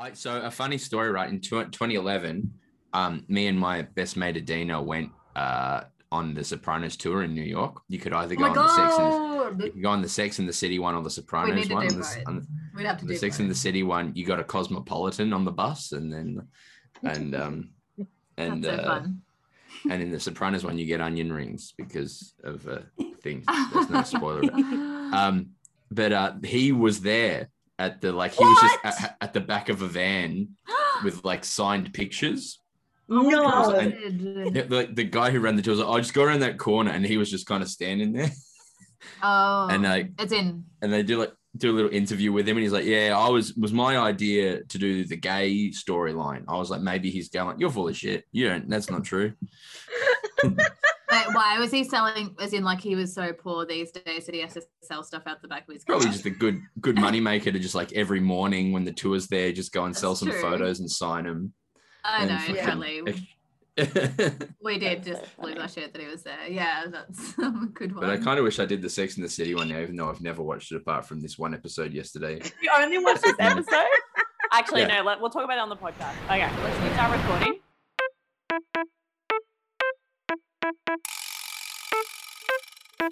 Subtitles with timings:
[0.00, 1.28] I, so a funny story, right?
[1.28, 2.50] In tw- 2011,
[2.94, 7.42] um, me and my best mate Adina went uh, on the Sopranos tour in New
[7.42, 7.82] York.
[7.88, 10.08] You could either Oh go my on the Sex and you could go on the
[10.08, 11.86] Sex and the City one or the Sopranos one.
[11.86, 14.44] On the, on We'd have to the Sex and the City one, you got a
[14.44, 16.48] Cosmopolitan on the bus, and then
[17.02, 17.70] and um
[18.38, 19.06] and That's so uh,
[19.90, 22.86] and in the Sopranos one, you get onion rings because of a
[23.22, 23.44] thing.
[23.72, 24.50] There's no spoiler.
[25.12, 25.50] Um,
[25.90, 27.50] but uh, he was there
[27.80, 30.48] at the like he was just at, at the back of a van
[31.04, 32.60] with like signed pictures.
[33.08, 33.42] Oh my No.
[33.42, 33.74] God.
[33.74, 36.58] The, the, the guy who ran the tour was like, "I just go around that
[36.58, 38.30] corner," and he was just kind of standing there.
[39.22, 40.62] Oh, And, like- it's in.
[40.82, 43.30] And they do like do a little interview with him, and he's like, "Yeah, I
[43.30, 46.44] was was my idea to do the gay storyline.
[46.48, 48.24] I was like, maybe he's going, you're full of shit.
[48.30, 48.68] You don't.
[48.68, 49.32] That's not true.
[51.12, 52.34] Wait, why was he selling?
[52.40, 55.22] As in, like he was so poor these days that he has to sell stuff
[55.26, 55.96] out the back of his car.
[55.96, 59.26] Probably just a good good money maker to just like every morning when the tour's
[59.28, 60.40] there, just go and sell some true.
[60.40, 61.52] photos and sign them."
[62.04, 63.26] I know, fucking- totally.
[64.62, 66.46] We did just lose our shit that he was there.
[66.48, 68.02] Yeah, that's a good one.
[68.04, 69.96] But I kind of wish I did the Sex and the City one now, even
[69.96, 72.40] though I've never watched it apart from this one episode yesterday.
[72.60, 73.86] You only watched this episode?
[74.52, 74.98] Actually, Yeah.
[74.98, 75.04] no.
[75.04, 76.14] Let, we'll talk about it on the podcast.
[76.26, 78.90] Okay, let's start recording.
[83.00, 83.06] Oh,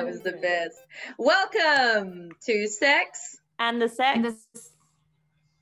[0.00, 0.76] it was the best.
[1.18, 3.38] Welcome to Sex.
[3.58, 4.16] And the sex.
[4.16, 4.46] and this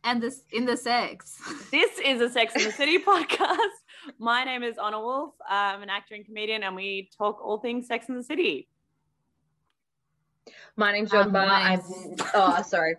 [0.05, 1.39] and this in the sex.
[1.71, 3.57] This is a Sex in the City podcast.
[4.19, 5.35] My name is Honor Wolf.
[5.49, 8.69] I'm an actor and comedian, and we talk all things Sex in the City.
[10.77, 11.47] My name's John Um, Barr.
[11.47, 11.81] my I'm,
[12.35, 12.97] oh, sorry.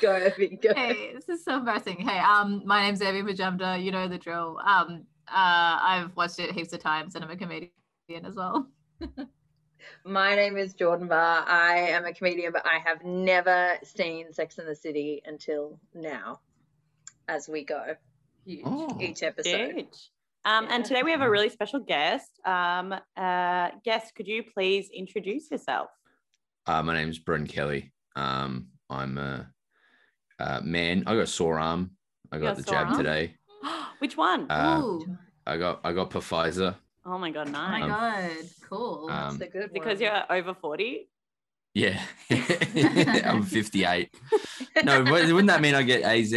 [0.00, 0.74] Go, Urvi, go.
[0.74, 1.98] hey, this is so embarrassing.
[2.00, 3.82] Hey, um, my name's Urvi Majumdar.
[3.82, 4.58] You know the drill.
[4.64, 7.70] Um, uh, I've watched it heaps of times, and I'm a comedian
[8.24, 8.68] as well.
[10.04, 11.44] My name is Jordan Barr.
[11.48, 16.40] I am a comedian, but I have never seen Sex in the City until now
[17.28, 17.96] as we go
[18.44, 18.62] Huge.
[18.64, 19.74] Oh, each episode.
[19.74, 20.10] Huge.
[20.44, 22.40] Um, and today we have a really special guest.
[22.44, 25.90] Um, uh, guest, could you please introduce yourself?
[26.66, 27.92] uh, my name's Broden Kelly.
[28.16, 29.48] Um, I'm a,
[30.38, 31.04] uh man.
[31.06, 31.92] I got a sore arm.
[32.32, 32.96] I got got the jab arm?
[32.96, 33.36] today.
[33.98, 34.50] Which one?
[34.50, 35.18] Uh, Ooh.
[35.46, 36.76] I got I got Pfizer.
[37.04, 37.82] oh my god, nice.
[37.82, 39.08] Oh my um, god, cool.
[39.10, 41.08] um, That's a good because you're over 40.
[41.74, 42.02] Yeah,
[43.24, 44.14] I'm 58.
[44.84, 46.32] No, wouldn't that mean I get AZ?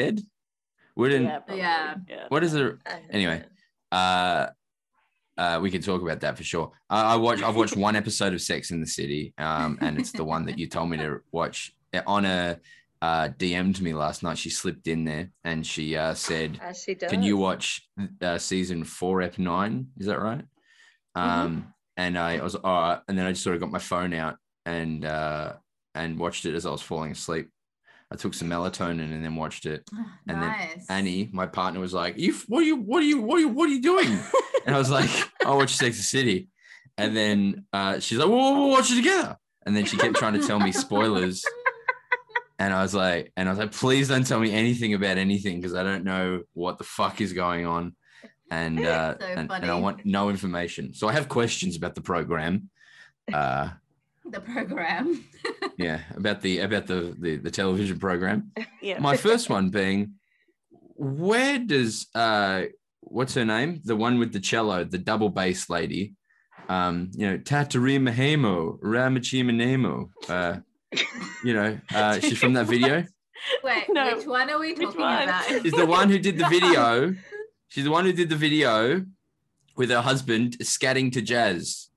[0.95, 1.57] Wouldn't probably.
[1.57, 1.95] Yeah.
[2.07, 2.25] yeah.
[2.27, 2.75] what is it?
[3.09, 3.43] Anyway.
[3.91, 4.47] uh
[5.37, 6.71] uh, we can talk about that for sure.
[6.89, 7.41] I I watch.
[7.41, 10.57] I've watched one episode of Sex in the City, um, and it's the one that
[10.57, 11.73] you told me to watch.
[12.05, 12.59] Honor
[13.01, 14.37] uh, DM'd me last night.
[14.37, 16.95] She slipped in there and she uh, said, As she.
[16.95, 17.81] "Can you watch
[18.21, 19.87] uh, season four, ep nine?
[19.97, 20.43] Is that right?"
[21.15, 23.79] Um, and I, I was all right, and then I just sort of got my
[23.79, 25.53] phone out and uh,
[25.93, 27.49] and watched it as I was falling asleep.
[28.11, 29.83] I took some melatonin and then watched it.
[30.27, 30.55] and then.
[30.89, 33.49] Annie, my partner, was like, "You, what are you, what are you, what are you,
[33.49, 34.19] what are you doing?"
[34.65, 35.09] And I was like,
[35.45, 36.49] "I watch Sex and City,"
[36.97, 40.39] and then uh, she's like, "Well, we'll watch it together." And then she kept trying
[40.39, 41.43] to tell me spoilers,
[42.59, 45.59] and I was like, "And I was like, please don't tell me anything about anything
[45.59, 47.95] because I don't know what the fuck is going on."
[48.51, 50.93] And uh, So and, and I want no information.
[50.93, 52.69] So I have questions about the program.
[53.31, 53.69] Uh,
[54.25, 55.23] the program.
[55.77, 58.51] yeah, about the about the the, the television program.
[58.81, 58.99] Yeah.
[58.99, 60.13] My first one being,
[60.95, 62.63] where does uh
[63.01, 63.81] what's her name?
[63.83, 66.13] The one with the cello, the double bass lady.
[66.67, 70.09] Um, you know, Tatarima Hemo, Ramachima Nemo.
[70.27, 70.57] Uh,
[71.43, 73.03] you know, uh, she's from that video.
[73.63, 74.15] Wait, No.
[74.15, 75.23] which one are we Which talking one?
[75.23, 75.43] about?
[75.61, 77.13] She's the one who did the video.
[77.67, 79.05] She's the one who did the video
[79.75, 81.89] with her husband scatting to jazz.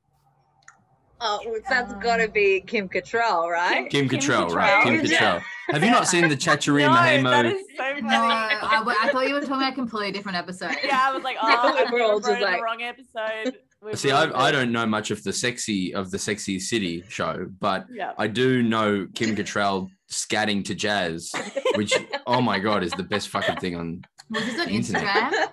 [1.21, 3.91] Oh, that's got to be Kim Cattrall, right?
[3.91, 4.85] Kim Kim Cattrall, right?
[4.85, 5.41] Kim Cattrall.
[5.41, 5.43] Cattrall.
[5.71, 7.55] Have you not seen the Chaturima no, that Hemo?
[7.55, 8.03] is so funny.
[8.03, 10.77] No, I, I thought you were talking about a completely different episode.
[10.85, 13.57] yeah, I was like, oh, We're all wrote just the like- wrong episode.
[13.81, 17.05] We See, ruined I, I don't know much of the sexy of the sexy city
[17.09, 18.13] show, but Yeah.
[18.19, 21.33] I do know Kim Cattrall scatting to jazz,
[21.77, 21.95] which
[22.27, 24.03] oh my god is the best fucking thing on.
[24.31, 25.05] Was this on Internet.
[25.07, 25.49] Instagram?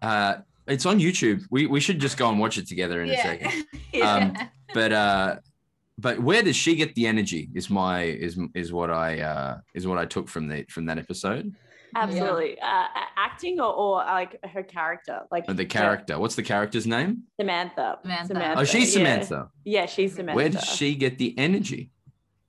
[0.00, 0.36] Uh,
[0.68, 1.42] it's on YouTube.
[1.50, 3.64] We we should just go and watch it together in a second.
[4.00, 4.36] Um,
[4.72, 5.36] But uh,
[5.98, 7.48] but where does she get the energy?
[7.52, 10.98] Is my is is what I uh is what I took from the from that
[10.98, 11.52] episode.
[11.94, 12.58] Absolutely.
[12.60, 12.86] Uh,
[13.16, 16.18] acting or, or like her character, like Uh, The character.
[16.18, 17.24] What's the character's name?
[17.40, 17.98] Samantha.
[18.02, 18.54] Samantha.
[18.56, 18.92] Oh, she's.
[18.92, 19.50] Samantha.
[19.64, 20.36] Yeah, she's Samantha.
[20.36, 21.90] Where does she get the energy?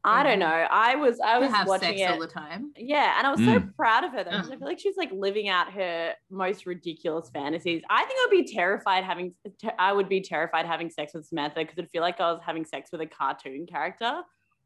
[0.02, 0.46] I don't know.
[0.48, 2.10] I was I I was have watching sex it.
[2.10, 2.72] all the time.
[2.78, 3.76] Yeah, and I was so Mm.
[3.76, 4.30] proud of her though.
[4.32, 4.42] Uh.
[4.42, 7.82] 'cause I feel like she's like living out her most ridiculous fantasies.
[7.90, 9.36] I think I would be terrified having.
[9.78, 12.64] I would be terrified having sex with Samantha because I'd feel like I was having
[12.66, 14.22] sex with a cartoon character.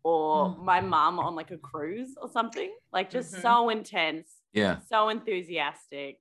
[0.05, 0.63] or Mm.
[0.65, 2.69] my mom on like a cruise or something.
[2.91, 3.41] Like just Mhm.
[3.41, 4.77] so intense, Yeah.
[4.89, 6.17] so enthusiastic.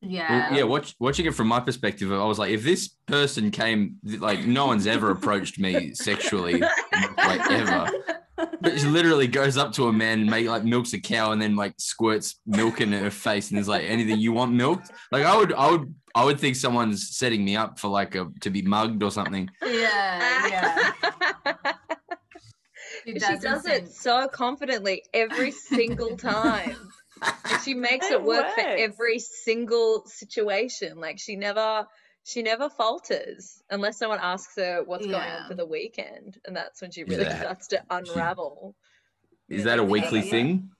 [0.00, 0.50] Yeah.
[0.50, 3.96] Well, yeah, watch, watching it from my perspective, I was like, if this person came,
[4.04, 7.90] like, no one's ever approached me sexually, like ever.
[8.60, 11.42] But she literally goes up to a man and make like milks a cow and
[11.42, 14.90] then like squirts milk in her face and is like, anything you want milked?
[15.10, 18.28] Like, I would, I would, I would think someone's setting me up for like a
[18.42, 19.50] to be mugged or something.
[19.64, 20.48] Yeah.
[20.48, 21.72] Yeah.
[23.04, 26.76] She she does, does it so confidently every single time.
[27.22, 30.98] And she makes It it work for every single situation.
[31.00, 31.86] Like she never
[32.24, 36.38] she never falters unless someone asks her what's going on for the weekend.
[36.44, 38.74] And that's when she really that- starts to unravel.
[39.48, 40.30] Is that a weekly Yeah.
[40.30, 40.70] thing?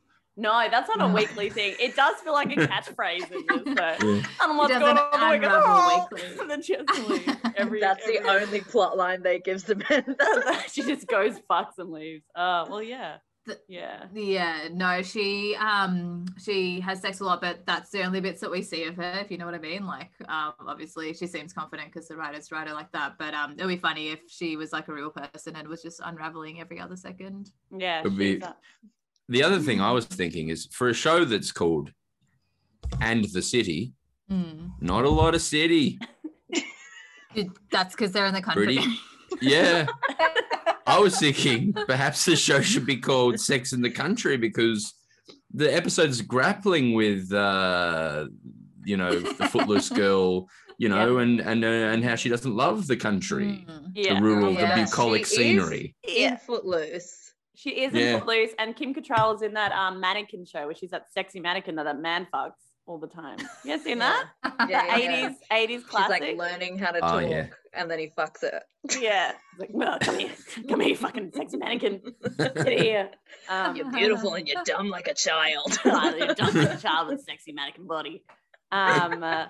[0.40, 1.74] No, that's not a weekly thing.
[1.80, 4.06] It does feel like a catchphrase in this, though.
[4.14, 4.22] Yeah.
[4.40, 5.52] And what's going on an the weekend?
[5.52, 6.06] Oh!
[6.12, 6.28] weekly.
[6.40, 7.36] And then she has to leave.
[7.56, 10.16] Every, That's the only plot line they gives the men.
[10.70, 12.22] she just goes, fucks, and leaves.
[12.36, 13.16] Uh, well, yeah.
[13.48, 14.04] The- Yeah.
[14.14, 18.50] Yeah, no, she um she has sex a lot, but that's the only bits that
[18.50, 19.86] we see of her, if you know what I mean.
[19.86, 23.16] Like, um, obviously she seems confident because the writers write her like that.
[23.18, 26.00] But um, it'd be funny if she was like a real person and was just
[26.04, 27.50] unraveling every other second.
[27.76, 28.02] Yeah.
[28.02, 28.42] Be-
[29.30, 31.92] The other thing I was thinking is for a show that's called
[33.00, 33.92] And the City,
[34.30, 34.72] Mm.
[34.82, 35.98] not a lot of city.
[37.70, 38.76] That's because they're in the country.
[38.76, 38.98] Pretty,
[39.40, 39.86] yeah.
[40.88, 44.94] I was thinking perhaps the show should be called Sex in the Country because
[45.52, 48.26] the episode's grappling with, uh,
[48.84, 50.48] you know, the footloose girl,
[50.78, 53.94] you know, and and uh, and how she doesn't love the country, Mm.
[53.94, 54.18] the yeah.
[54.20, 54.76] rural, Yeah.
[54.76, 55.96] the bucolic She scenery.
[56.06, 56.32] Yeah.
[56.32, 57.32] In Footloose.
[57.54, 58.14] She is Yeah.
[58.14, 61.40] in Footloose, and Kim Cattrall is in that um, mannequin show where she's that sexy
[61.40, 62.52] mannequin that that man fucks
[62.86, 63.36] all the time.
[63.64, 64.26] You guys seen that?
[64.44, 65.28] Yeah, The yeah, yeah.
[65.28, 67.46] 80s, 80s She's like learning how to Oh, talk yeah.
[67.74, 68.62] And then he fucks it.
[69.00, 69.32] yeah.
[69.58, 70.30] Like, well, come here.
[70.68, 72.00] Come here, you fucking sexy mannequin.
[72.38, 73.10] Get here.
[73.48, 75.76] Um, You're beautiful and you're dumb like a child.
[75.84, 78.22] You're just like a child with a sexy mannequin body.
[78.70, 79.46] Um, uh,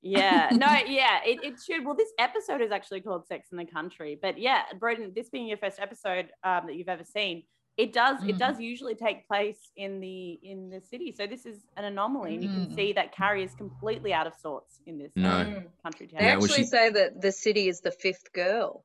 [0.00, 1.84] yeah, no, yeah, it, it should.
[1.84, 5.46] Well, this episode is actually called Sex in the Country, but yeah, Broden, this being
[5.46, 7.42] your first episode um, that you've ever seen,
[7.78, 8.38] it does it Mm.
[8.38, 11.12] does usually take place in the in the city.
[11.16, 12.74] So this is an anomaly, and you can Mm.
[12.74, 15.30] see that Carrie is completely out of sorts in this No.
[15.30, 15.66] Mm.
[15.82, 16.18] country town.
[16.18, 18.84] They Yeah, well, actually she- say that the city is the fifth girl.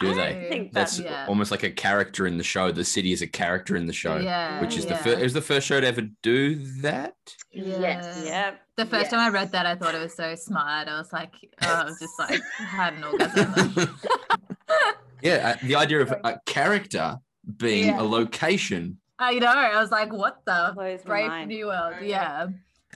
[0.00, 0.32] Do they?
[0.32, 1.26] don't think That's that, Yeah.
[1.28, 2.72] almost like a character in the show.
[2.72, 5.18] The city is a character in the show, yeah, which is the first.
[5.20, 7.14] It was the first show to ever do that.
[7.52, 8.24] Yes.
[8.26, 10.88] yeah, The first time I read that, I thought it was so smart.
[10.88, 13.98] I was like, oh, I was just like, had an orgasm.
[15.22, 17.18] yeah, uh, the idea of a character
[17.56, 18.00] being Yeah.
[18.00, 19.46] a location, I know.
[19.48, 21.48] I was like, what the blows my brave mind.
[21.48, 21.94] new world?
[21.96, 22.06] I know.
[22.06, 22.46] Yeah.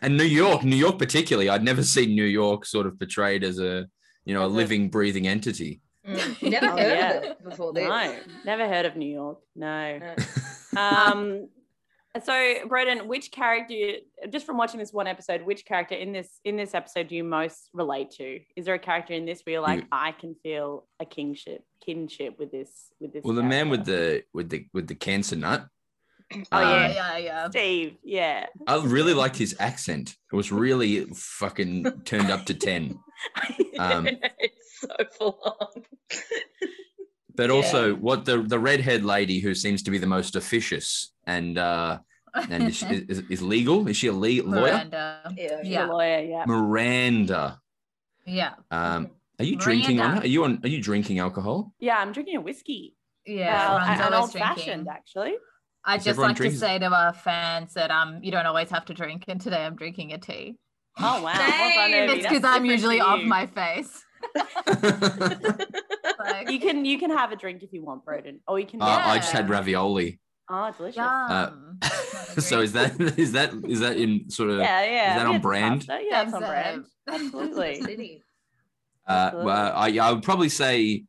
[0.03, 1.49] and New York, New York particularly.
[1.49, 3.87] I'd never seen New York sort of portrayed as a
[4.25, 5.81] you know a As a- living, breathing entity.
[6.07, 6.51] Mm.
[6.51, 7.11] Never Oh, heard yeah.
[7.13, 7.89] of it before this.
[7.89, 8.15] No,
[8.45, 9.39] never heard of New York.
[9.57, 9.99] No.
[9.99, 10.81] No.
[10.81, 11.49] um
[12.25, 12.33] so
[12.69, 13.75] Broden, which character
[14.31, 17.25] just from watching this one episode which character in this in this episode do you
[17.25, 20.35] most relate to is there a character in this where you're like You- i can
[20.43, 22.71] feel a kingship kinship with this
[23.01, 25.67] with this Well, the man with the with the with the cancer nut.
[26.35, 26.87] Oh, Oh, yeah.
[26.87, 27.49] um, yeah, yeah.
[27.51, 30.17] steve yeah I really liked his accent.
[30.33, 32.99] It was really fucking turned up to ten.
[33.79, 34.07] Um,
[34.39, 34.89] it's so
[35.19, 35.83] full on.
[37.35, 37.55] But Yeah.
[37.57, 41.99] also, what the the redhead lady who seems to be the most officious and uh
[42.51, 43.87] and is, is, is legal?
[43.89, 44.73] Is she a le- lawyer?
[44.73, 45.35] Miranda.
[45.37, 45.49] Yeah.
[45.63, 45.87] She's a Yeah.
[45.87, 47.61] lawyer yeah Miranda.
[48.27, 48.55] Yeah.
[48.71, 50.19] Um, are you drinking on?
[50.21, 50.61] Are you on?
[50.65, 51.73] Are you drinking alcohol?
[51.79, 52.95] yeah i'm drinking a whiskey
[53.27, 53.55] Yeah.
[53.55, 55.35] uh, Ron's an always old fashioned actually
[55.85, 58.71] I Does just everyone like to say to our fans that um you don't always
[58.71, 60.57] have to drink, and today I'm drinking a tea.
[60.99, 63.93] oh wow well done, It's because I'm usually off my face.
[66.19, 68.83] Like, you can you can have a drink if you want Broden or you can
[68.83, 70.19] Uh, I just had ravioli.
[70.49, 71.79] Oh delicious yum.
[72.39, 74.59] So is that is that is that in sort of?
[74.59, 75.17] Yeah, yeah.
[75.19, 75.87] that we on brand?
[75.87, 76.05] pasta.
[76.09, 76.85] Yeah, it's on brand.
[77.09, 78.23] uh, Absolutely.
[79.07, 81.05] Uh, well, I, I would probably say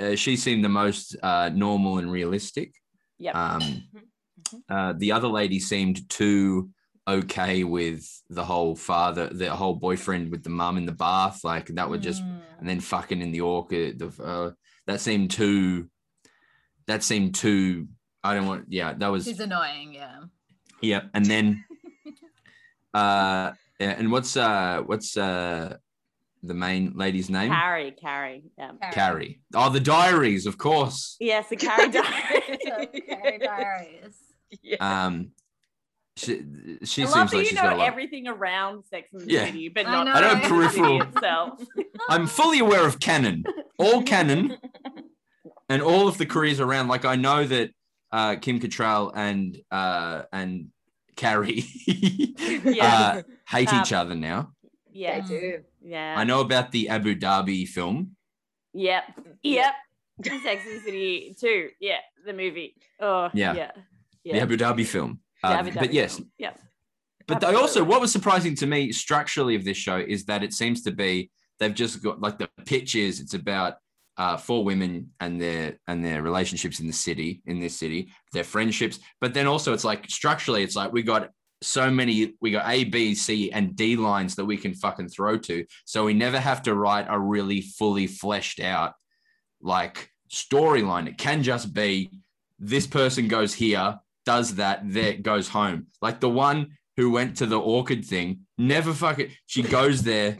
[0.00, 2.72] uh, she seemed the most uh, normal and realistic.
[3.18, 3.32] Yeah.
[3.32, 3.84] Um,
[4.68, 6.70] uh, the other lady seemed too
[7.06, 11.66] okay with the whole father, the whole boyfriend with the mum in the bath, like
[11.66, 12.40] that would just, Mm.
[12.60, 13.98] and then fucking in the orchid.
[13.98, 14.50] The, uh,
[14.86, 15.90] that seemed too.
[16.86, 17.88] That seemed too.
[18.24, 18.66] I don't want.
[18.68, 19.24] Yeah, that was.
[19.24, 20.20] She's annoying, yeah.
[20.80, 21.64] Yeah, and then,
[22.94, 25.76] uh, yeah, and what's uh, what's uh,
[26.42, 27.50] the main lady's name?
[27.50, 28.42] Carrie, Carrie.
[28.58, 28.72] Yeah.
[28.92, 29.40] Carrie.
[29.54, 31.16] Oh, the diaries, of course.
[31.20, 32.58] Yes, the Carrie diary.
[32.64, 34.14] So, Carrie Diaries.
[34.62, 34.76] Yeah.
[34.80, 35.30] Um,
[36.16, 36.44] she
[36.84, 39.32] she I seems love that like you she's got know everything around Sex and the
[39.32, 39.46] Yeah.
[39.46, 40.12] City, but I not know.
[40.12, 41.02] I know Sex and peripheral.
[41.02, 41.60] itself.
[42.08, 43.44] I'm fully aware of canon,
[43.78, 44.56] all canon.
[45.68, 46.88] and all of the careers around.
[46.88, 47.70] Like I know that
[48.14, 50.68] uh, Kim Cattrall and uh, and
[51.16, 51.64] Carrie
[52.64, 52.94] Yeah.
[53.18, 54.52] uh, hate Um, each other now.
[54.92, 55.20] Yeah.
[55.20, 55.58] They do.
[55.82, 56.14] Yeah.
[56.16, 58.16] I know about the Abu Dhabi film.
[58.72, 59.04] Yep.
[59.42, 59.74] Yep.
[60.24, 61.70] Sex and the City too.
[61.80, 61.98] Yeah.
[62.24, 62.74] The movie.
[63.00, 63.30] Oh.
[63.34, 63.70] Yeah.
[64.22, 64.34] Yeah.
[64.34, 65.20] the Abu Dhabi film.
[65.42, 66.30] Uh, Abu but yes, film.
[66.38, 66.52] Yeah.
[67.26, 70.52] But they also, what was surprising to me structurally of this show is that it
[70.52, 73.74] seems to be they've just got like the pitch is it's about
[74.16, 78.44] uh, four women and their and their relationships in the city in this city, their
[78.44, 78.98] friendships.
[79.20, 81.30] But then also it's like structurally, it's like we got
[81.62, 85.38] so many, we got A, B, C, and D lines that we can fucking throw
[85.38, 88.92] to, so we never have to write a really fully fleshed out
[89.60, 91.08] like storyline.
[91.08, 92.10] It can just be
[92.58, 95.86] this person goes here, does that, there goes home.
[96.02, 100.36] Like the one who went to the orchid thing, never fucking she goes there,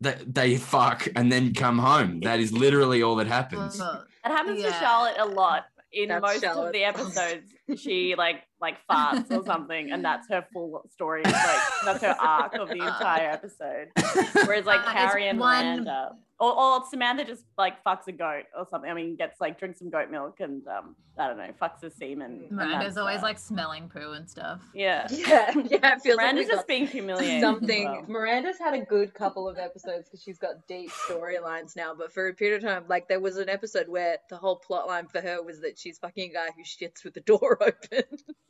[0.00, 2.20] they, they fuck and then come home.
[2.20, 3.78] That is literally all that happens.
[3.78, 5.66] Well, It happens to Charlotte a lot.
[5.92, 10.46] In That's most of the episodes, she like like farts or something, and that's her
[10.52, 11.22] full story.
[11.24, 13.88] It's like that's her arc of the entire episode.
[14.46, 18.44] Whereas like Uh, Carrie and one- Miranda, or, or Samantha just like fucks a goat
[18.56, 18.90] or something.
[18.90, 21.90] I mean, gets like drinks some goat milk and um, I don't know, fucks a
[21.90, 22.44] semen.
[22.48, 24.60] and Miranda's always uh, like smelling poo and stuff.
[24.74, 25.06] yeah.
[25.10, 25.94] Yeah, yeah.
[25.96, 27.42] It feels Miranda's like we just being humiliated.
[27.42, 27.84] something.
[27.84, 28.04] well.
[28.08, 31.94] Miranda's had a good couple of episodes because she's got deep storylines now.
[31.96, 34.86] But for a period of time, like there was an episode where the whole plot
[34.88, 38.04] line for her was that she's fucking a guy who shits with the door open.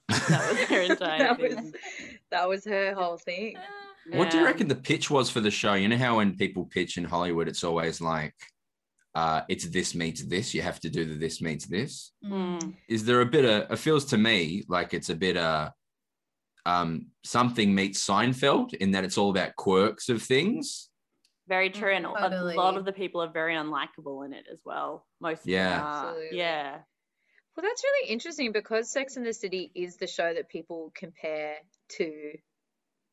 [0.09, 1.57] That was her entire that thing.
[1.57, 1.73] was
[2.31, 3.57] that was her whole thing.
[4.19, 5.75] What do you reckon the pitch was for the show?
[5.75, 8.35] You know how when people pitch in Hollywood, it's always like,
[9.15, 10.55] uh, it's this meets this.
[10.55, 12.13] You have to do the this meets this.
[12.25, 12.75] Mm.
[12.89, 15.71] is there a bit of it feels to me like it's a bit of
[16.67, 20.89] um something meets Seinfeld in that it's all about quirks of things.
[21.49, 24.61] Very true, and a- a lot of the people are very unlikable in it as
[24.65, 25.07] well.
[25.21, 25.83] Most of them Yeah.
[25.83, 26.23] are.
[26.31, 26.79] Yeah,
[27.57, 31.57] Well, that's really interesting because Sex and the City is the show that people compare
[31.97, 32.39] to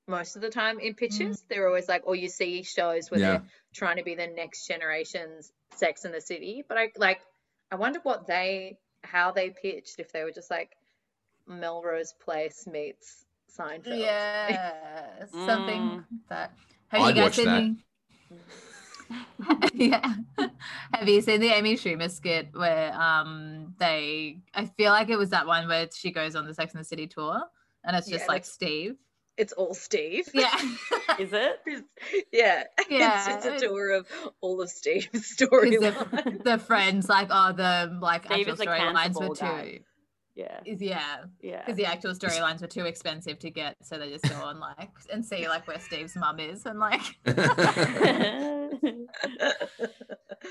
[0.07, 1.43] most of the time in pitches.
[1.49, 3.27] They're always like, or you see shows where Yeah.
[3.31, 6.63] they're trying to be the next generation's Sex and the City.
[6.67, 7.21] But I like,
[7.71, 10.75] I wonder what they, how they pitched if they were just like
[11.47, 13.25] Melrose Place meets
[13.57, 13.99] Seinfeld.
[13.99, 15.95] Yeah, something Mm.
[15.97, 16.51] like that.
[16.89, 17.61] Have I'd you guys seen that.
[17.61, 17.77] the?
[19.73, 20.15] yeah.
[20.93, 24.39] Have you seen the Amy Schumer skit where um they?
[24.53, 26.85] I feel like it was that one where she goes on the Sex and the
[26.87, 27.41] City tour,
[27.83, 28.95] and it's just Yeah, like Steve.
[29.37, 30.27] It's all Steve.
[30.33, 30.51] Yeah.
[31.19, 31.59] is it?
[32.31, 32.63] yeah.
[32.89, 33.35] Yeah.
[33.35, 34.07] It's just a tour of
[34.41, 35.79] all of Steve's 'Cause storylines.
[35.79, 39.61] the, the friends like oh the like Steve actual is a storylines were cancelable guy.
[39.71, 39.79] too
[40.35, 41.59] Yeah, is yeah yeah.
[41.65, 44.89] because the actual storylines were too expensive to get so they just go on like
[45.11, 47.01] and see like where Steve's mum is and like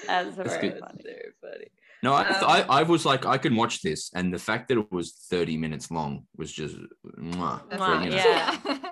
[0.07, 0.81] That's That's very good.
[0.81, 1.03] funny.
[1.03, 1.71] so funny.
[2.03, 4.79] No, I, Um, I I was like I can watch this, and the fact that
[4.79, 6.77] it was thirty minutes long was just
[7.19, 8.17] mwah, That's Wow, for, what- you know.
[8.17, 8.57] yeah.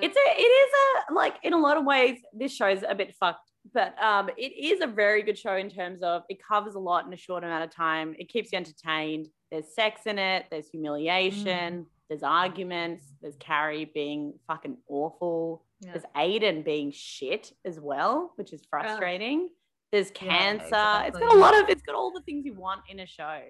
[0.00, 0.72] It's a, it is
[1.10, 4.52] a like in a lot of ways this show's a bit fucked, but um, it
[4.70, 7.42] is a very good show in terms of it covers a lot in a short
[7.42, 8.14] amount of time.
[8.18, 9.26] It keeps you entertained.
[9.50, 10.46] There's sex in it.
[10.50, 11.86] There's humiliation.
[12.08, 13.04] There's arguments.
[13.20, 15.64] There's Carrie being fucking awful.
[15.80, 15.92] Yeah.
[15.92, 19.48] There's Aiden being shit as well, which is frustrating.
[19.94, 21.06] There's Yeah, cancer.
[21.06, 21.68] It's got a lot of.
[21.68, 23.40] It's got all the things you want in a show.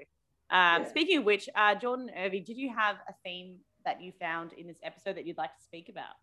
[0.50, 0.84] Um, Yeah.
[0.84, 4.66] Speaking of which, uh, Jordan Urvi, did you have a theme that you found in
[4.66, 6.16] this episode that you'd like to speak about?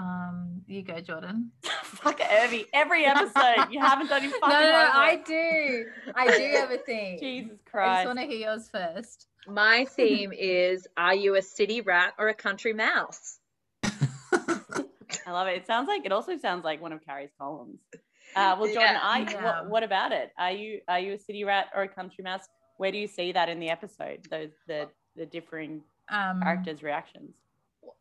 [0.00, 1.50] um you go Jordan
[1.82, 6.38] Fuck Urvi, every episode you haven't done your no, fucking no, no, I do I
[6.38, 7.18] do have a theme.
[7.20, 7.88] Jesus Christ!
[7.90, 12.14] I just want to hear yours first My theme is Are you a city rat
[12.16, 13.37] or a country mouse?
[15.28, 15.56] I love it.
[15.56, 17.80] It sounds like it also sounds like one of Carrie's columns.
[18.34, 19.00] Uh, well, Jordan, Yeah.
[19.02, 19.44] I Yeah.
[19.44, 20.32] what, what about it?
[20.38, 22.48] Are you are you a city rat or a country mouse?
[22.78, 24.26] Where do you see that in the episode?
[24.30, 27.34] Those the the differing um characters' reactions.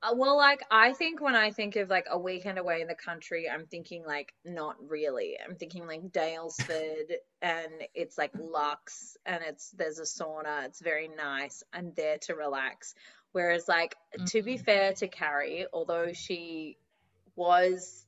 [0.02, 2.96] Uh, Well, like I think when I think of like a weekend away in the
[2.96, 5.38] country, I'm thinking like not really.
[5.46, 10.64] I'm thinking like Daylesford and it's like Lux and it's there's a sauna.
[10.66, 11.62] It's very nice.
[11.74, 12.96] I'm there to relax.
[13.34, 14.64] Whereas like to be Mhm.
[14.66, 16.78] fair to Carrie, although she
[17.38, 18.06] was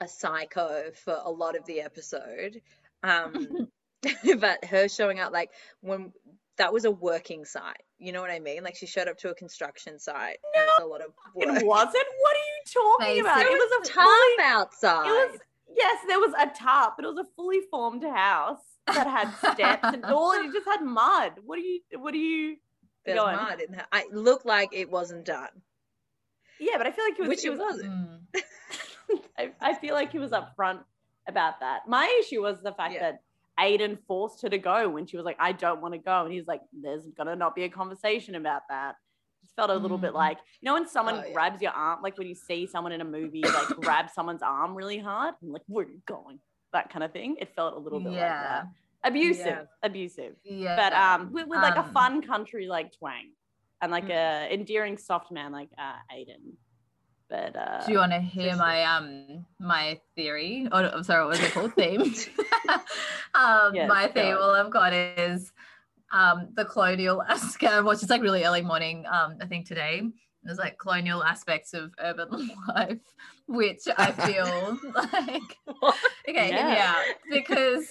[0.00, 2.60] a psycho for a lot of the episode,
[3.02, 3.68] um,
[4.38, 5.50] but her showing up like
[5.80, 6.12] when
[6.58, 7.82] that was a working site.
[7.98, 8.62] You know what I mean?
[8.62, 10.36] Like she showed up to a construction site.
[10.54, 12.04] and a lot of It wasn't.
[12.20, 13.40] What are you talking about?
[13.40, 13.58] It Basic.
[13.58, 15.06] was a tarp fully, outside.
[15.06, 15.40] It was
[15.74, 19.84] yes, there was a tarp, but it was a fully formed house that had steps
[19.84, 20.32] and all.
[20.32, 21.32] and It just had mud.
[21.44, 21.80] What are you?
[21.96, 22.56] What are you?
[23.04, 23.36] There's going?
[23.36, 23.86] mud in her.
[23.92, 25.48] I looked like it wasn't done,
[26.70, 27.28] Yeah, but I feel like he was.
[27.28, 28.20] which it was wasn't.
[29.38, 30.80] I, I feel like he was upfront
[31.28, 31.86] about that.
[31.88, 33.12] My issue was the fact Yeah.
[33.12, 33.22] that
[33.58, 36.24] Aiden forced her to go when she was like, I don't want to go.
[36.24, 38.96] And he's like, there's gonna not be a conversation about that.
[39.42, 40.16] Just felt a little bit Mm.
[40.16, 41.32] like, you know, when someone Oh, yeah.
[41.32, 44.74] grabs your arm, like when you see someone in a movie like grab someone's arm
[44.74, 46.40] really hard, and like, where are you going?
[46.72, 47.36] That kind of thing.
[47.40, 48.42] It felt a little bit like Yeah.
[48.42, 48.66] that.
[49.04, 49.62] Abusive, Yeah.
[49.82, 50.34] abusive.
[50.44, 50.76] Yeah.
[50.76, 53.32] But um with, with like a Um, fun country like twang
[53.84, 54.16] and like Mm.
[54.16, 56.56] a endearing soft man like uh Aiden.
[57.28, 58.58] But uh Do you want to hear sure.
[58.58, 60.68] my um my theory?
[60.72, 61.74] Oh, I'm sorry, what was it called?
[61.74, 62.02] Theme.
[63.34, 65.52] um, Yes, my theme, all I've got is
[66.12, 67.72] um the colonial aspect.
[67.72, 69.04] I watched it's like really early morning.
[69.10, 70.02] Um, I think today
[70.42, 72.28] there's like colonial aspects of urban
[72.68, 73.04] life,
[73.46, 75.58] which I feel like
[76.28, 77.86] okay, yeah, because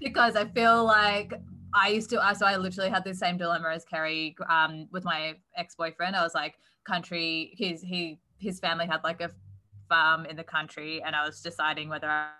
[0.00, 1.32] because I feel like
[1.74, 2.22] I used to.
[2.22, 6.16] I So I literally had the same dilemma as Carrie um, with my ex boyfriend.
[6.16, 7.54] I was like, country.
[7.56, 9.30] His he his family had like a
[9.88, 12.30] farm in the country, and I was deciding whether I,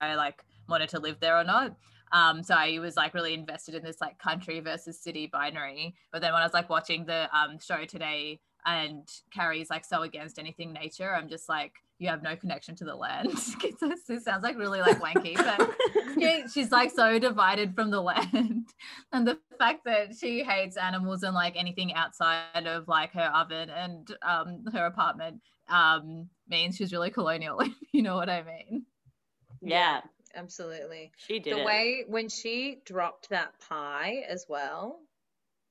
[0.00, 1.76] I like wanted to live there or not.
[2.12, 5.94] Um, so I was like really invested in this like country versus city binary.
[6.12, 10.02] But then when I was like watching the um, show today, and Carrie's like so
[10.02, 13.30] against anything nature, I'm just like, you have no connection to the land.
[14.08, 15.70] this sounds like really like wanky, but
[16.16, 18.68] yeah, she's like so divided from the land.
[19.12, 23.70] And the fact that she hates animals and like anything outside of like her oven
[23.70, 27.60] and um, her apartment um, means she's really colonial.
[27.60, 28.84] if you know what I mean?
[29.62, 30.02] yeah,
[30.34, 31.12] absolutely.
[31.16, 31.66] she did the it.
[31.66, 35.00] way when she dropped that pie as well,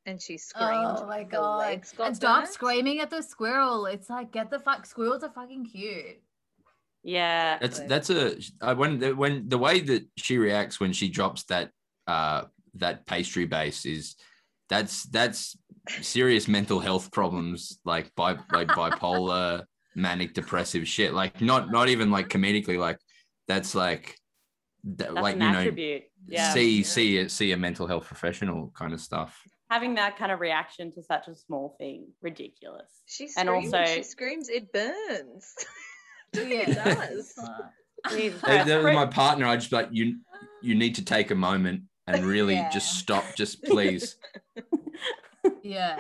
[0.08, 0.98] and she screamed.
[0.98, 1.58] Oh my the god!
[1.60, 2.54] legs got And stop burnt.
[2.54, 3.86] screaming at the squirrel.
[3.86, 4.86] It's like get the fuck.
[4.88, 6.18] Squirrels are fucking cute.
[7.04, 7.60] yeah.
[7.62, 11.44] That's that's a I when the, when the way that she reacts when she drops
[11.46, 11.72] that
[12.08, 12.46] uh
[12.76, 14.16] that pastry base is
[14.70, 15.58] that's that's
[16.02, 19.64] serious mental health problems like bi like bipolar
[19.96, 23.00] manic depressive shit like not not even like comedically like
[23.48, 24.16] that's like
[24.84, 26.04] that, That's like an you know attribute.
[26.28, 26.54] Yeah.
[26.54, 26.84] see Yeah.
[26.84, 31.04] see see a mental health professional kind of stuff Having that kind of reaction to
[31.04, 32.90] such a small thing, ridiculous.
[33.06, 33.74] She And screams.
[33.74, 34.50] also- she screams.
[34.50, 35.54] It burns.
[36.34, 37.34] Yeah, it does.
[38.12, 38.68] Jesus That- Christ.
[38.68, 40.20] that was my partner i just like you
[40.62, 42.70] you need to take a moment and really Yeah.
[42.70, 44.18] just stop just please
[45.64, 45.98] Yeah.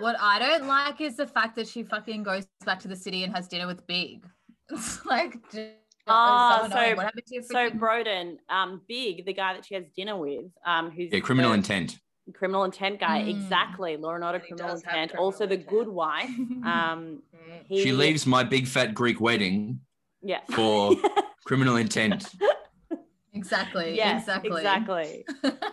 [0.00, 3.24] what I don't like is the fact that she fucking goes back to the city
[3.24, 4.24] and has dinner with Big.
[4.70, 9.24] It's like, just- it's Ah, so so- what happened to your so Broden, um, Big,
[9.24, 11.98] the guy that she has dinner with, um, who's yeah criminal the intent
[12.32, 13.28] criminal intent guy, Mm.
[13.30, 13.96] exactly.
[13.96, 15.10] Law and Order, And criminal does have intent.
[15.12, 16.30] criminal also, the good wife.
[16.64, 17.66] Um, Mm.
[17.66, 19.80] he, she leaves my big fat greek wedding
[20.22, 20.40] Yeah.
[20.54, 20.94] for
[21.44, 22.26] criminal intent
[23.34, 23.96] exactly.
[23.96, 24.54] yes, exactly.
[24.60, 25.24] exactly.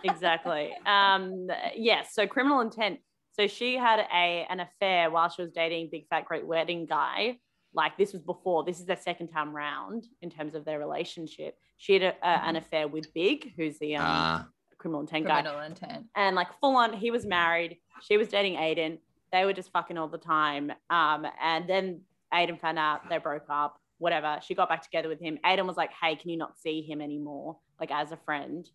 [0.04, 0.74] exactly.
[0.86, 2.14] Um, yes.
[2.14, 3.00] So criminal intent.
[3.32, 7.38] So she had a an affair while she was dating big fat great wedding guy.
[7.72, 8.64] Like this was before.
[8.64, 11.56] This is their second time round in terms of their relationship.
[11.76, 14.48] She had a, a, an affair with Big, who's the um, Ah,
[14.80, 16.06] criminal intent guy, Criminal intent.
[16.16, 16.92] and like full on.
[16.92, 17.76] He was married.
[18.02, 18.98] She was dating Aiden.
[19.32, 20.72] They were just fucking all the time.
[20.88, 22.00] Um, and then
[22.34, 23.76] Aiden found out they broke up.
[23.98, 24.38] Whatever.
[24.42, 25.38] She got back together with him.
[25.44, 27.58] Aiden was like, "Hey, can you not see him anymore?
[27.78, 28.68] Like as a friend."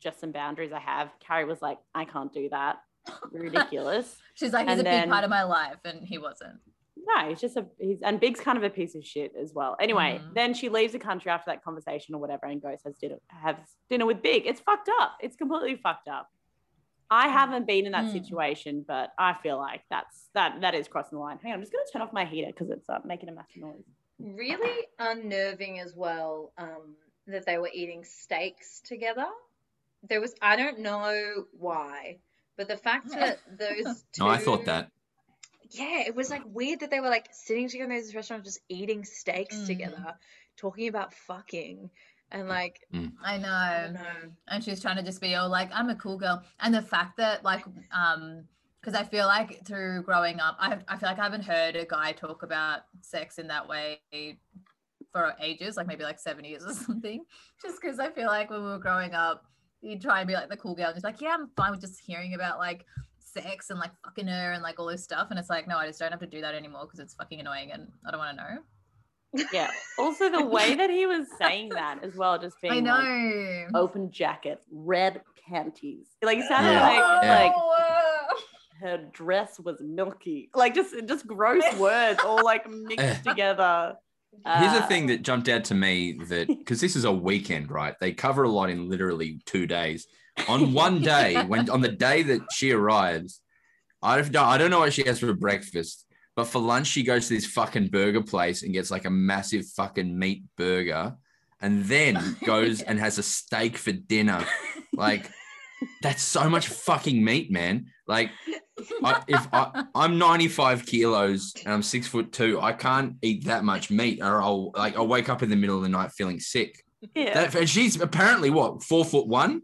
[0.00, 1.10] Just some boundaries I have.
[1.20, 2.76] Carrie was like, I can't do that.
[3.32, 4.16] Ridiculous.
[4.34, 6.58] She's like, he's And a then- big part of my life, and he wasn't.
[7.06, 9.76] No, he's just a he's and Big's kind of a piece of shit as well.
[9.80, 10.34] Anyway, Mhm.
[10.34, 13.56] then she leaves the country after that conversation or whatever and goes has dinner has
[13.90, 14.46] dinner with Big.
[14.46, 15.12] It's fucked up.
[15.20, 16.28] It's completely fucked up.
[17.10, 18.12] I haven't been in that Mm.
[18.12, 21.38] situation, but I feel like that's that that is crossing the line.
[21.42, 23.62] Hang on, I'm just gonna turn off my heater because it's uh, making a massive
[23.62, 23.84] noise.
[24.18, 26.52] Really unnerving as well.
[26.58, 29.26] Um, that they were eating steaks together.
[30.08, 32.18] There was I don't know why,
[32.56, 34.24] but the fact that those two.
[34.24, 34.90] no i thought that
[35.74, 38.60] Yeah, it was like weird that they were like sitting together in this restaurant, just
[38.68, 39.66] eating steaks Mhm.
[39.66, 40.14] together,
[40.56, 41.90] talking about fucking,
[42.30, 43.82] and like I I know.
[43.84, 44.32] don't know.
[44.48, 47.16] and she's trying to just be all like i'm a cool girl and the fact
[47.18, 48.44] that like um
[48.80, 51.84] because i feel like through growing up I, I feel like i haven't heard a
[51.86, 54.00] guy talk about sex in that way
[55.12, 57.24] for ages like maybe like seven years or something
[57.62, 59.44] just because i feel like when we were growing up
[59.80, 61.80] you'd try and be like the cool girl and just like yeah i'm fine with
[61.80, 62.84] just hearing about like
[63.34, 65.86] sex and like fucking her and like all this stuff and it's like no i
[65.86, 68.36] just don't have to do that anymore because it's fucking annoying and i don't want
[68.36, 69.70] to know Yeah.
[69.98, 74.12] Also, the way that he was saying that as well, just being i like, open
[74.12, 76.06] jacket, red panties.
[76.22, 76.82] Like it sounded Yeah.
[76.88, 77.42] like Yeah.
[77.42, 78.40] like Oh,
[78.80, 80.50] her dress was milky.
[80.54, 83.94] Like just just gross words all like mixed together.
[84.46, 87.70] Here's the Uh, thing that jumped out to me that because this is a weekend,
[87.72, 87.94] right?
[88.00, 90.06] They cover a lot in literally two days.
[90.48, 93.40] On one day, when on the day that she arrives,
[94.02, 96.04] I don't, I don't know what she has for breakfast,
[96.36, 99.66] but for lunch she goes to this fucking burger place and gets like a massive
[99.76, 101.16] fucking meat burger,
[101.60, 104.44] and then goes and has a steak for dinner.
[104.92, 105.30] Like,
[106.02, 107.86] that's so much fucking meat, man.
[108.06, 108.30] Like,
[109.02, 113.64] I, if I, I'm 95 kilos and I'm six foot two, I can't eat that
[113.64, 116.40] much meat, or I'll like I'll wake up in the middle of the night feeling
[116.40, 116.84] sick.
[117.14, 117.34] Yeah.
[117.34, 119.62] That, and she's apparently what four foot one.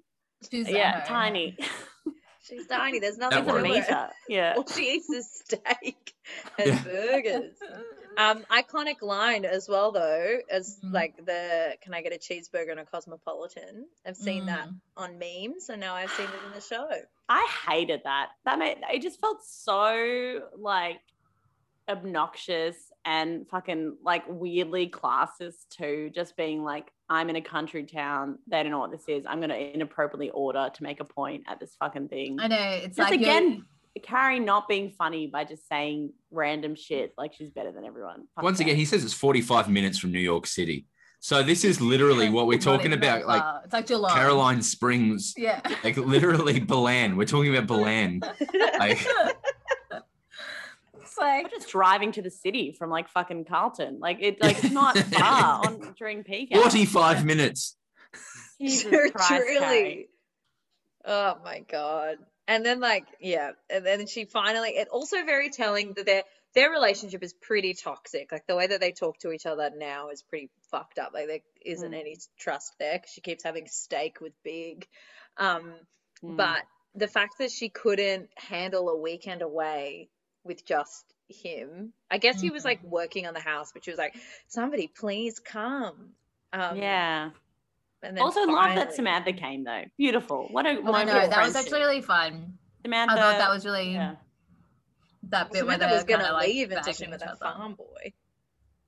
[0.51, 1.59] She's, yeah, tiny.
[2.43, 2.99] She's tiny.
[2.99, 3.63] There's nothing She's a works.
[3.65, 4.11] wrong with her.
[4.29, 4.55] Yeah.
[4.57, 6.15] All she eats is steak
[6.59, 6.83] and Yeah.
[6.83, 7.53] burgers.
[8.17, 10.93] Um, iconic line as well though, as Mhm.
[10.93, 14.81] like the "Can I get a cheeseburger and a cosmopolitan?" I've seen that Mm.
[14.97, 16.89] on memes, and now I've seen it in the show.
[17.29, 18.31] I hated that.
[18.45, 21.01] That made it just felt so like
[21.89, 26.11] obnoxious and fucking like weirdly classist too.
[26.15, 28.39] Just being like, I'm in a country town.
[28.47, 29.25] They don't know what this is.
[29.27, 32.39] I'm gonna inappropriately order to make a point at this fucking thing.
[32.41, 32.57] I know.
[32.85, 33.65] It's Just like you're- again,
[34.05, 38.29] Carrie not being funny by just saying random shit like she's better than everyone.
[38.37, 38.65] Fuck Once that.
[38.65, 40.87] again, he says it's 45 minutes from New York City.
[41.23, 44.15] So this is literally what we're talking about, like it's like Geelong.
[44.15, 45.61] Caroline Springs, Yeah.
[45.85, 47.17] like literally Ballan.
[47.17, 48.21] We're talking about Ballan.
[48.81, 49.35] Like, it's
[51.21, 53.99] like We're just driving to the city from like fucking Carlton.
[54.01, 56.63] Like it, like it's not far on during peak hours.
[56.65, 57.77] 45 minutes.
[58.61, 59.57] Jesus Tru- Christ, Carrie.
[59.59, 60.09] Truly.
[61.05, 62.17] Oh my god.
[62.47, 66.23] And then like yeah, and then she finally it also very telling that their
[66.55, 68.33] their relationship is pretty toxic.
[68.33, 71.13] Like the way that they talk to each other now is pretty fucked up.
[71.15, 72.01] Like there isn't Mm.
[72.01, 74.87] any trust there because she keeps having steak with Big.
[75.37, 75.73] Um
[76.23, 76.37] Mm.
[76.37, 76.63] but
[76.95, 80.11] the fact that she couldn't handle a weekend away
[80.45, 81.93] with just him.
[82.11, 84.15] I guess he was like working on the house, but she was like,
[84.49, 86.11] "Somebody please come."
[86.53, 87.31] Um yeah.
[88.03, 89.85] and then Also, love that Samantha came though.
[89.97, 90.49] Beautiful.
[90.51, 92.59] What a I wonderful know that was actually really fun.
[92.83, 93.15] Samantha.
[93.15, 94.17] I thought that was really yeah.
[95.29, 97.29] that bit where Samantha they was were gonna like, leave into backing him with each
[97.29, 98.13] that farm boy.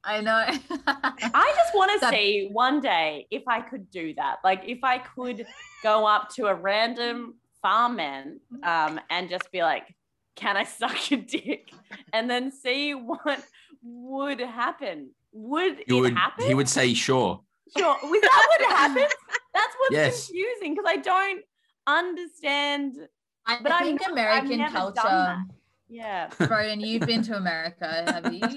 [0.05, 0.33] I know.
[0.87, 4.39] I just want to That- see one day if I could do that.
[4.43, 5.47] Like if I could
[5.83, 7.35] go up to a random
[7.65, 9.95] farmman um, and just be like,
[10.37, 11.71] "Can I suck your dick?"
[12.13, 13.45] and then see what
[13.83, 15.11] would happen.
[15.33, 16.47] Would You it would, happen?
[16.47, 17.41] he would say, sure.
[17.77, 17.97] Sure.
[18.03, 19.07] Was that what happened?
[19.55, 20.27] That's what's Yes.
[20.27, 21.43] confusing because I don't
[21.87, 22.97] understand.
[23.47, 25.09] I But I've think never- I've American never done culture.
[25.09, 25.39] that.
[25.89, 26.29] Yeah.
[26.39, 28.41] Broden, you've been to America, have you?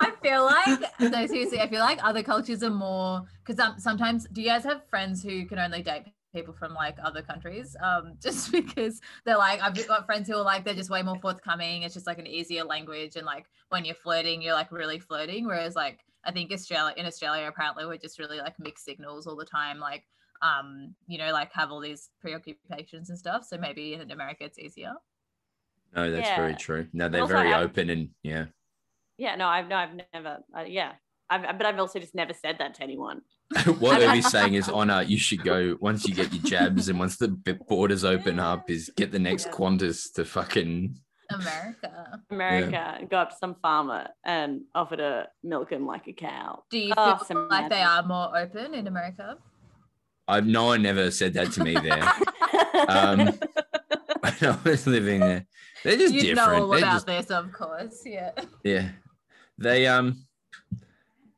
[0.00, 4.26] I feel like, no, seriously, I feel like other cultures are more because um, sometimes,
[4.32, 7.74] do you guys have friends who can only date people from like other countries?
[7.82, 11.18] Um, just because they're like, I've got friends who are like, they're just way more
[11.20, 11.82] forthcoming.
[11.84, 15.46] It's just like an easier language, and like when you're flirting, you're like really flirting.
[15.46, 19.36] Whereas like I think Australia in Australia, apparently, we're just really like mixed signals all
[19.36, 20.04] the time, like.
[20.42, 23.46] Um, you know, like have all these preoccupations and stuff.
[23.48, 24.92] So maybe in America it's easier.
[25.96, 26.86] No, that's very true.
[26.92, 28.46] No, they're Also, very I've- open and yeah.
[29.16, 29.36] Yeah.
[29.36, 30.40] No, I've no, I've never.
[30.54, 30.94] Uh, yeah.
[31.30, 33.22] I've, but I've also just never said that to anyone.
[33.78, 37.16] what I'm- saying is, Honor, you should go once you get your jabs and once
[37.16, 37.28] the
[37.68, 39.52] borders open up, is get the next Yeah.
[39.52, 40.96] Qantas to fucking.
[41.30, 42.20] America.
[42.30, 46.62] America, go up to some farmer and offer to milk him like a cow.
[46.70, 49.38] Do you Oh, feel like they are more open in America?
[50.28, 52.02] I've no one never said that to me there.
[52.88, 53.18] Um,
[54.20, 55.46] when I was living there.
[55.82, 56.36] They're just you different.
[56.52, 58.02] know all They're about just- this, of course.
[58.04, 58.30] Yeah.
[58.62, 58.90] Yeah.
[59.58, 60.24] They um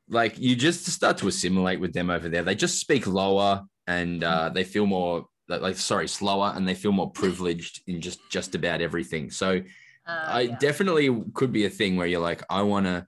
[0.08, 2.42] like you just start to assimilate with them over there.
[2.42, 6.92] They just speak lower and uh they feel more like, sorry, slower and they feel
[6.92, 9.30] more privileged in just just about everything.
[9.30, 9.62] So
[10.06, 10.56] Uh, I yeah.
[10.58, 13.06] definitely could be a thing where you're like, I want to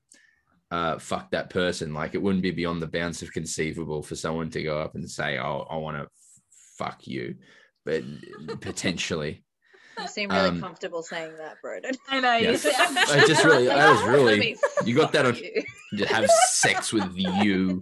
[0.71, 1.95] uh, fuck that person.
[1.95, 5.09] Like it wouldn't be beyond the bounds of conceivable for someone to go up and
[5.09, 6.09] say, "Oh, I want to
[6.77, 7.37] fuck you,"
[7.85, 8.03] but
[8.61, 9.45] potentially.
[10.01, 11.97] You seem really Um, comfortable saying that, Broden.
[12.09, 12.37] I know.
[12.37, 12.51] Yeah.
[12.51, 15.63] You see, I just really, I was really, you got that on- you.
[15.99, 17.81] to have sex with you,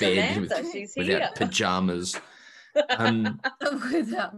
[0.00, 1.30] bed with, she's without here.
[1.34, 2.16] pajamas.
[2.98, 3.40] Um,
[3.92, 4.34] without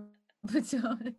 [0.51, 1.15] pajamas.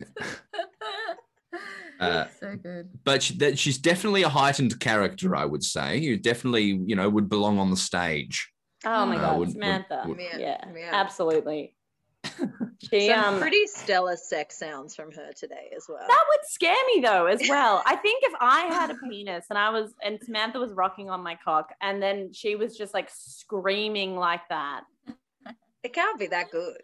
[1.99, 2.89] Uh, so good.
[3.03, 5.97] but she, that she's definitely a heightened character, I would say.
[5.97, 8.51] You definitely, you know, would belong on the stage.
[8.85, 10.03] Oh my Uh, god, would- would- Samantha.
[10.07, 10.89] would- yeah, Yeah, yeah.
[10.93, 11.75] absolutely.
[12.91, 16.05] she Some um pretty stellar sex sounds from her today as well.
[16.07, 17.81] that would scare me though as well.
[17.85, 21.21] I think if I had a penis and I was and Samantha was rocking on
[21.21, 24.81] my cock and then she was just like screaming like that.
[25.83, 26.77] It can't be that good.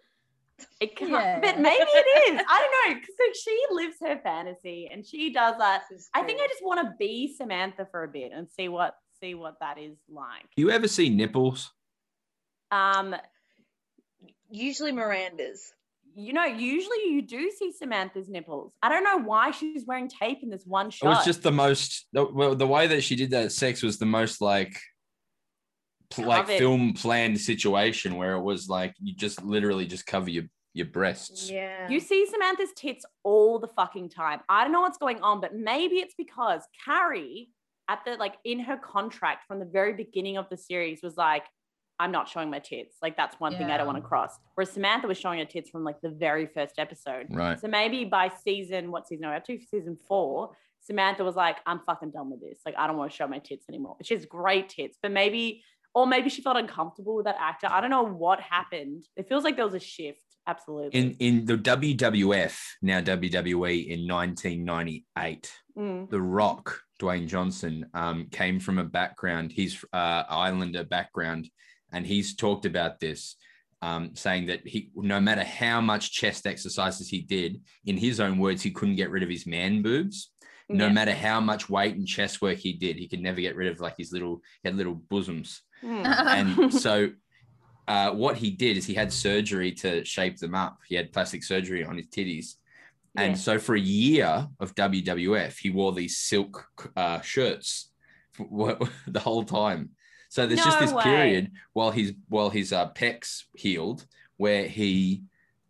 [0.82, 1.40] It can't, Yeah.
[1.40, 2.42] but maybe it is.
[2.48, 3.02] I don't know.
[3.18, 5.84] So she lives her fantasy and she does that.
[6.14, 9.36] I think I just want to be Samantha for a bit and see what see
[9.36, 10.46] what that is like.
[10.58, 11.72] You ever see nipples?
[12.72, 13.16] Um,
[14.50, 15.72] usually Miranda's.
[16.16, 18.74] you know, usually you do see Samantha's nipples.
[18.82, 21.06] I don't know why she's wearing tape in this one shot.
[21.06, 22.08] It was just the most.
[22.14, 24.78] the- Well, the way that she did that sex was the most like
[26.10, 26.58] pl- like Covered.
[26.58, 31.50] film planned situation where it was like you just literally just cover your your breasts.
[31.50, 31.90] Yeah.
[31.90, 34.40] You see Samantha's tits all the fucking time.
[34.50, 37.50] I don't know what's going on, but maybe it's because Carrie,
[37.88, 41.44] at the like in her contract from the very beginning of the series, was like,
[42.00, 42.96] I'm not showing my tits.
[43.02, 44.38] Like that's one thing I don't want to cross.
[44.56, 47.28] Whereas Samantha was showing her tits from like the very first episode.
[47.30, 47.60] Right.
[47.60, 49.60] So maybe by season, what season are we up to?
[49.60, 52.60] Season four, Samantha was like, I'm fucking done with this.
[52.66, 53.98] Like, I don't want to show my tits anymore.
[54.02, 55.62] She has great tits, but maybe,
[55.94, 57.68] or maybe she felt uncomfortable with that actor.
[57.70, 59.06] I don't know what happened.
[59.18, 60.22] It feels like there was a shift.
[60.48, 61.00] Absolutely.
[61.00, 66.10] In in the WWF, now WWE in 1998, Mm.
[66.10, 71.50] The Rock, Dwayne Johnson, um, came from a background, he's uh, Islander background,
[71.92, 73.36] and he's talked about this,
[73.82, 78.38] um, saying that he, no matter how much chest exercises he did, in his own
[78.38, 80.32] words, he couldn't get rid of his man boobs.
[80.68, 80.94] No Yeah.
[80.94, 83.80] matter how much weight and chest work he did, he could never get rid of
[83.80, 85.62] like his little, he had little bosoms.
[85.84, 86.04] Mm.
[86.60, 87.10] And so,
[87.88, 90.78] uh, what he did is he had surgery to shape them up.
[90.88, 92.56] He had plastic surgery on his titties.
[93.16, 97.92] And so for a year of WWF, he wore these silk uh, shirts
[98.34, 99.90] for, the whole time.
[100.30, 101.04] So there's just this way.
[101.04, 104.06] period while his while his uh, pecs healed,
[104.38, 105.24] where he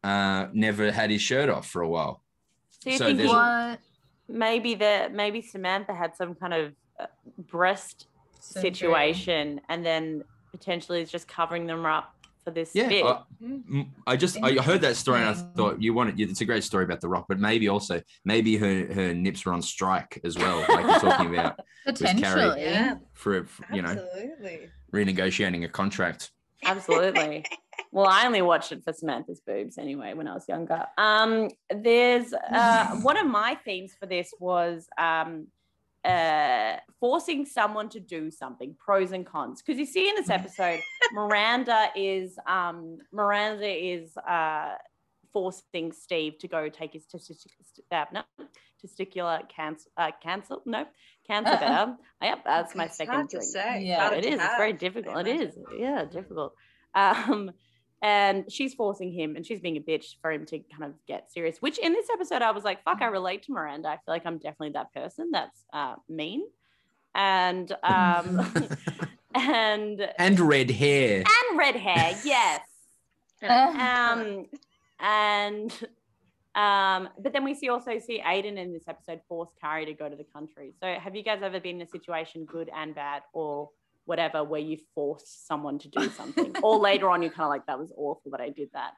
[0.03, 2.21] uh, never had his shirt off for a while.
[2.69, 3.79] So you So think there's- what
[4.27, 7.05] maybe the maybe Samantha had some kind of uh,
[7.37, 8.07] breast
[8.41, 8.61] Surgery.
[8.61, 13.05] situation, and then potentially is just covering them up for this Yeah, bit.
[13.05, 16.45] I, mm, I just I heard that story and I thought you wanted it's a
[16.45, 20.19] great story about the Rock, but maybe also maybe her her nips were on strike
[20.23, 22.61] as well, like you're talking about potentially.
[22.61, 22.95] Yeah.
[23.13, 24.69] for, for you know Absolutely.
[24.93, 26.31] renegotiating a contract.
[26.65, 27.45] Absolutely.
[27.91, 30.85] well, I only watched it for Samantha's boobs anyway when I was younger.
[30.97, 35.47] Um, there's uh, one of my themes for this was um,
[36.05, 39.61] uh, forcing someone to do something, pros and cons.
[39.61, 40.79] Because you see in this episode,
[41.13, 44.75] Miranda is um, Miranda is uh,
[45.33, 47.45] forcing Steve to go take his testic-
[47.91, 48.23] uh, no,
[48.83, 49.89] testicular cancer.
[49.97, 50.55] Uh, cancer?
[50.65, 50.85] No,
[51.27, 51.95] cancer better.
[52.21, 53.83] Yep, that's my It's second hard to say.
[53.83, 54.29] Yeah, Harder It to.
[54.29, 55.27] It's very difficult.
[55.27, 55.57] It is.
[55.77, 56.53] Yeah, difficult.
[56.95, 57.51] Um,
[58.01, 61.31] and she's forcing him, and she's being a bitch for him to kind of get
[61.31, 61.57] serious.
[61.61, 63.89] Which in this episode, I was like, "Fuck, I relate to Miranda.
[63.89, 66.43] I feel like I'm definitely that person that's uh, mean."
[67.15, 68.51] And um,
[69.35, 71.23] and And red hair.
[71.25, 72.61] and red hair, yes.
[73.41, 74.45] Um,
[74.99, 75.71] and
[76.55, 80.09] um, but then we see also see Aiden in this episode force Carrie to go
[80.09, 80.73] to the country.
[80.81, 83.69] So have you guys ever been in a situation, good and bad, or
[84.09, 87.65] whatever, where you force someone to do something, or later on you're kind of like
[87.67, 88.91] that was awful that I did that.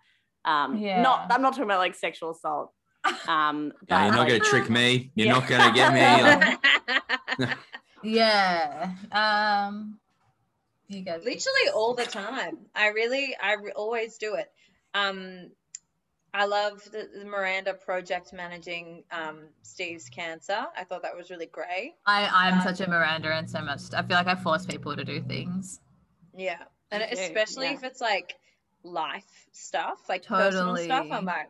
[0.43, 1.01] Um, Yeah.
[1.01, 2.71] not I'm not talking about like sexual assault.
[3.27, 5.11] Um, but Yeah, you're not like- gonna trick me.
[5.15, 5.33] You're Yeah.
[5.33, 7.45] not gonna get me.
[7.45, 7.57] Like,
[8.03, 8.91] Yeah.
[9.11, 9.99] Um.
[10.87, 11.21] You guys.
[11.23, 12.57] Literally all the time.
[12.75, 14.47] I really, I re- always do it.
[14.93, 15.49] Um,
[16.33, 20.65] I love the, the Miranda project managing um, Steve's cancer.
[20.77, 21.95] I thought that was really great.
[22.05, 23.81] I I'm Um, such a Miranda and so much.
[23.93, 25.81] I feel like I force people to do things.
[26.35, 26.59] Yeah.
[26.89, 27.73] And Me too, especially yeah.
[27.73, 28.35] if it's like
[28.83, 31.49] life stuff, like personal stuff, I'm like,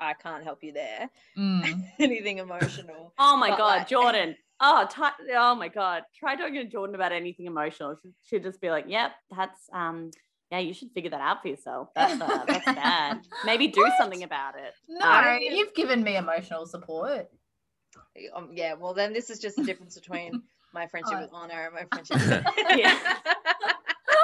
[0.00, 1.10] I can't help you there.
[1.36, 1.84] Mm.
[1.98, 3.12] Anything emotional.
[3.18, 4.36] Oh my But, god, like- Jordan.
[4.60, 6.04] Oh, t- oh my god.
[6.18, 7.96] Try talking to Jordan about anything emotional.
[8.02, 10.12] She- She'd just be like, "Yep, that's um,
[10.50, 11.88] yeah, you should figure that out for yourself.
[11.94, 13.20] That's uh, that's bad.
[13.44, 13.94] Maybe do What?
[13.98, 17.28] something about it." No, I- you've given me emotional support.
[18.34, 20.42] Um, yeah, well, then this is just the difference between
[20.74, 21.20] my friendship Oh.
[21.22, 22.98] with Honor and my friendship with Yeah.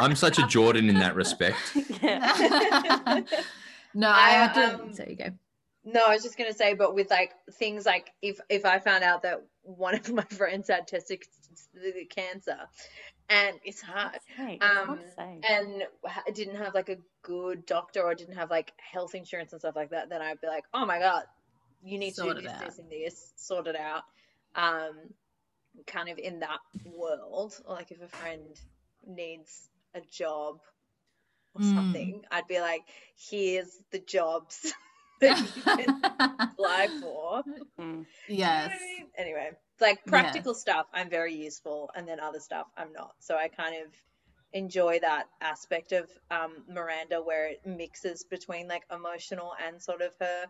[0.00, 1.56] I'm such a Jordan in that respect.
[2.02, 3.22] yeah.
[3.94, 4.82] no, I, I, have to.
[4.82, 5.26] um, so you go.
[5.84, 9.02] No, I was just gonna say, but with like things like if if I found
[9.04, 12.58] out that one of my friends had testicular cancer,
[13.30, 18.14] and it's hard, it's um, to and ha- didn't have like a good doctor or
[18.14, 20.98] didn't have like health insurance and stuff like that, then I'd be like, oh my
[20.98, 21.22] god,
[21.82, 22.64] you need Sort to it do this, out.
[22.66, 24.02] this, and this, sort it out.
[24.56, 24.96] Um,
[25.86, 28.42] kind of in that world, or like if a friend
[29.06, 30.58] needs a job
[31.54, 31.74] or Mm.
[31.74, 32.82] something, I'd be like,
[33.16, 34.72] here's the jobs
[35.20, 36.00] that you can
[36.40, 37.42] apply for.
[37.78, 37.78] Mm.
[37.78, 38.70] You know yes.
[38.74, 39.06] I mean?
[39.16, 43.14] Anyway, like practical stuff, I'm very useful, and then other stuff, I'm not.
[43.18, 43.92] So I kind of
[44.52, 50.10] enjoy that aspect of um, Miranda where it mixes between like emotional and sort of
[50.20, 50.46] her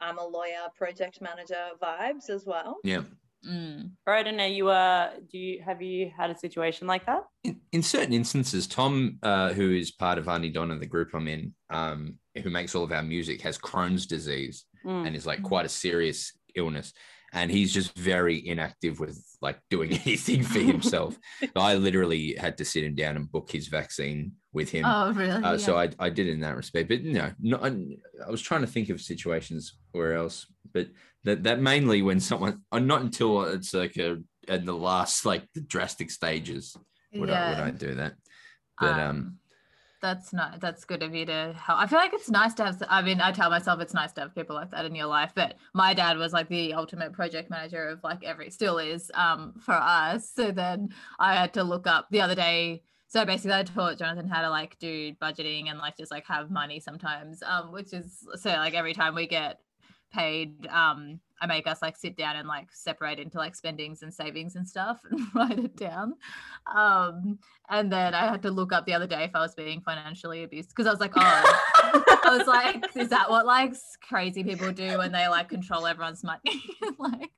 [0.00, 2.76] I'm a lawyer, project manager vibes as well.
[2.84, 3.02] Yeah.
[3.48, 3.92] Mm.
[4.06, 7.22] Broden, are you uh do you have you had a situation like that?
[7.44, 11.28] In, in certain instances, Tom, uh, who is part of Aunty Donna, the group I'm
[11.28, 15.06] in, um, who makes all of our music, has Crohn's disease Mm.
[15.06, 16.92] and is like quite a serious illness.
[17.36, 21.18] And he's just very inactive with like doing anything for himself.
[21.56, 24.84] I literally had to sit him down and book his vaccine with him.
[24.86, 25.44] Oh, really?
[25.44, 27.68] Uh, So I, I did in that respect, but no, no, I,
[28.26, 30.88] I was trying to think of situations where else, but
[31.24, 34.16] that that mainly when someone, uh, not until it's like a
[34.48, 36.74] in the last like the drastic stages
[37.12, 38.14] would I would I do that.
[38.80, 39.38] But um,
[40.00, 41.80] that's not that's good of you to help.
[41.80, 42.82] I feel like it's nice to have.
[42.88, 45.32] I mean, I tell myself it's nice to have people like that in your life.
[45.34, 49.54] But my dad was like the ultimate project manager of like every, still is um
[49.60, 50.30] for us.
[50.30, 52.82] So then I had to look up the other day.
[53.08, 56.50] So basically, I taught Jonathan how to like do budgeting and like just like have
[56.50, 57.42] money sometimes.
[57.42, 59.60] Um, which is so like every time we get
[60.12, 64.12] paid, um, I make us like sit down and like separate into like spendings and
[64.12, 66.14] savings and stuff and write it down.
[66.74, 69.80] Um, and then I had to look up the other day if I was being
[69.80, 71.20] financially abused because I was like, oh,
[72.24, 76.24] I was like, is that what like crazy people do when they like control everyone's
[76.24, 76.62] money?
[76.98, 77.30] like,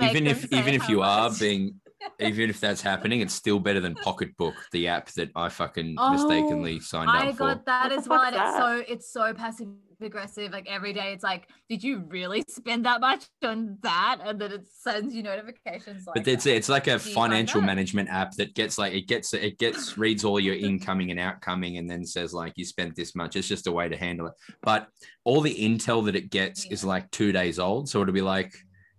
[0.00, 1.80] even if even if how you are being
[2.20, 6.80] even if that's happening, it's still better than Pocketbook, the app that I fucking mistakenly
[6.80, 7.38] signed Oh, I up for.
[7.38, 9.68] got that What as well, fuck's and it's so it's so passive
[10.00, 10.52] aggressive.
[10.52, 14.18] Like every day, it's like, did you really spend that much on that?
[14.24, 16.06] And then it sends you notifications.
[16.06, 16.56] Like but it's that.
[16.56, 20.24] it's like a Do financial management app that gets like it gets it gets reads
[20.24, 23.36] all your incoming and outcoming and then says like you spent this much.
[23.36, 24.34] It's just a way to handle it.
[24.62, 24.88] But
[25.24, 27.88] all the intel that it gets is like two days old.
[27.88, 28.54] So it'll be like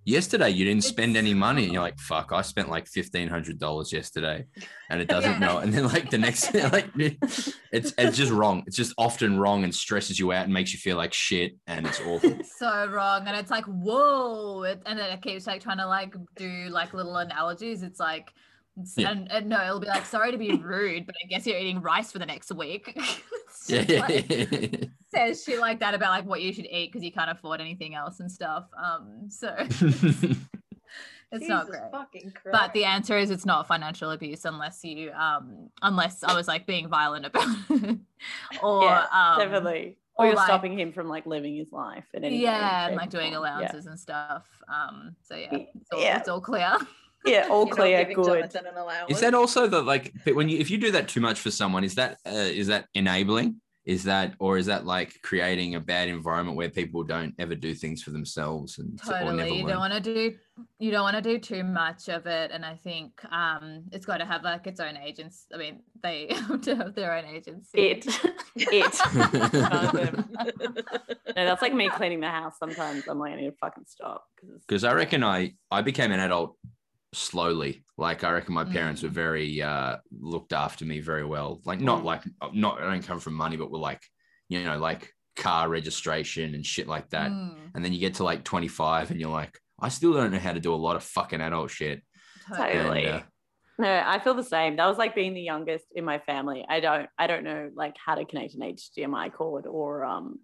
[0.09, 3.59] yesterday you didn't spend any money and you're like fuck I spent like fifteen hundred
[3.59, 4.45] dollars yesterday
[4.89, 5.45] and it doesn't Yeah.
[5.45, 8.63] know and then like the next like it's it's just wrong.
[8.67, 11.85] It's just often wrong and stresses you out and makes you feel like shit and
[11.87, 12.31] it's awful.
[12.31, 15.87] It's so wrong and it's like whoa it, and then it keeps like trying to
[15.87, 18.31] like do like little analogies it's like
[18.95, 19.11] Yeah.
[19.11, 21.81] and, and no it'll be like sorry to be rude but i guess you're eating
[21.81, 22.97] rice for the next week
[23.51, 23.83] It's yeah.
[23.83, 27.29] just, like, says shit like that about like what you should eat because you can't
[27.29, 29.53] afford anything else and stuff um so
[31.31, 35.69] it's not Jesus great but the answer is it's not financial abuse unless you um
[35.81, 37.97] unless i was like being violent about it
[38.63, 39.97] or Yeah, um, Definitely.
[40.15, 42.05] Or, or you're like- stopping him from like living his life.
[42.13, 43.45] In any way, yeah and like doing form.
[43.45, 43.57] Yeah.
[43.59, 46.17] allowances and stuff um so yeah it's all, yeah.
[46.19, 46.75] it's all clear
[47.25, 48.55] Yeah, all You're clear, good.
[48.55, 48.73] An.
[49.09, 51.51] Is that also the like but when you if you do that too much for
[51.51, 53.61] someone, is that uh, is that enabling?
[53.85, 57.73] Is that or is that like creating a bad environment where people don't ever do
[57.73, 59.71] things for themselves and or never totally you learn?
[59.71, 60.35] don't want to do
[60.77, 64.17] you don't want to do too much of it and i think um it's got
[64.17, 67.79] to have like its own agents i mean they have to have their own agency
[67.79, 68.05] It.
[68.55, 68.95] it.
[71.35, 73.07] No, that's like me cleaning the house sometimes.
[73.07, 74.25] I'm like, I need to fucking stop.
[74.35, 76.57] Because Because I reckon I I became an adult
[77.13, 77.83] slowly.
[77.97, 79.13] Like I reckon my parents were Mm.
[79.13, 81.61] very uh looked after me very well.
[81.65, 82.05] Like not Mm.
[82.05, 84.01] like not I don't come from money, but we're like
[84.47, 87.31] you know like car registration and shit like that.
[87.31, 90.39] Mm, And then you get to like 25 and you're like, I still don't know
[90.39, 92.03] how to do a lot of fucking adult shit.
[92.47, 92.73] totally.
[92.73, 93.05] Totally.
[93.05, 93.23] And, uh,
[93.77, 94.75] No, I feel the same.
[94.75, 96.65] That was like being the youngest in my family.
[96.67, 100.39] I don't I don't know like how to connect an HDMI cord or um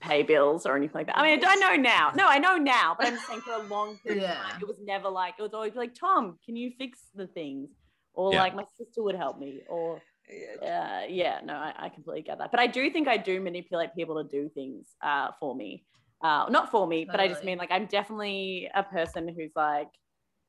[0.00, 1.18] pay bills or anything like that.
[1.18, 2.12] I mean, I know now.
[2.14, 4.78] No, I know now, but I'm saying for a long period of time, it was
[4.82, 7.70] never like it was always like, Tom, can you fix the things?
[8.14, 8.40] Or Yeah.
[8.40, 9.60] like my sister would help me.
[9.68, 11.02] Or Yeah.
[11.02, 12.50] uh, yeah, no, I, I completely get that.
[12.50, 15.84] But I do think I do manipulate people to do things uh, for me.
[16.22, 19.88] Uh, not for me, but I just mean like I'm definitely a person who's like,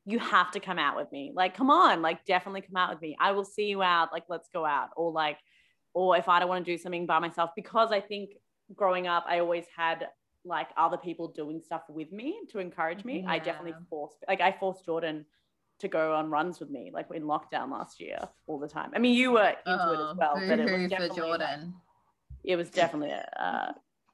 [0.05, 1.31] you have to come out with me.
[1.35, 3.17] Like, come on, like definitely come out with me.
[3.19, 4.13] I will see you out.
[4.13, 4.89] Like, let's go out.
[4.95, 5.39] Or like,
[5.93, 8.29] or if I don't want to do something by myself, because I think
[8.73, 10.07] growing up, I always had
[10.43, 13.25] like other people doing stuff with me to encourage me.
[13.27, 13.85] I definitely Yeah.
[13.89, 15.25] forced, like, I forced Jordan
[15.79, 18.91] to go on runs with me, like in lockdown last year, all the time.
[18.95, 21.07] I mean, you were into it Oh, as well, but it was boo-hoo for definitely
[21.09, 21.73] like, jordan
[22.43, 23.71] it was definitely uh,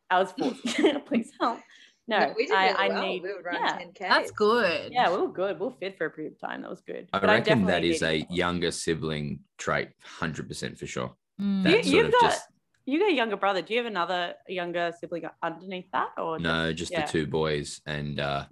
[0.10, 0.64] I was forced.
[1.06, 1.60] Please help.
[2.08, 3.02] No, No, we did I, really I well.
[3.02, 3.24] need.
[3.24, 4.00] we would run yeah, 10k.
[4.00, 5.60] that's good yeah, we were good.
[5.60, 6.62] We were fit for a period of time.
[6.62, 7.10] That was good.
[7.14, 11.14] I But reckon that definitely is a younger sibling trait, 100% for sure.
[11.40, 11.64] Mm.
[11.64, 12.48] That You- sort you've of got- just,
[12.92, 13.62] You got a younger brother.
[13.62, 17.06] Do you have another younger sibling underneath that, or no, just yeah.
[17.06, 17.80] the two boys.
[17.86, 18.48] And uh,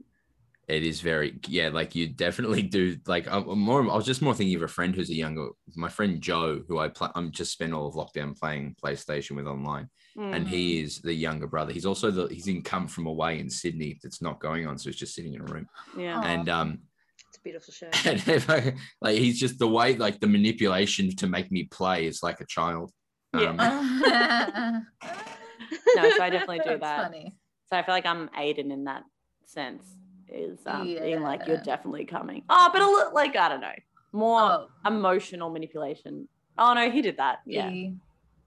[0.69, 2.95] it is very, yeah, like you definitely do.
[3.05, 5.49] Like, I'm I'm more, I was just more thinking of a friend who's a younger,
[5.75, 9.45] my friend Joe, who I play, I'm just spent all of lockdown playing PlayStation with
[9.45, 9.89] online.
[10.17, 10.35] Mm.
[10.35, 11.71] and he is the younger brother.
[11.71, 14.89] He's also the he's in come from away in Sydney that's not going on, so
[14.89, 15.67] he's just sitting in a room.
[15.97, 16.21] yeah.
[16.23, 16.79] And um,
[17.27, 17.89] It's a beautiful show.
[18.05, 22.07] and if I, like he's just the way like the manipulation to make me play
[22.07, 22.91] is like a child.
[23.33, 23.49] Yeah.
[23.49, 24.87] Um,
[25.95, 27.03] no, so I definitely do that.
[27.03, 27.35] funny
[27.69, 29.03] So I feel like I'm Aiden in that
[29.45, 29.95] sense.
[30.31, 32.43] Is um, being like you're definitely coming.
[32.49, 33.71] Oh, but a little like I don't know,
[34.11, 36.27] more oh emotional manipulation.
[36.57, 37.39] Oh no, he did that.
[37.45, 37.93] Yeah, the-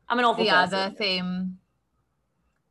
[0.09, 0.71] I'm an awful person.
[0.71, 0.79] the person.
[0.79, 1.59] other theme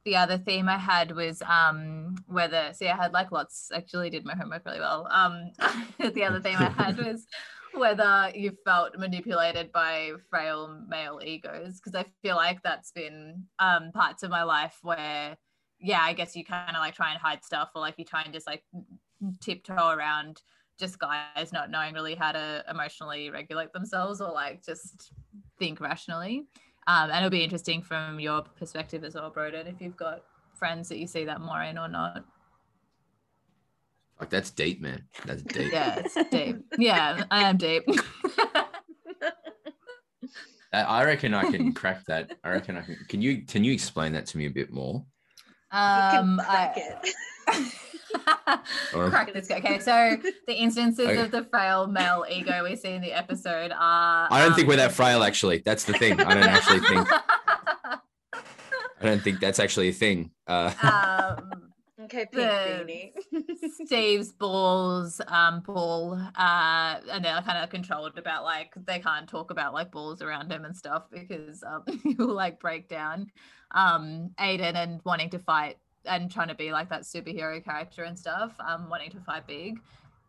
[0.04, 4.26] the other theme i had was um whether see I had like lots actually did
[4.26, 5.08] my homework really well.
[5.12, 5.52] Um
[6.00, 7.28] the other theme I had was
[7.74, 13.92] whether you felt manipulated by frail male egos because I feel like that's been um
[13.94, 15.38] parts of my life where
[15.82, 18.22] yeah, I guess you kind of like try and hide stuff or like you try
[18.22, 18.64] and just like
[19.42, 20.42] tiptoe around
[20.80, 25.12] just guys not knowing really how to emotionally regulate themselves or like just
[25.60, 26.46] think rationally.
[26.88, 30.90] Um, and it'll be interesting from your perspective as well, Broden, if you've got friends
[30.90, 32.26] that you see that more in or not.
[34.22, 35.04] Like that's deep, man.
[35.26, 35.74] That's deep.
[35.74, 36.58] Yeah, it's deep.
[36.78, 37.84] Yeah, I am deep.
[40.74, 42.32] I- I reckon I can crack that.
[42.44, 42.98] I reckon I can.
[43.10, 45.04] Can you can you explain that to me a bit more?
[45.74, 47.12] You can um, crack I,
[47.48, 47.74] it.
[48.94, 49.50] Or- Crack this.
[49.50, 51.18] Okay, so the instances Okay.
[51.20, 54.28] of the frail male ego we see in the episode are.
[54.30, 55.24] I don't think um, we're that frail.
[55.24, 56.20] Actually, that's the thing.
[56.22, 57.08] I don't actually think.
[57.12, 58.00] I
[59.02, 60.30] don't think that's actually a thing.
[60.46, 61.71] Uh, um, Okay,
[62.12, 63.86] pink The- beanie.
[63.86, 69.52] Steve's balls, um, ball, uh, and they're kind of controlled about like they can't talk
[69.52, 71.84] about like balls around him and stuff because um,
[72.18, 73.28] he'll like break down.
[73.72, 78.18] Um, Aiden and wanting to fight and trying to be like that superhero character and
[78.18, 79.80] stuff, um, wanting to fight big.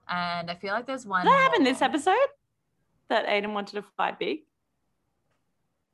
[0.09, 1.25] And I feel like there's one.
[1.25, 2.29] Did that happen more- this episode?
[3.09, 4.41] That Aiden wanted to fight big?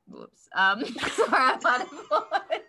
[0.06, 0.48] Whoops.
[0.54, 0.84] Um,
[1.16, 2.60] sorry, I thought it was.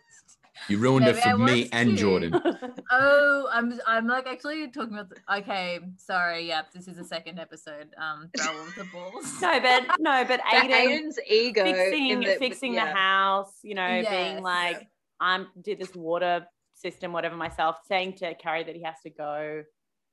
[0.69, 1.95] You ruined it Maybe I for me and too.
[1.97, 2.33] Jordan.
[2.91, 5.09] Oh, I'm I'm like actually talking about.
[5.09, 6.47] The, okay, sorry.
[6.47, 7.89] Yeah, this is the second episode.
[7.97, 9.41] Um, Brawl the balls.
[9.41, 12.85] no, but no, but But Aiden Aiden's ego fixing the, fixing yeah.
[12.85, 14.09] the house, you know, Yes.
[14.09, 14.87] being like,
[15.19, 19.63] I'm did this water system, whatever myself, saying to Carrie that he has to go.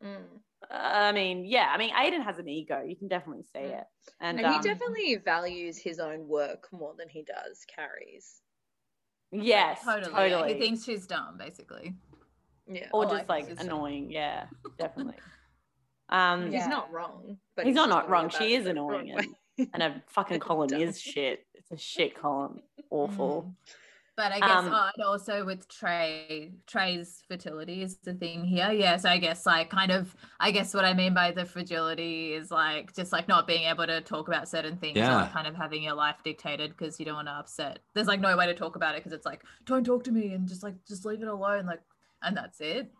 [0.04, 0.24] Mm.
[0.70, 2.82] I mean, yeah, I mean, Aiden has an ego.
[2.86, 3.78] You can definitely see Mm.
[3.80, 3.84] it.
[4.20, 8.42] And, And he um, definitely values his own work more than he does Carrie's.
[9.32, 10.12] Yes, totally.
[10.12, 10.48] totally.
[10.50, 10.54] yeah.
[10.54, 11.94] He thinks she's dumb, basically.
[12.68, 12.88] Yeah.
[12.92, 14.10] or or just like like just- annoying.
[14.10, 14.46] Yeah,
[14.78, 15.14] definitely.
[16.08, 16.60] Um, Yeah.
[16.60, 17.38] He's not wrong.
[17.56, 18.28] But He's not not wrong.
[18.28, 19.68] She is annoying way.
[19.72, 21.44] and a fucking column is shit.
[21.54, 22.60] It's a shit column.
[22.90, 23.52] Awful.
[24.16, 28.70] But I guess Um, oh, and also with Trey, Trey's fertility is the thing here.
[28.72, 32.32] Yeah, so I guess like kind of, I guess what I mean by the fragility
[32.32, 35.16] is like just like not being able to talk about certain things, Yeah.
[35.16, 37.80] like kind of having your life dictated because you don't want to upset.
[37.94, 40.32] There's like no way to talk about it because it's like don't talk to me
[40.32, 41.82] and just like just leave it alone, like,
[42.22, 42.90] and that's it.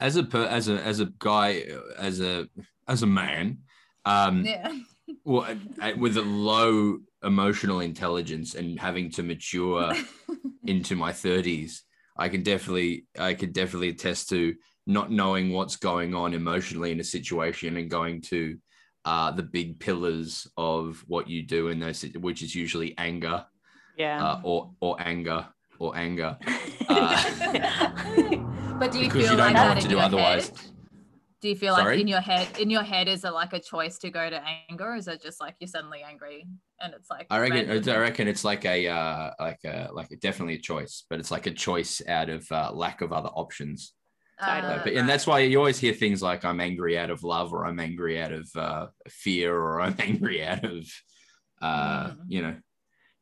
[0.00, 1.64] As a per, as a as a guy
[1.98, 2.48] as a
[2.86, 3.58] as a man,
[4.04, 4.72] um, Yeah,
[5.24, 5.56] well,
[5.98, 9.92] with a low emotional intelligence and having to mature
[10.66, 11.80] into my 30s
[12.16, 14.54] i can definitely i could definitely attest to
[14.86, 18.56] not knowing what's going on emotionally in a situation and going to
[19.06, 23.44] uh, the big pillars of what you do in those which is usually anger
[23.96, 24.22] Yeah.
[24.24, 25.46] uh, or or anger
[25.78, 26.38] or anger
[28.78, 30.48] but do you feel you don't like know that what to do otherwise.
[30.48, 30.60] head?
[31.44, 31.96] Do you feel Sorry?
[31.96, 34.42] like in your head, in your head, is it like a choice to go to
[34.70, 36.46] anger, or is it just like you're suddenly angry
[36.80, 37.94] and it's like I reckon random?
[37.94, 41.30] I reckon it's like a uh, like a like a, definitely a choice, but it's
[41.30, 43.92] like a choice out of uh, lack of other options.
[44.42, 44.72] Totally.
[44.72, 47.52] Uh, but and that's why you always hear things like I'm angry out of love,
[47.52, 50.86] or I'm angry out of uh, fear, or I'm angry out of
[51.60, 52.16] uh, Mm.
[52.26, 52.56] you know,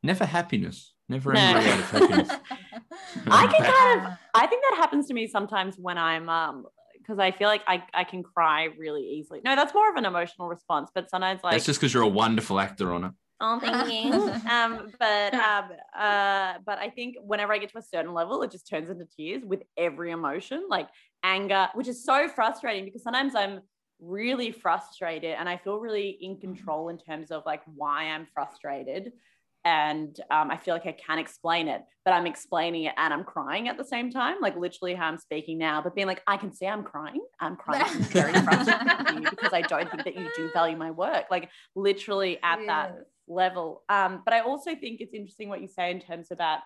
[0.05, 1.41] never happiness, never No.
[1.41, 2.29] angry out of happiness.
[3.33, 6.67] I can kind of I think that happens to me sometimes when I'm um
[7.03, 9.41] because I feel like I, I can cry really easily.
[9.45, 12.09] No, that's more of an emotional response, but sometimes like That's just because you're a
[12.09, 13.13] wonderful actor on it.
[13.41, 14.13] oh thank you.
[14.51, 15.65] um but um
[15.99, 19.05] uh but I think whenever I get to a certain level, it just turns into
[19.17, 20.89] tears with every emotion, like
[21.23, 23.61] anger, which is so frustrating because sometimes I'm
[24.01, 29.13] really frustrated and I feel really in control in terms of like why I'm frustrated.
[29.65, 33.23] And um, I feel like I can explain it, but I'm explaining it and I'm
[33.23, 36.37] crying at the same time, like literally how I'm speaking now, but being like, I
[36.37, 37.21] can see I'm crying.
[37.39, 37.85] I'm crying.
[37.87, 41.27] I'm very frustrated with you because I don't think that you do value my work.
[41.31, 42.97] Like literally at that
[43.29, 43.83] level.
[43.89, 46.61] Um, but I also think it's interesting what you say in terms about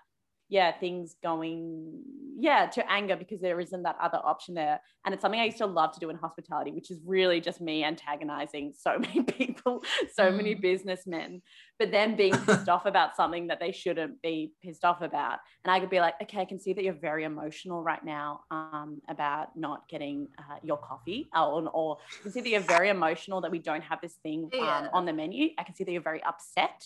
[0.48, 2.00] yeah things going
[2.38, 4.80] yeah to anger because there isn't that other option there.
[5.04, 7.60] And it's something i used to love to do in hospitality which is really just
[7.60, 9.82] me antagonizing so many people
[10.14, 10.60] so many Mm.
[10.60, 11.42] businessmen.
[11.78, 15.38] But then being pissed off about something that they shouldn't be pissed off about.
[15.64, 18.40] And i could be like okay i can see that you're very emotional right now
[18.50, 22.88] um, about not getting uh, your coffee or, or I can see that you're very
[22.90, 24.88] emotional that we don't have this thing um, Yeah.
[24.92, 25.48] on the menu.
[25.58, 26.78] I can see that you're very upset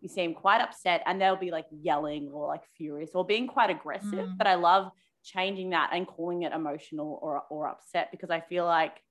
[0.00, 3.70] you seem quite upset and they'll be like yelling or like furious or being quite
[3.70, 4.38] aggressive Mm.
[4.38, 4.90] but i love
[5.24, 9.02] changing that and calling it emotional or, or upset because i feel like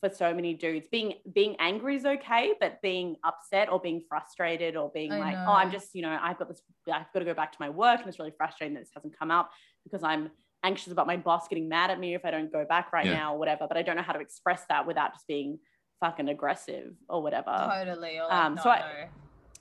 [0.00, 4.76] for so many dudes being being angry is okay but being upset or being frustrated
[4.76, 6.60] or being I like oh i'm just you know i've got this
[6.92, 9.18] i've got to go back to my work and it's really frustrating that this hasn't
[9.18, 9.50] come up
[9.84, 10.30] because i'm
[10.64, 13.12] anxious about my boss getting mad at me if I don't go back right Yeah.
[13.12, 13.66] now or whatever.
[13.68, 15.60] But I don't know how to express that without just being
[16.00, 17.52] fucking aggressive or whatever.
[17.84, 18.18] Totally.
[18.18, 19.08] Or like Um, not so I- know.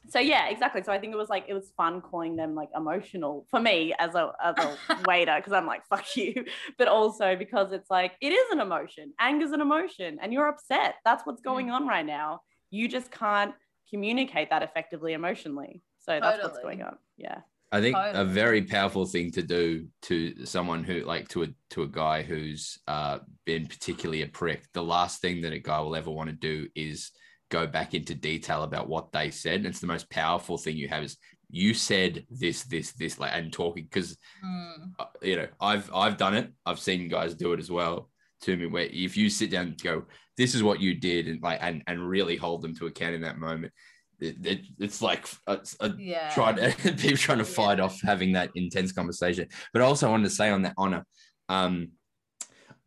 [0.09, 0.83] So yeah, exactly.
[0.83, 3.93] So I think it was like it was fun calling them like emotional for me
[3.99, 4.77] as a as a
[5.07, 6.45] waiter because I'm like fuck you,
[6.77, 9.13] but also because it's like it is an emotion.
[9.19, 10.95] Anger's an emotion, and you're upset.
[11.03, 12.41] That's what's going on right now.
[12.69, 13.53] You just can't
[13.89, 15.81] communicate that effectively emotionally.
[15.99, 16.97] So that's what's going on.
[17.17, 17.39] Yeah.
[17.71, 21.81] I think a very powerful thing to do to someone who like to a to
[21.81, 24.63] a guy who's uh, been particularly a prick.
[24.73, 27.11] The last thing that a guy will ever want to do is
[27.55, 29.57] go back into detail about what they said.
[29.57, 31.17] And it's the most powerful thing you have is
[31.49, 34.91] you said this, this, this, like, and talking because Mm.
[34.99, 36.51] uh, you know I've I've done it.
[36.65, 38.09] I've seen guys do it as well
[38.41, 38.65] to me.
[38.67, 40.05] Where if you sit down and go,
[40.37, 43.21] this is what you did, and like and and really hold them to account in
[43.21, 43.71] that moment.
[44.19, 46.29] It, it, it's like a, a Yeah.
[46.29, 49.47] trying to people trying to fight off having that intense conversation.
[49.73, 51.05] But I also wanted to say on that Honor,
[51.49, 51.91] um,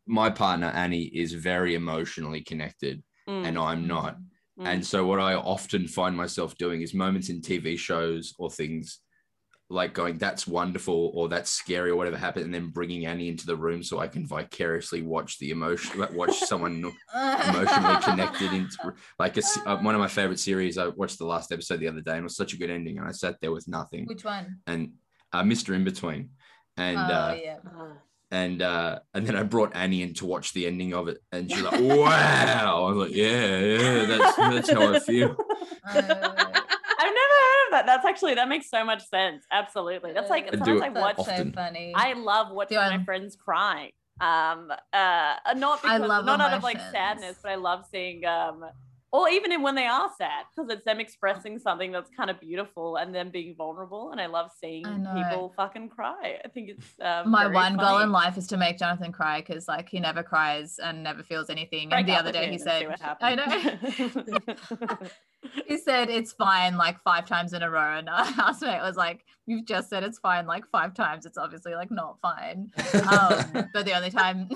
[0.05, 4.17] my partner Annie is very emotionally connected, Mm, and I'm not.
[4.59, 4.65] Mm.
[4.67, 8.99] And so what I often find myself doing is moments in TV shows or things
[9.69, 13.45] like going, "That's wonderful" or "That's scary" or whatever happened, and then bringing Annie into
[13.45, 19.37] the room so I can vicariously watch the emotion, watch someone emotionally connected into like
[19.37, 20.77] a, uh, one of my favorite series.
[20.77, 22.97] I watched the last episode the other day, and it was such a good ending,
[22.97, 24.07] and I sat there with nothing.
[24.07, 24.57] Which one?
[24.65, 24.93] And
[25.31, 25.75] uh, Mr.
[25.75, 26.29] Inbetween,
[26.75, 27.57] and oh uh, yeah.
[28.31, 31.49] And uh, and then I brought Annie in to watch the ending of it, and
[31.51, 35.35] she's like, "Wow!" I was like, "Yeah, yeah, that's that's how I feel."
[35.83, 37.83] Uh, I've never heard of that.
[37.87, 39.45] That's actually that makes so much sense.
[39.51, 40.13] Absolutely.
[40.13, 41.25] That's like I do sometimes I it watch.
[41.25, 41.93] So funny.
[41.95, 43.91] I love watching Do my I- friends cry.
[44.21, 46.91] Um, uh, not I because love not out of like emotions.
[46.93, 48.65] sadness, but I love seeing um,
[49.11, 52.39] or even in when they are sad because it's them expressing something that's kind of
[52.39, 54.11] beautiful and them being vulnerable.
[54.11, 56.37] And I love seeing I people fucking cry.
[56.45, 59.41] I think it's um, My very one goal in life is to make Jonathan cry
[59.41, 61.89] because like he never cries and never feels anything.
[61.89, 65.07] Break and the other day he said, I know.
[65.65, 67.97] he said it's fine like five times in a row.
[67.97, 71.25] And our housemate was like, You've just said it's fine like five times.
[71.25, 72.71] It's obviously like not fine.
[73.09, 74.49] Um, but the only time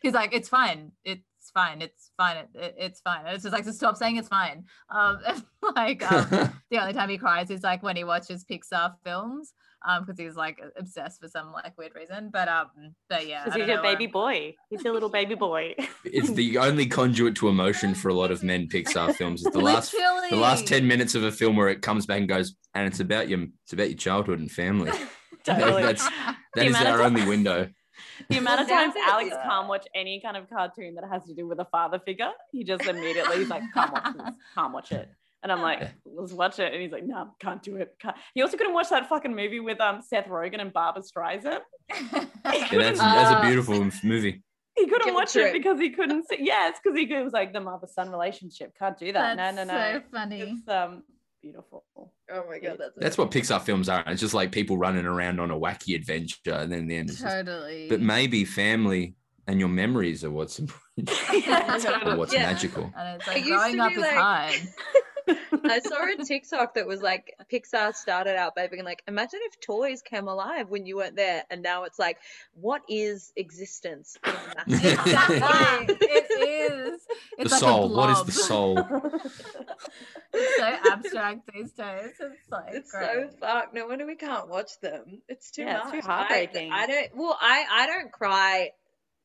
[0.00, 0.92] he's like, It's fine.
[1.04, 1.82] It's fine.
[1.82, 2.36] It's fine.
[2.38, 3.26] It, it- it's fine.
[3.26, 4.64] It's just like to stop saying it's fine.
[4.90, 5.18] Um,
[5.76, 9.52] like um, the only time he cries is like when he watches Pixar films.
[9.84, 12.30] Um, because he's like obsessed for some like weird reason.
[12.32, 12.68] But um,
[13.08, 14.54] but yeah, Because he's don't your know where baby I'm- boy.
[14.70, 15.74] He's a little baby boy.
[16.04, 19.44] it's the only conduit to emotion for a lot of men Pixar films.
[19.44, 19.90] It's the last
[20.30, 23.00] the last 10 minutes of a film where it comes back and goes, and it's
[23.00, 24.92] about your it's about your childhood and family.
[25.42, 25.82] totally.
[25.82, 26.08] That's
[26.54, 27.68] that is amount of our only window.
[28.28, 29.42] The amount of times Alex yeah.
[29.44, 32.64] can't watch any kind of cartoon that has to do with a father figure, he
[32.64, 35.08] just immediately he's like, can't watch this, can't watch it.
[35.42, 36.72] And I'm like, let's watch it.
[36.72, 37.96] And he's like, no, can't do it.
[38.00, 38.16] Can't.
[38.32, 41.60] He also couldn't watch that fucking movie with um Seth Rogen and Barbra Streisand.
[42.44, 44.42] Yeah, that's, that's a Uh, beautiful movie.
[44.76, 45.48] He couldn't Guilt watch trip.
[45.48, 46.38] it because he couldn't see.
[46.40, 48.72] Yeah, because he was like the mother son relationship.
[48.78, 49.36] Can't do that.
[49.36, 49.98] That's no, no, no.
[49.98, 50.40] so funny.
[50.40, 51.02] It's um
[51.42, 51.84] beautiful.
[51.96, 54.02] Oh my god, that's That's what Pixar films are.
[54.06, 57.18] It's just like people running around on a wacky adventure, and then the end is
[57.20, 57.88] just, Totally.
[57.88, 59.14] but maybe family
[59.46, 60.58] and your memories are what's
[60.96, 61.10] important
[61.46, 62.16] yeah, or totally.
[62.16, 62.42] what's Yeah.
[62.52, 62.92] magical.
[62.96, 64.52] and it's like used growing up be is like- hard.
[65.28, 69.60] I saw a TikTok that was like Pixar started out by being like, imagine if
[69.60, 72.18] toys came alive when you weren't there, and now it's like,
[72.54, 74.16] what is existence?
[74.24, 74.34] in a
[74.68, 75.96] massive Exactly.
[76.00, 77.00] it is.
[77.38, 77.88] The It's like soul.
[77.94, 78.78] What is the soul?
[80.34, 82.10] It's so abstract these days.
[82.20, 83.30] It's like It's great.
[83.30, 83.74] so fucked.
[83.74, 85.20] No wonder we can't watch them.
[85.28, 85.94] It's too Yeah, much.
[85.94, 86.72] it's too I- heartbreaking.
[86.72, 87.08] I, don't.
[87.16, 88.70] Well, I I don't cry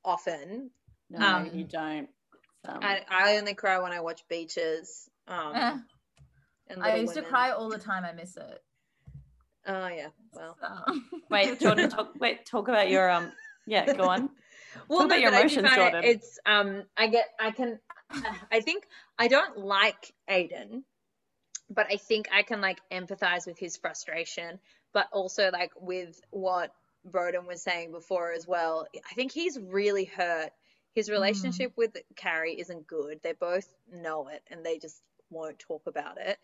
[0.04, 0.72] often.
[1.10, 2.10] No, Um, you don't.
[2.68, 5.10] Um, I I only cry when I watch Beaches.
[5.28, 5.78] Um, Eh,
[6.70, 8.04] and I Little used to cry all the time.
[8.06, 8.62] I miss it.
[9.66, 10.08] Oh yeah.
[10.34, 10.58] Well.
[10.62, 11.00] So-
[11.30, 12.14] wait, Jordan, talk.
[12.20, 13.32] Wait, talk about your um.
[13.66, 14.30] Yeah, go on.
[14.88, 16.04] well, about your but I do emotions, find it- Jordan.
[16.06, 17.80] It's um, I get, I can,
[18.52, 18.86] I think
[19.20, 20.84] I don't like Aiden,
[21.70, 24.60] but I think I can like empathize with his frustration,
[24.94, 26.72] but also like with what
[27.10, 28.88] Broden was saying before as well.
[29.10, 30.52] I think he's really hurt.
[30.94, 33.20] His relationship with Carrie isn't good.
[33.22, 36.38] They both know it, and they just won't talk about it.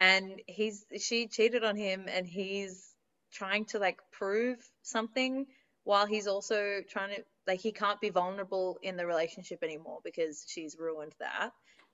[0.00, 2.94] And he's she cheated on him, and he's
[3.32, 5.46] trying to like prove something
[5.84, 10.44] while he's also trying to like he can't be vulnerable in the relationship anymore because
[10.46, 11.50] she's ruined that.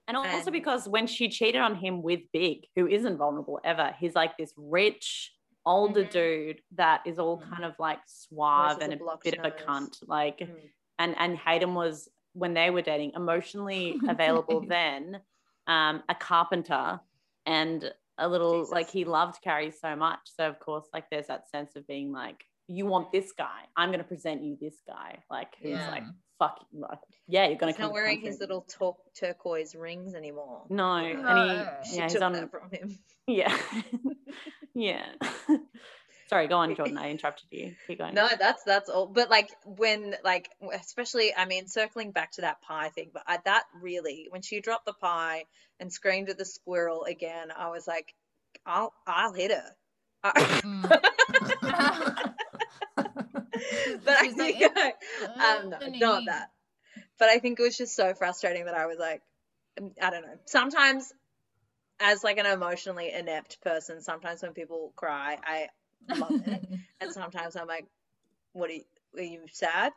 [0.06, 3.94] And also And- because when she cheated on him with Big, who isn't vulnerable ever,
[3.98, 5.32] he's like this rich
[5.64, 6.10] older Mhm.
[6.10, 7.48] dude that is all Mhm.
[7.48, 10.06] kind of like suave and a bit of a cunt.
[10.06, 10.70] Like, Mm.
[10.98, 15.22] and and Aiden was when they were dating emotionally available then,
[15.66, 17.00] um, a carpenter
[17.46, 20.20] and a little like he loved Carrie so much.
[20.36, 23.60] So of course, like there's that sense of being like you want this guy.
[23.76, 25.18] I'm going to present you this guy.
[25.30, 25.90] Like, who's Yeah.
[25.90, 26.02] like,
[26.38, 26.98] fuck, like,
[27.28, 27.76] yeah, you're going to.
[27.76, 30.62] He's to not wearing his little tur- turquoise rings anymore.
[30.70, 31.28] No, No.
[31.28, 31.56] and he,
[31.96, 32.32] yeah, he's took on.
[32.32, 32.98] that from him.
[33.26, 33.54] Yeah,
[34.74, 35.04] yeah.
[36.34, 36.98] Sorry, go on, Jordan.
[36.98, 37.76] I interrupted you.
[37.86, 38.14] Keep going.
[38.14, 39.06] No, that's that's all.
[39.06, 43.38] But like when like especially I mean circling back to that pie thing, but I,
[43.44, 45.44] that really when she dropped the pie
[45.78, 48.12] and screamed at the squirrel again, I was like,
[48.66, 49.64] I'll I'll hit her.
[50.24, 50.88] I- Mm.
[54.04, 56.50] but I She's like, think I, um, no, not that.
[57.18, 59.22] But I think it was just so frustrating that I was like,
[60.00, 60.38] I don't know.
[60.46, 61.12] Sometimes,
[62.00, 65.68] as like an emotionally inept person, sometimes when people cry, I
[66.08, 66.66] love it,
[67.00, 67.86] and sometimes I'm like,
[68.52, 68.84] what are you?
[69.16, 69.92] Are you sad?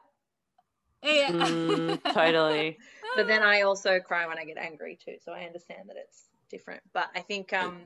[1.04, 1.32] yeah.
[1.32, 2.78] Mm, totally.
[3.16, 6.26] But then I also cry when I get angry too, so I understand that it's
[6.52, 6.84] different.
[6.94, 7.80] But I think, um,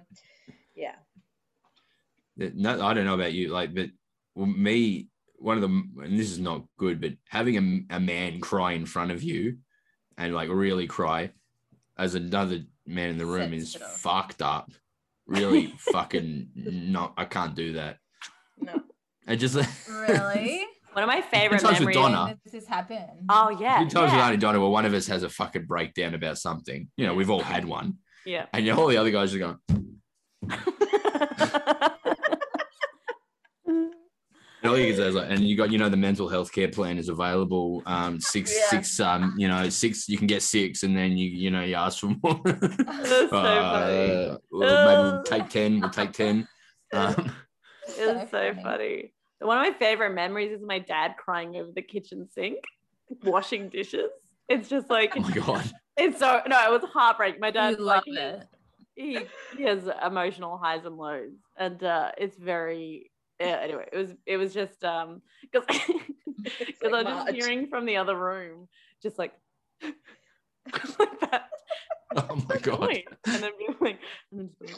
[0.76, 0.96] yeah,
[2.36, 3.92] no, I don't know about you, like, but
[4.36, 5.08] well, me,
[5.38, 8.86] one of them, and this is not good, but having a, a man cry in
[8.86, 9.58] front of you
[10.18, 11.32] and like really cry
[11.98, 14.72] as another man in the room Sets is fucked up.
[15.28, 17.14] Really fucking not.
[17.18, 17.98] I can't do that.
[18.62, 18.82] No,
[19.28, 19.56] I just
[19.90, 20.64] really?
[20.94, 22.14] One of my favorite Sometimes with memories.
[22.14, 22.26] Donna.
[22.26, 23.02] When does this happen?
[23.30, 24.26] Oh yeah, Few times with yeah.
[24.28, 26.90] Aunty Donna where one of us has a fucking breakdown about something.
[26.98, 27.98] You know, we've all had one.
[28.26, 28.46] yeah.
[28.54, 29.58] And you know, all the other guys are going,
[34.64, 36.52] and all you can say is like, and you got, you know, the mental health
[36.52, 37.82] care plan is available.
[37.88, 38.68] Um, six, Yeah.
[38.70, 41.74] six, um, you know, six, you can get six, and then you, you know, you
[41.76, 42.40] ask for more.
[42.44, 44.12] That's so funny.
[44.28, 46.48] Uh, well, maybe we'll take 10, we'll take 10.
[46.94, 47.32] Um,
[47.98, 48.64] It was So so funny.
[48.64, 49.14] funny.
[49.40, 52.60] One of my favorite memories is my dad crying over the kitchen sink,
[53.24, 54.12] washing dishes.
[54.48, 55.72] It's just like oh my God.
[55.98, 57.40] it's so no, it was heartbreaking.
[57.40, 58.48] My love like it.
[58.96, 59.26] he,
[59.58, 63.60] he has emotional highs and lows, and uh, it's very yeah.
[63.62, 66.12] Anyway, it was it was just um because because
[66.92, 68.68] like I was just hearing from the other room,
[69.02, 69.34] just like
[71.00, 71.50] like that.
[72.16, 72.90] Oh my God.
[73.26, 74.00] And then being like,
[74.32, 74.76] and then just being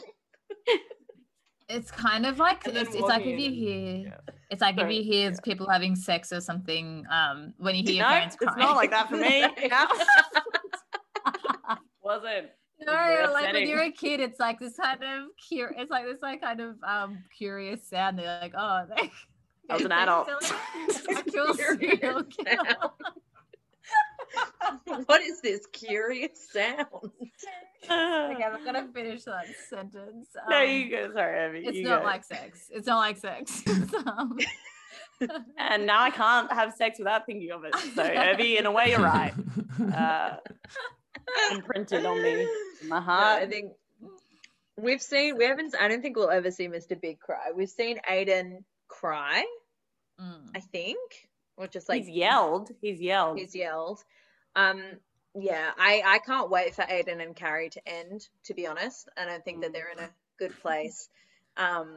[1.68, 4.16] It's kind of like it's, it's like if you hear Yeah.
[4.50, 8.04] it's like if you hear people having sex or something um when you hear your
[8.04, 8.58] no, parents it's crying.
[8.60, 9.44] not like that for me.
[12.02, 12.48] Wasn't.
[12.80, 16.18] No, like when you're a kid, it's like this kind of cur- it's like this
[16.20, 18.18] like kind of um curious sound.
[18.18, 19.10] They're like, oh, they,
[19.70, 20.28] I was an adult.
[20.28, 22.76] like actual serial killer.
[24.86, 25.04] Sound.
[25.06, 26.86] what is this curious sound?
[27.84, 30.28] okay, I'm gonna finish that sentence.
[30.48, 31.12] no, Um, you go.
[31.12, 31.66] Sorry, Abby.
[31.66, 32.06] It's you not go.
[32.06, 32.68] like sex.
[32.70, 33.62] It's not like sex.
[34.06, 34.38] Um,
[35.58, 37.74] And now I can't have sex without thinking of it.
[37.94, 39.32] So, Abby, in a way, you're right.
[39.94, 40.36] Uh,
[41.52, 42.42] imprinted on me,
[42.82, 43.42] in my No, heart.
[43.42, 43.72] I think
[44.76, 45.36] we've seen.
[45.38, 45.74] We haven't.
[45.80, 47.00] I don't think we'll ever see Mr.
[47.00, 47.52] Big cry.
[47.54, 49.44] We've seen Aiden cry.
[50.20, 50.48] mm.
[50.54, 50.98] I think,
[51.56, 52.70] or just like he's yelled.
[52.80, 53.38] He's yelled.
[53.38, 54.02] He's yelled.
[54.56, 54.82] Um,
[55.34, 58.28] yeah, I I can't wait for Aiden and Carrie to end.
[58.44, 61.08] To be honest, I don't think that they're in a good place.
[61.56, 61.88] Um,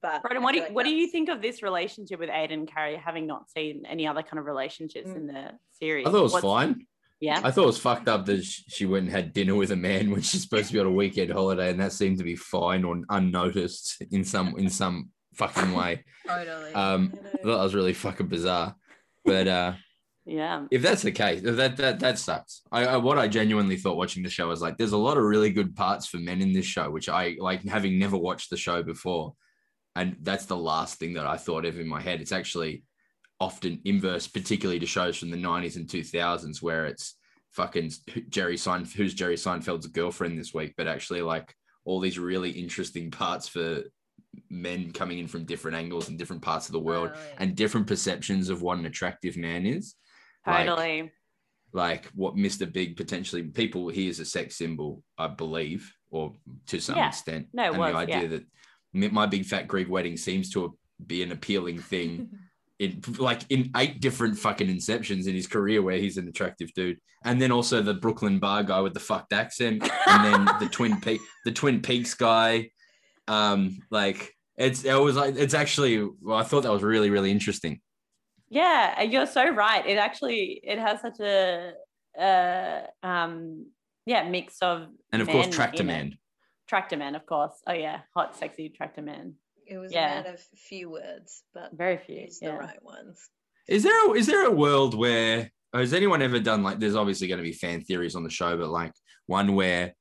[0.00, 2.52] but Broden, what do you, like what do you think of this relationship with Aiden
[2.52, 5.16] and Carrie, having not seen any other kind of relationships Mm.
[5.16, 6.06] in the series?
[6.06, 6.86] I thought it was What's- fine.
[7.20, 7.40] Yeah.
[7.44, 10.10] I thought it was fucked up that she went and had dinner with a man
[10.10, 12.82] when she's supposed to be on a weekend holiday, and that seemed to be fine
[12.82, 16.04] or unnoticed in some in some fucking way.
[16.26, 16.72] Totally.
[16.74, 18.74] Um, I thought that was really fucking bizarre.
[19.24, 19.72] But uh,
[20.24, 20.66] Yeah.
[20.70, 22.62] if that's the case, that that that sucks.
[22.70, 25.24] I, I what I genuinely thought watching the show was like, there's a lot of
[25.24, 28.56] really good parts for men in this show, which I like having never watched the
[28.56, 29.34] show before,
[29.96, 32.20] and that's the last thing that I thought of in my head.
[32.20, 32.84] It's actually
[33.40, 37.16] often inverse, particularly to shows from the 90s and 2000s where it's
[37.50, 37.90] fucking
[38.28, 41.52] Jerry Seinfeld, who's Jerry Seinfeld's girlfriend this week, but actually like
[41.84, 43.82] all these really interesting parts for
[44.50, 47.26] men coming in from different angles and different parts of the world Totally.
[47.38, 49.94] and different perceptions of what an attractive man is.
[50.46, 51.10] Like- Totally.
[51.74, 52.70] Like what Mr.
[52.70, 56.34] Big potentially people he is a sex symbol, I believe, or
[56.66, 57.08] to some Yeah.
[57.08, 57.46] extent.
[57.54, 58.38] No, and was, the idea yeah.
[58.92, 60.76] that my big fat Greek wedding seems to
[61.06, 62.28] be an appealing thing
[62.78, 66.98] in like in eight different fucking inceptions in his career where he's an attractive dude.
[67.24, 71.00] And then also the Brooklyn bar guy with the fucked accent, and then the Twin
[71.00, 72.68] Peak the Twin Peaks guy.
[73.32, 77.30] Um, like it's it was like it's actually well, I thought that was really, really
[77.30, 77.80] interesting.
[78.50, 79.84] Yeah, you're so right.
[79.86, 81.72] It actually it has such a
[82.18, 83.66] uh um
[84.04, 85.84] yeah mix of And of course, Tractor.
[85.84, 86.18] Man.
[86.68, 87.54] tractor man, of course.
[87.66, 89.34] Oh yeah, hot, sexy tractor man.
[89.66, 90.20] It was Yeah.
[90.20, 92.16] a man of few words, but Very few.
[92.22, 93.18] used the right ones.
[93.68, 96.78] Is there a, is there a world where has anyone ever done like?
[96.80, 98.92] There's obviously going to be fan theories on the show, but like
[99.26, 99.94] one where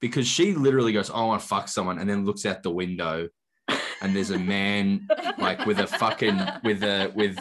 [0.00, 2.70] because she literally goes, "Oh, "I want to fuck someone," and then looks out the
[2.70, 3.28] window,
[4.00, 7.38] and there's a man like with a fucking with a with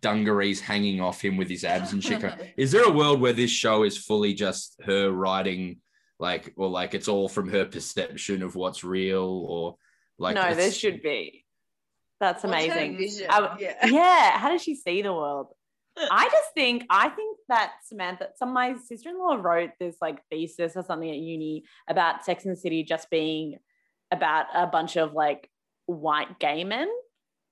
[0.00, 2.22] dungarees hanging off him with his abs and shit.
[2.56, 5.78] Is there a world where this show is fully just her writing,
[6.18, 9.76] like, or like it's all from her perception of what's real, or
[10.18, 10.34] like?
[10.34, 11.40] no, there it's- should be.
[12.20, 12.96] That's amazing.
[12.96, 13.26] vision?
[13.28, 13.86] I w- Yeah.
[13.86, 14.38] yeah.
[14.38, 15.48] How does she see the world?
[15.98, 20.82] I just think I think that Samantha, some my sister-in-law wrote this like thesis or
[20.82, 23.58] something at uni about Sex and the City just being
[24.10, 25.50] about a bunch of like
[25.86, 26.88] white gay men.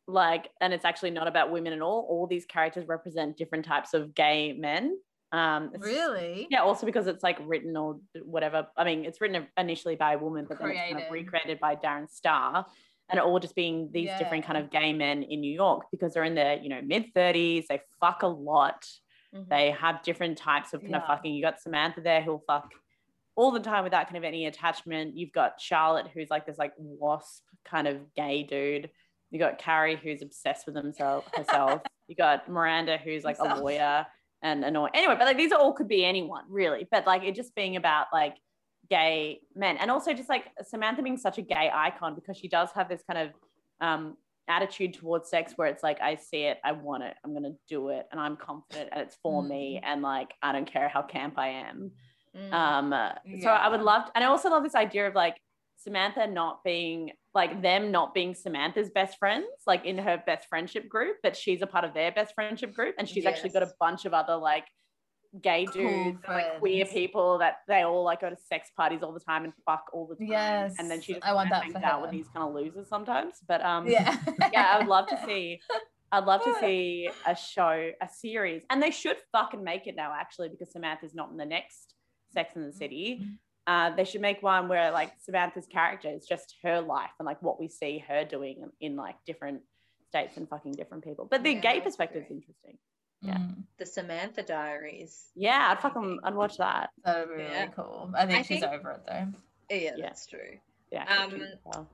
[0.08, 2.06] Like, and it's actually not about women at all.
[2.08, 4.98] All these characters represent different types of gay men.
[5.30, 6.46] Um, Really?
[6.50, 8.66] Yeah, also because it's like written or whatever.
[8.76, 11.76] I mean, it's written initially by a woman, but then it's kind of recreated by
[11.76, 12.66] Darren Star,
[13.08, 16.24] and all just being these different kind of gay men in New York because they're
[16.24, 17.66] in their you know mid thirties.
[17.68, 18.84] They fuck a lot.
[19.34, 19.48] Mhm.
[19.48, 21.32] They have different types of kind of fucking.
[21.34, 22.72] You got Samantha there who'll fuck
[23.34, 25.16] all the time without kind of any attachment.
[25.16, 28.90] You've got Charlotte who's like this like wasp kind of gay dude.
[29.30, 31.80] You got Carrie who's obsessed with himself herself.
[32.08, 34.06] you got Miranda who's like a lawyer
[34.42, 34.90] and annoying.
[34.94, 36.86] Anyway, but like these are all could be anyone really.
[36.90, 38.36] But like it just being about like
[38.90, 42.68] gay men and also just like Samantha being such a gay icon because she does
[42.74, 43.34] have this kind of
[43.80, 44.16] um
[44.56, 47.88] attitude towards sex where it's like I see it, I want it, I'm gonna do
[47.88, 51.34] it, and I'm confident and it's for me, and like I don't care how camp
[51.38, 51.90] I am.
[52.36, 52.52] Mm.
[52.52, 53.92] Um, uh, so I would Yeah.
[53.92, 55.36] love, and I also love this idea of like
[55.76, 60.88] Samantha not being like them not being Samantha's best friends, like in her best friendship
[60.88, 63.72] group, but she's a part of their best friendship group, and she's actually got a
[63.80, 64.66] bunch of other like
[65.40, 69.02] gay Cool dudes, and, like queer people that they all like go to sex parties
[69.02, 70.26] all the time and fuck all the time.
[70.30, 72.88] Yes, and then she just I want that hangs out with these kind of losers
[72.88, 73.34] sometimes.
[73.46, 74.16] But um, Yeah.
[74.52, 75.60] yeah, I would love to see.
[76.14, 80.12] I'd love to see a show, a series, and they should fucking make it now.
[80.14, 81.94] Actually, because Samantha's not in the next
[82.32, 83.26] Sex in the City.
[83.66, 87.40] Uh, they should make one where like Samantha's character is just her life and like
[87.42, 89.62] what we see her doing in, in like different
[90.08, 91.26] states and fucking different people.
[91.30, 92.76] But the Yeah, gay perspective is interesting.
[93.22, 93.36] Yeah.
[93.36, 95.30] Mm, the Samantha Diaries.
[95.34, 96.90] Yeah, I'd fucking I'd watch that.
[97.04, 97.60] that would be Yeah.
[97.60, 98.10] really cool.
[98.16, 99.26] I think I she's think- over it though.
[99.70, 100.06] Yeah, Yeah.
[100.08, 100.58] that's true.
[100.90, 101.28] Yeah.
[101.74, 101.86] Um.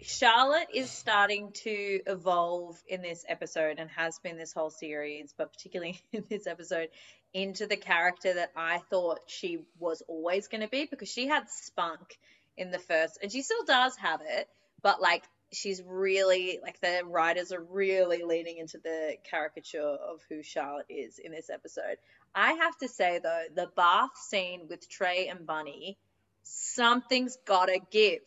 [0.00, 5.52] Charlotte is starting to evolve in this episode and has been this whole series, but
[5.52, 6.88] particularly in this episode,
[7.32, 11.48] into the character that I thought she was always going to be because she had
[11.50, 12.18] spunk
[12.56, 14.48] in the first, and she still does have it,
[14.82, 20.42] but like she's really like the writers are really leaning into the caricature of who
[20.42, 21.96] Charlotte is in this episode.
[22.34, 25.98] I have to say though, the bath scene with Trey and Bunny,
[26.42, 28.20] something's gotta give.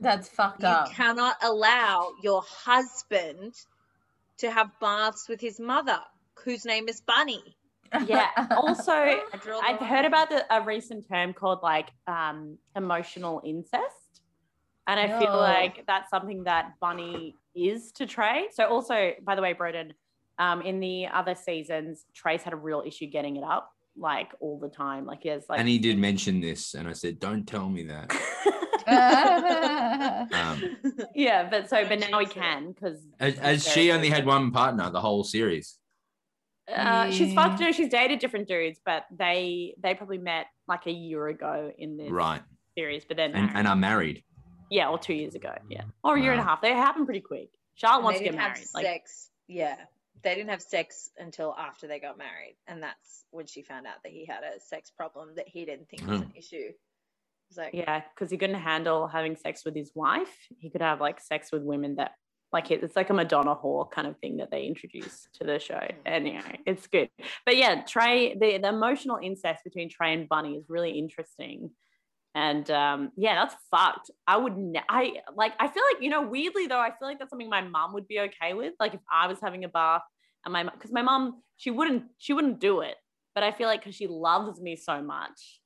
[0.00, 0.88] That's fucked You up.
[0.88, 3.54] You cannot allow your husband
[4.38, 5.98] to have baths with his mother,
[6.44, 7.56] whose name is Bunny.
[8.06, 8.28] Yeah.
[8.50, 13.40] Also, I draw the I've heard about the, a recent term called like um, emotional
[13.44, 13.97] incest.
[14.88, 18.46] And I feel like that's something that Bunny is to Trey.
[18.52, 19.92] So, also, by the way, Broden,
[20.38, 24.58] um, in the other seasons, Trey's had a real issue getting it up like all
[24.58, 25.04] the time.
[25.04, 25.60] Like, he has like.
[25.60, 28.12] and he did mention this, and I said, "Don't tell me that."
[28.90, 30.76] Um,
[31.14, 33.06] yeah, but so, but now he can because.
[33.20, 35.76] as, as she only had one partner the whole series.
[36.74, 37.60] Uh, she's fucked.
[37.60, 41.96] No, she's dated different dudes, but they they probably met like a year ago in
[41.96, 42.42] this Right,
[42.76, 43.04] series.
[43.06, 44.24] But then, and, and are married.
[44.70, 45.90] Yeah, or two years ago, yeah, mm-hmm.
[46.04, 46.60] or a year and a half.
[46.60, 47.48] They happen pretty quick.
[47.74, 48.68] Charlotte And wants to get didn't have married.
[48.74, 49.30] Like, sex.
[49.46, 49.76] Yeah,
[50.22, 54.02] they didn't have sex until after they got married, and that's when she found out
[54.02, 56.38] that he had a sex problem that he didn't think was an mm-hmm.
[56.38, 56.72] issue.
[57.56, 60.36] Like, yeah, because he couldn't handle having sex with his wife.
[60.58, 62.12] He could have like sex with women that,
[62.52, 65.74] like, it's like a Madonna whore kind of thing that they introduced to the show.
[65.74, 66.00] Mm-hmm.
[66.04, 67.08] Anyway, it's good.
[67.46, 71.70] But yeah, Trey, the, the emotional incest between Trey and Bunny is really interesting.
[72.38, 74.12] And um, yeah, that's fucked.
[74.28, 77.18] I would, ne- I like, I feel like, you know, weirdly though, I feel like
[77.18, 78.74] that's something my mom would be okay with.
[78.78, 80.02] Like if I was having a bath
[80.44, 82.94] and my, because my mom, she wouldn't, she wouldn't do it.
[83.34, 85.60] But I feel like because she loves me so much.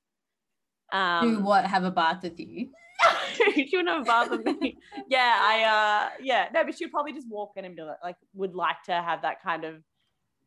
[0.95, 1.67] Um, Do what?
[1.67, 2.71] Have a bath with you?
[3.55, 4.79] she wouldn't have bothered me.
[5.11, 8.17] Yeah, I uh yeah, no, but she'd probably just walk in and be like, like
[8.33, 9.83] would like to have that kind of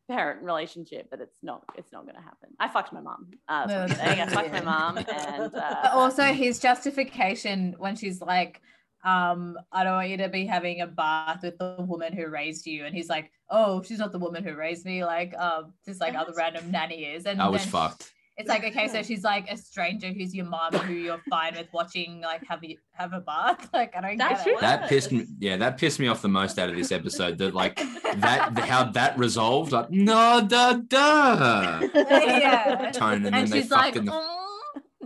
[0.08, 2.50] parent relationship, but it's not it's not gonna happen.
[2.60, 3.30] I fucked my mom.
[3.48, 4.20] Uh, No, I'm saying.
[4.20, 8.60] I fucked my mom and uh, But also his justification when she's like,
[9.04, 12.66] um, I don't want you to be having a bath with the woman who raised
[12.66, 12.84] you.
[12.84, 16.14] And he's like, Oh, she's not the woman who raised me, like um just like
[16.14, 17.26] other random nanny is.
[17.26, 18.12] And I was then fucked.
[18.38, 21.68] It's like, okay, so she's like a stranger who's your mom who you're fine with
[21.72, 23.70] watching like have you have a bath.
[23.72, 24.60] Like I don't That's get it.
[24.60, 25.26] That pissed me.
[25.38, 27.38] Yeah, that pissed me off the most out of this episode.
[27.38, 29.72] That like that how that resolved.
[29.72, 32.90] Like no da da yeah.
[32.92, 34.08] tone, and, And then she's like, fucking.
[34.12, 34.42] "Oh."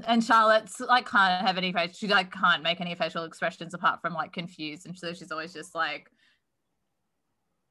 [0.07, 1.97] and Charlotte's like can't have any face.
[1.97, 5.53] She like can't make any facial expressions apart from like confused, and so she's always
[5.53, 6.11] just like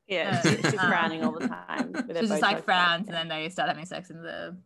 [0.07, 1.93] Yeah, Uh, she's, she's um, frowning all the time.
[2.07, 4.57] she's just like Botox frowns, and then they start having sex in the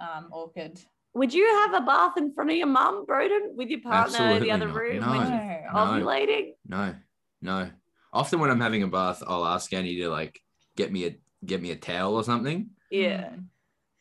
[0.00, 0.80] um orchid.
[1.14, 4.42] Would you have a bath in front of your mum, Broden, with your partner in
[4.42, 4.76] the other not.
[4.76, 5.08] room No.
[5.10, 5.78] when she's No.
[5.80, 6.52] ovulating?
[6.66, 6.94] No,
[7.42, 7.70] no.
[8.12, 10.40] Often when I'm having a bath, I'll ask Annie to like
[10.76, 12.70] get me a get me a towel or something.
[12.90, 13.30] Yeah.
[13.30, 13.44] Mm.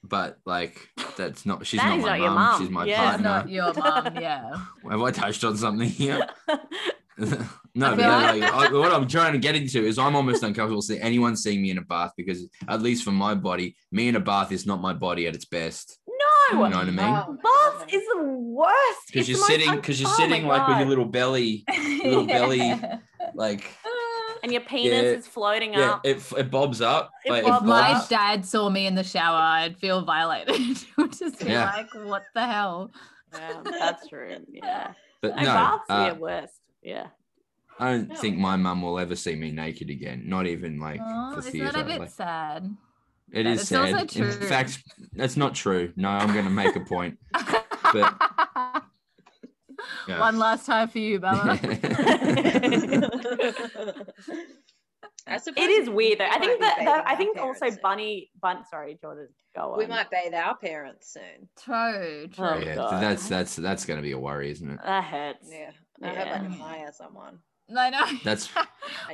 [0.03, 0.87] But like
[1.17, 2.35] that's not she's That not my not your mum.
[2.51, 2.61] mum.
[2.61, 3.03] She's my Yeah.
[3.09, 3.23] Partner.
[3.29, 4.51] not your mom, yeah.
[4.89, 6.25] Have I touched on something here?
[7.80, 10.43] no, I but like, like- I, what I'm trying to get into is I'm almost
[10.43, 14.07] uncomfortable seeing anyone seeing me in a bath because at least for my body, me
[14.07, 15.97] in a bath is not my body at its best.
[16.07, 16.15] no.
[16.51, 16.99] You know what I mean?
[16.99, 18.99] Oh, Bath is the worst.
[19.07, 21.63] Because you're the most sitting, because you're Oh sitting like with your little belly,
[22.03, 22.73] Little belly.
[23.36, 23.65] like
[24.43, 25.09] and your penis Yeah.
[25.11, 26.05] is floating yeah, up.
[26.05, 27.11] it, it bobs up.
[27.25, 30.77] It like, bobs If my dad saw me in the shower, I'd feel violated.
[30.97, 31.71] Would just be Yeah.
[31.75, 32.91] like, what the hell?
[33.34, 34.38] Yeah, that's true.
[34.51, 34.93] Yeah.
[35.21, 36.53] But No, no, baths are uh, your worst.
[36.82, 37.07] Yeah.
[37.80, 40.23] I don't think my mum will ever see me naked again.
[40.25, 41.71] Not even like Oh, for isn't theatre.
[41.71, 42.65] that a bit like- sad?
[43.32, 44.15] it But is it's also sad.
[44.15, 45.93] In fact, that's not true.
[45.95, 47.17] No, I'm going to make a point.
[50.09, 50.19] Yeah.
[50.19, 51.57] One last time for you, Bella.
[55.27, 56.27] I suppose It is weird though.
[56.27, 57.80] I think that, that I think also soon.
[57.82, 59.77] Bunny Bun sorry, Jordan, go on.
[59.77, 61.47] We might bathe our parents soon.
[61.63, 62.45] True, true.
[62.45, 63.01] Oh, yeah, God.
[63.01, 64.80] that's that's that's going to be a worry, isn't it?
[64.84, 65.47] that hurts.
[65.51, 65.71] Yeah.
[66.01, 67.39] I hope I can hire someone.
[67.78, 68.05] I know.
[68.24, 68.49] That's-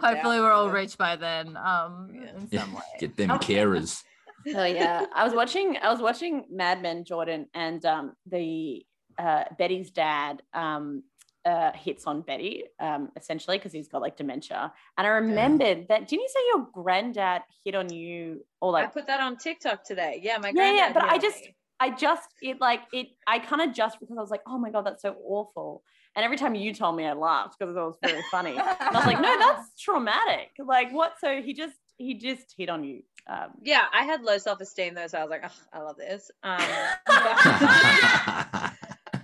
[0.02, 1.58] Hopefully, we're all rich by then.
[1.58, 2.30] Um, Yeah.
[2.38, 2.82] in some way.
[3.00, 4.04] Get them carers.
[4.56, 5.76] Oh yeah, I was watching.
[5.82, 8.86] I was watching Mad Men, Jordan, and um, the
[9.18, 11.02] uh, Betty's dad um,
[11.46, 14.72] uh, hits on Betty um, essentially because he's got like dementia.
[15.00, 16.08] And I remembered that.
[16.08, 18.86] Didn't you say your granddad hit on you or like?
[18.86, 20.20] I put that on TikTok today.
[20.22, 21.56] Yeah, my Yeah, yeah, but hit I just- me.
[21.80, 23.08] I just it like it.
[23.26, 25.82] I kind of just because I was like, oh my god, that's so awful.
[26.16, 28.52] And every time you told me, I laughed because it was very funny.
[28.52, 30.52] And I was like, no, that's traumatic.
[30.64, 31.16] Like what?
[31.20, 33.04] So he just he just hit on you.
[33.28, 35.98] Um, Yeah, I had low self esteem though, so I was like, oh, I love
[35.98, 36.32] this.
[36.44, 36.58] Um,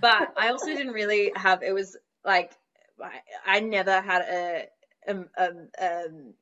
[0.00, 1.62] but I also didn't really have.
[1.62, 2.52] It was like
[3.02, 4.66] I, I never had a
[5.08, 6.34] um, um, um,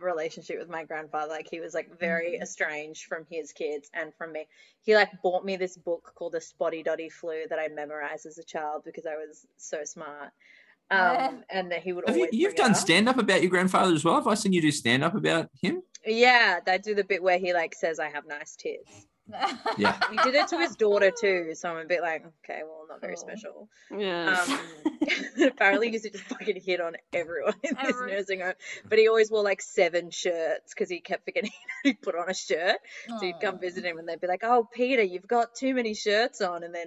[0.00, 1.30] relationship with my grandfather.
[1.30, 4.46] Like he was like very estranged from his kids and from me.
[4.82, 8.38] He like bought me this book called The Spotty Dotty Flu that I memorized as
[8.38, 10.30] a child because I was so smart.
[10.90, 11.28] Yeah.
[11.28, 13.94] Um, and that he would Have you, always you've done stand up about your grandfather
[13.94, 14.16] as well.
[14.16, 15.82] Have I seen you do stand up about him?
[16.06, 19.06] Yeah, they do the bit where he like says I have nice tits.
[19.78, 19.98] Yeah.
[20.10, 23.00] He did it to his daughter too, so I'm a bit like, okay, well, not
[23.00, 23.20] very Oh.
[23.20, 23.68] special.
[23.90, 24.44] yeah.
[24.46, 24.60] Um,
[25.48, 28.52] apparently, he used to just fucking hit on everyone in this Every- nursing home.
[28.88, 31.50] But he always wore like seven shirts because he kept forgetting
[31.84, 32.76] he put on a shirt.
[33.18, 35.94] So you'd come visit him, and they'd be like, "Oh, Peter, you've got too many
[35.94, 36.86] shirts on." And then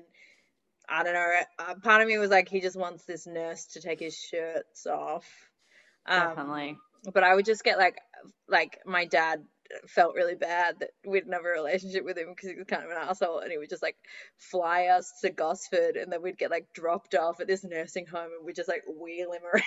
[0.88, 1.32] I don't know.
[1.60, 4.86] Uh, part of me was like, he just wants this nurse to take his shirts
[4.88, 5.26] off.
[6.06, 6.78] Um, Definitely.
[7.14, 7.98] but I would just get like
[8.48, 9.44] like my dad
[9.88, 12.84] felt really bad that we didn't have a relationship with him because he was kind
[12.84, 13.98] of an asshole and he would just like
[14.38, 18.30] fly us to Gosford and then we'd get like dropped off at this nursing home
[18.38, 19.64] and we'd just like wheel him around.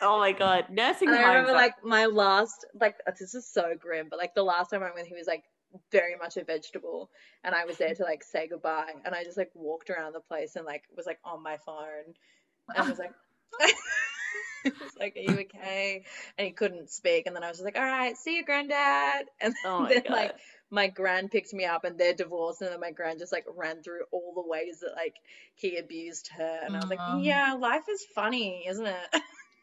[0.00, 1.18] Oh my god, nursing home.
[1.18, 4.70] I remember are- like my last like this is so grim, but like the last
[4.70, 5.44] time I went he was like
[5.90, 7.10] very much a vegetable
[7.42, 10.20] and I was there to like say goodbye and I just like walked around the
[10.20, 12.14] place and like was like on my phone
[12.76, 13.12] and was like
[14.98, 16.04] like, Are you okay?
[16.38, 17.26] And he couldn't speak.
[17.26, 19.26] And then I was just like, All right, see you, granddad.
[19.40, 20.12] And oh then god.
[20.12, 20.34] like
[20.70, 23.82] my grand picked me up and they're divorced and then my grand just like ran
[23.82, 25.14] through all the ways that like
[25.54, 29.22] he abused her and I was like, Yeah, life is funny, isn't it?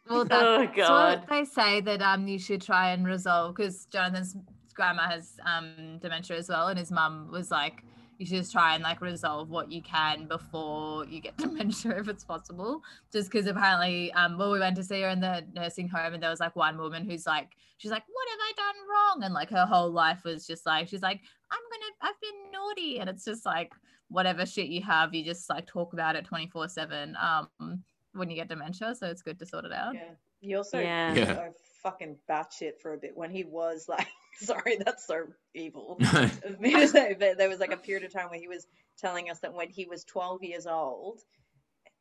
[0.09, 1.19] Well, Oh, that's God.
[1.19, 4.35] what they say that um you should try and resolve because Jonathan's
[4.73, 7.83] grandma has um dementia as well, and his mum was like,
[8.21, 12.07] you should just try and like resolve what you can before you get dementia if
[12.07, 12.83] it's possible.
[13.11, 16.21] Just because apparently, um, well, we went to see her in the nursing home, and
[16.21, 19.23] there was like one woman who's like, she's like, what have I done wrong?
[19.23, 21.19] And like her whole life was just like, she's like,
[21.49, 23.73] I'm gonna, I've been naughty, and it's just like
[24.07, 27.17] whatever shit you have, you just like talk about it twenty four seven.
[27.19, 27.83] Um.
[28.13, 29.93] When you get dementia, so it's good to sort it out.
[29.95, 30.01] Yeah.
[30.41, 31.13] He also Yeah.
[31.13, 31.33] Yeah.
[31.33, 34.05] so fucking batshit for a bit when he was like
[34.45, 35.97] sorry, that's so evil.
[36.43, 38.67] Of me to say, but there was like a period of time where he was
[38.97, 41.21] telling us that when he was 12 years old,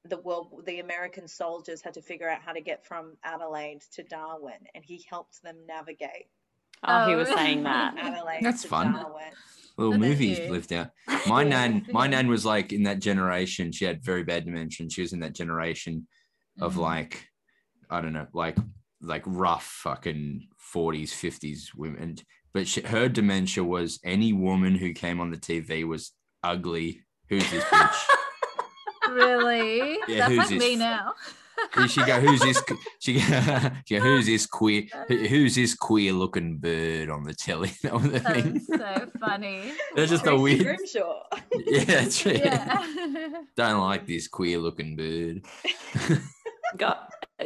[0.05, 4.03] the world, the American soldiers had to figure out how to get from Adelaide to
[4.03, 6.27] Darwin, and he helped them navigate
[6.85, 7.37] oh, he was Oh.
[7.37, 7.95] saying that.
[7.99, 8.93] Adelaide That's to fun.
[8.95, 9.25] Darwin.
[9.77, 10.51] Little That's movies cute.
[10.51, 10.91] lived out.
[11.27, 13.71] My nan, my nan was like in that generation.
[13.73, 14.85] She had very bad dementia.
[14.85, 16.07] and She was in that generation
[16.61, 16.81] of Mhm.
[16.81, 17.29] like,
[17.91, 18.57] I don't know, like
[19.03, 22.17] like rough fucking forties, fifties women.
[22.53, 26.13] But she, her dementia was any woman who came on the TV was
[26.43, 27.03] ugly.
[27.29, 28.03] Who's this bitch?
[29.11, 29.99] really?
[30.09, 30.59] Yeah, That's who's like this?
[30.59, 31.15] me now.
[31.89, 32.63] She go, who's this?
[33.01, 33.21] She go,
[33.87, 34.85] she go, who's this queer?
[35.09, 37.71] who- Who's this queer looking bird on the telly?
[37.83, 38.61] That was the thing.
[38.61, 39.73] So funny.
[39.95, 40.63] That's just a weird.
[40.65, 41.23] Grimshaw.
[41.55, 42.39] Yeah, that's right.
[42.39, 42.83] Yeah.
[43.57, 45.45] Don't like this queer looking bird.
[46.77, 46.95] Go,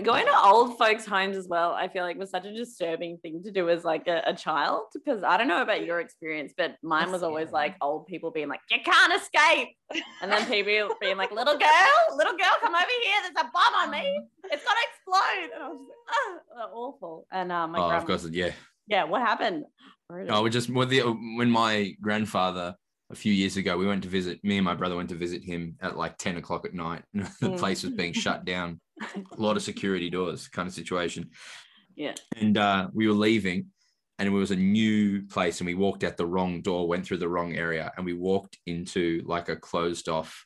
[0.03, 3.43] going to old folks' homes as well, I feel like was such a disturbing thing
[3.45, 4.83] to do as like a, a child.
[4.93, 8.49] Because I don't know about your experience, but mine was always like old people being
[8.49, 9.69] like, "You can't escape,"
[10.23, 13.17] and then people being like, "Little girl, little girl, come over here.
[13.23, 14.21] There's a bomb on me.
[14.45, 18.03] It's gonna explode." And I was like, "Ah, they're awful." And uh, my oh, grandma,
[18.03, 18.51] of course, yeah.
[18.87, 19.65] yeah, what happened?
[20.29, 21.01] Oh, we just when the
[21.37, 22.77] when my grandfather
[23.15, 24.43] a few years ago, we went to visit.
[24.43, 27.03] Me and my brother went to visit him at like ten o'clock at night.
[27.15, 27.59] the Mm.
[27.59, 28.81] place was being shut down,
[29.15, 31.31] a lot of security doors, kind of situation.
[31.97, 32.15] Yeah.
[32.37, 33.67] And uh, we were leaving,
[34.19, 37.19] and it was a new place, and we walked out the wrong door, went through
[37.19, 40.45] the wrong area, and we walked into like a closed off.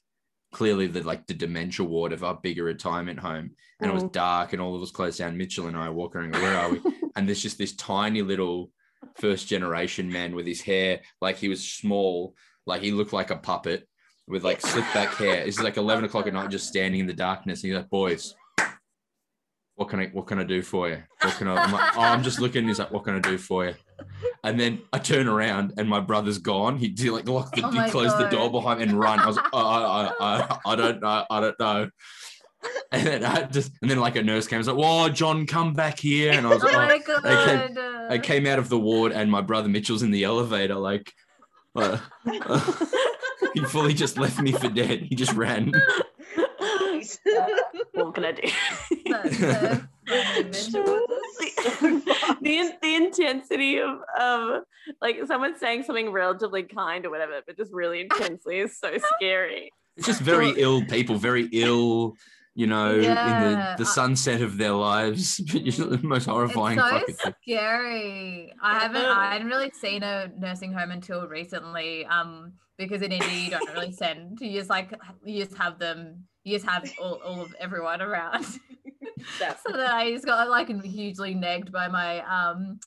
[0.53, 3.51] Clearly, the like the dementia ward of our bigger retirement home,
[3.81, 4.13] and it was Mm.
[4.13, 5.37] dark, and all of us closed down.
[5.37, 6.33] Mitchell and I walking around.
[6.43, 6.81] Where are we?
[7.17, 8.71] and there's just this tiny little
[9.17, 12.35] first generation man with his hair like he was small
[12.69, 13.89] like he looked like a puppet
[14.29, 15.43] with like slick back hair.
[15.45, 17.63] It's like 11 o'clock at night just standing in the darkness.
[17.63, 18.35] And he's like boys
[19.77, 20.99] what can i what can i do for you?
[21.23, 22.67] What can i I'm like, oh i'm just looking.
[22.67, 23.75] He's like what can i do for you?
[24.45, 26.77] And then i turn around and my brother's gone.
[26.79, 29.21] He did like lock the Oh he closed the door behind and run.
[29.21, 31.91] I was like oh, I, I, I, I don't know i don't know.
[32.91, 34.59] And then I just and then like a nurse came.
[34.59, 37.21] And was like, "Whoa, John, come back here!" And I was Oh like, oh, my
[37.21, 37.75] god.
[37.77, 41.13] came- I came out of the ward and my brother Mitchell's in the elevator, like,
[41.79, 41.99] uh,
[43.55, 45.01] he fully just left me for dead.
[45.03, 45.73] He just ran.
[46.99, 47.19] Jeez.
[47.93, 48.49] what can I do?
[49.07, 49.79] That's so funny.
[50.11, 52.05] Dementia was
[52.41, 54.63] the, the intensity of, of
[55.01, 59.71] like someone saying something relatively kind or whatever, but just really intensely is so scary.
[59.97, 62.15] It's just very ill people, very ill,
[62.59, 65.37] you know, in the, the I- sunset of their lives.
[65.53, 67.35] the most horrifying It's so thing.
[67.43, 68.53] scary.
[68.61, 72.05] I haven't I hadn't really seen a nursing home until recently.
[72.07, 74.41] Um, because in India you don't really send.
[74.41, 74.93] You just like
[75.25, 76.25] you just have them.
[76.43, 78.45] You just have all, all of everyone around.
[79.39, 82.81] That's so then I just got like hugely negged by my um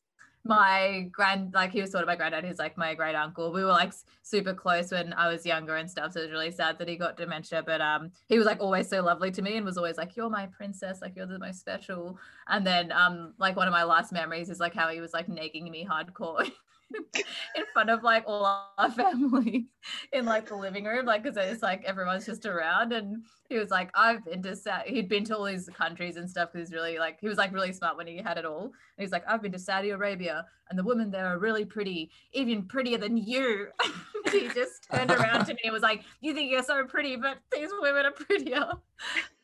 [0.44, 3.54] my grand like he was sort of my granddad he's like my great uncle.
[3.54, 6.52] We were like super close when i was younger and stuff so it was really
[6.52, 9.58] sad that he got dementia but um he was like always so lovely to me
[9.58, 12.18] and was always like you're my princess like you're the most special.
[12.48, 15.28] And then um like one of my last memories is like how he was like
[15.30, 16.50] nagging me hardcore
[17.56, 18.46] in front of like all
[18.78, 19.68] our family
[20.14, 22.94] in like the living room like because it's like everyone's just around.
[22.94, 26.30] And he was like i've been to Saudi, he'd been to all these countries and
[26.30, 28.64] stuff because he's really like he was like really smart when he had it all.
[28.66, 32.12] And he's like i've been to saudi arabia and the women there are really pretty
[32.34, 33.68] even prettier than you.
[34.32, 37.38] He just turned around to me and was like you think you're so pretty but
[37.52, 38.70] these women are prettier.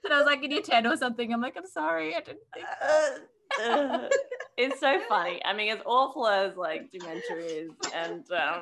[0.06, 1.34] And i was like in year 10 or something?
[1.34, 4.10] I'm like i'm sorry i didn't think Uh, uh,
[4.58, 5.40] it's so funny.
[5.46, 8.62] I mean, as awful as like dementia is, and um,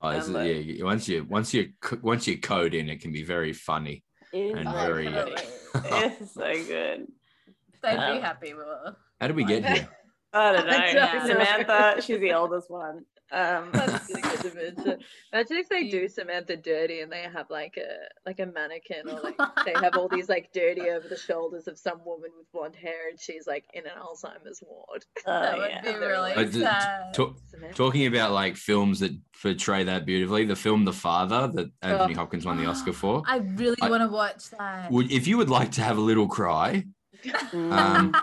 [0.00, 3.24] Oh, And, uh, yeah, once you once you once you code in, it can be
[3.24, 4.04] very funny.
[4.32, 5.34] And is very- funny.
[5.74, 7.06] it's so good.
[7.82, 9.88] they'd be Um, happy we were How did we get here?
[10.32, 10.72] I don't know.
[10.72, 11.26] I don't know.
[11.26, 13.04] Samantha, she's the oldest one.
[13.30, 14.98] Um, That's gonna get dementia.
[15.32, 19.20] Imagine if they do Samantha dirty and they have like a like a mannequin or
[19.20, 22.76] like they have all these like dirty over the shoulders of some woman with blonde
[22.76, 25.04] hair and she's like in an Alzheimer's ward.
[25.26, 25.82] oh, that would yeah.
[25.82, 27.12] be really like- sad.
[27.14, 27.74] to- Samantha.
[27.76, 29.12] Talking about like films that
[29.42, 32.18] portray that beautifully, the film The Father that Anthony Oh.
[32.18, 33.22] Hopkins won the Oscar for.
[33.26, 34.90] I really want to watch that.
[34.90, 36.84] Would if you would like to have a little cry.
[37.52, 38.14] Um,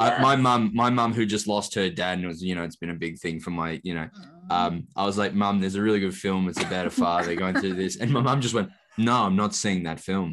[0.00, 2.62] I, my mum, my mum who just lost her dad, and it was you know
[2.64, 4.08] it's been a big thing for my you know.
[4.50, 4.50] Mm.
[4.50, 6.48] Um, I was like, Mum, there's a really good film.
[6.48, 9.54] It's about a father going through this, and my mum just went, No, I'm not
[9.54, 10.32] seeing that film.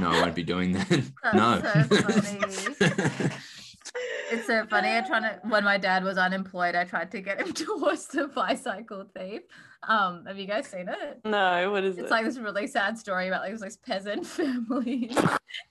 [0.00, 0.90] No, I won't be doing that.
[1.34, 1.60] no.
[2.72, 3.28] so
[4.30, 4.96] It's so funny.
[4.96, 8.08] I trying to when my dad was unemployed, I tried to get him to watch
[8.08, 9.42] the bicycle thief.
[9.86, 11.20] Um, have you guys seen it?
[11.24, 12.10] no, what is It's it?
[12.10, 15.18] like this really sad story about like this peasant family in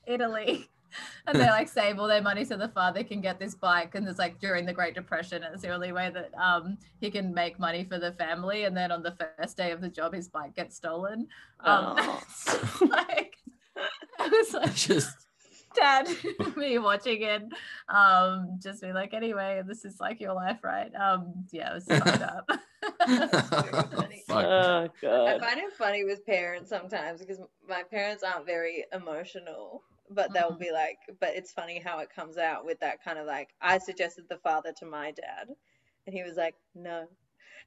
[0.05, 0.69] Italy.
[1.27, 3.95] And they like save all their money so the father can get this bike.
[3.95, 7.33] And it's like during the Great Depression, it's the only way that um he can
[7.33, 8.63] make money for the family.
[8.65, 11.27] And then on the first day of the job, his bike gets stolen.
[11.61, 11.97] Um,
[12.47, 12.79] Oh.
[12.81, 13.35] like
[14.19, 15.27] I was like, just
[15.73, 16.05] dad
[16.57, 17.43] me watching it
[17.87, 21.85] um just be like anyway this is like your life right um yeah it was
[21.85, 22.45] fucked up
[23.07, 24.23] funny.
[24.27, 24.45] Fuck.
[25.03, 29.83] oh I find it funny with parents sometimes because my parents aren't very emotional,
[30.14, 30.59] but they'll Mhm.
[30.59, 33.78] be like, but it's funny how it comes out with that kind of like, I
[33.80, 35.47] suggested the father to my dad,
[36.05, 37.07] and he was like, no.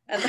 [0.09, 0.22] And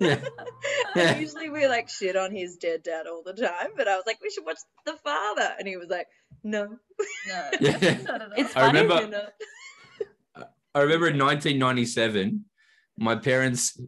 [0.00, 0.20] Yeah.
[0.96, 1.18] Yeah.
[1.18, 4.20] usually we like shit on his dead dad all the time, but I was like,
[4.22, 6.06] we should watch The Father, and he was like,
[6.44, 6.78] no,
[7.26, 7.98] No, Yeah.
[8.04, 8.34] not at all.
[8.36, 10.46] It's I remember- you're.
[10.72, 12.44] I remember in 1997,
[12.96, 13.80] my parents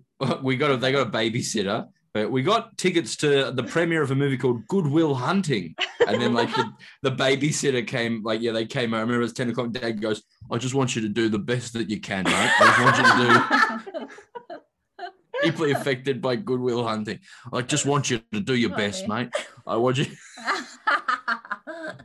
[0.42, 4.10] we got a, they got a babysitter, but we got tickets to the premiere of
[4.10, 5.74] a movie called Goodwill Hunting,
[6.06, 8.92] and then like the, the babysitter came like yeah they came.
[8.94, 9.72] I remember it was 10 o'clock.
[9.72, 12.34] Dad goes, I just want you to do the best that you can, mate.
[12.34, 14.08] I just want you to
[14.48, 15.06] do
[15.42, 17.20] deeply affected by Goodwill Hunting.
[17.52, 19.30] I just want you to do your best, mate.
[19.66, 20.06] I want you.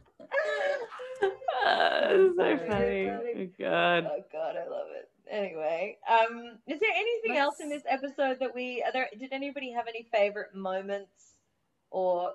[2.10, 3.08] It's so funny.
[3.08, 3.10] funny.
[3.10, 4.08] Oh, God.
[4.10, 4.77] Oh god, I love it.
[5.38, 9.08] Anyway, um, is there anything else in this episode that we are there?
[9.20, 11.36] Did anybody have any favorite moments
[11.92, 12.32] or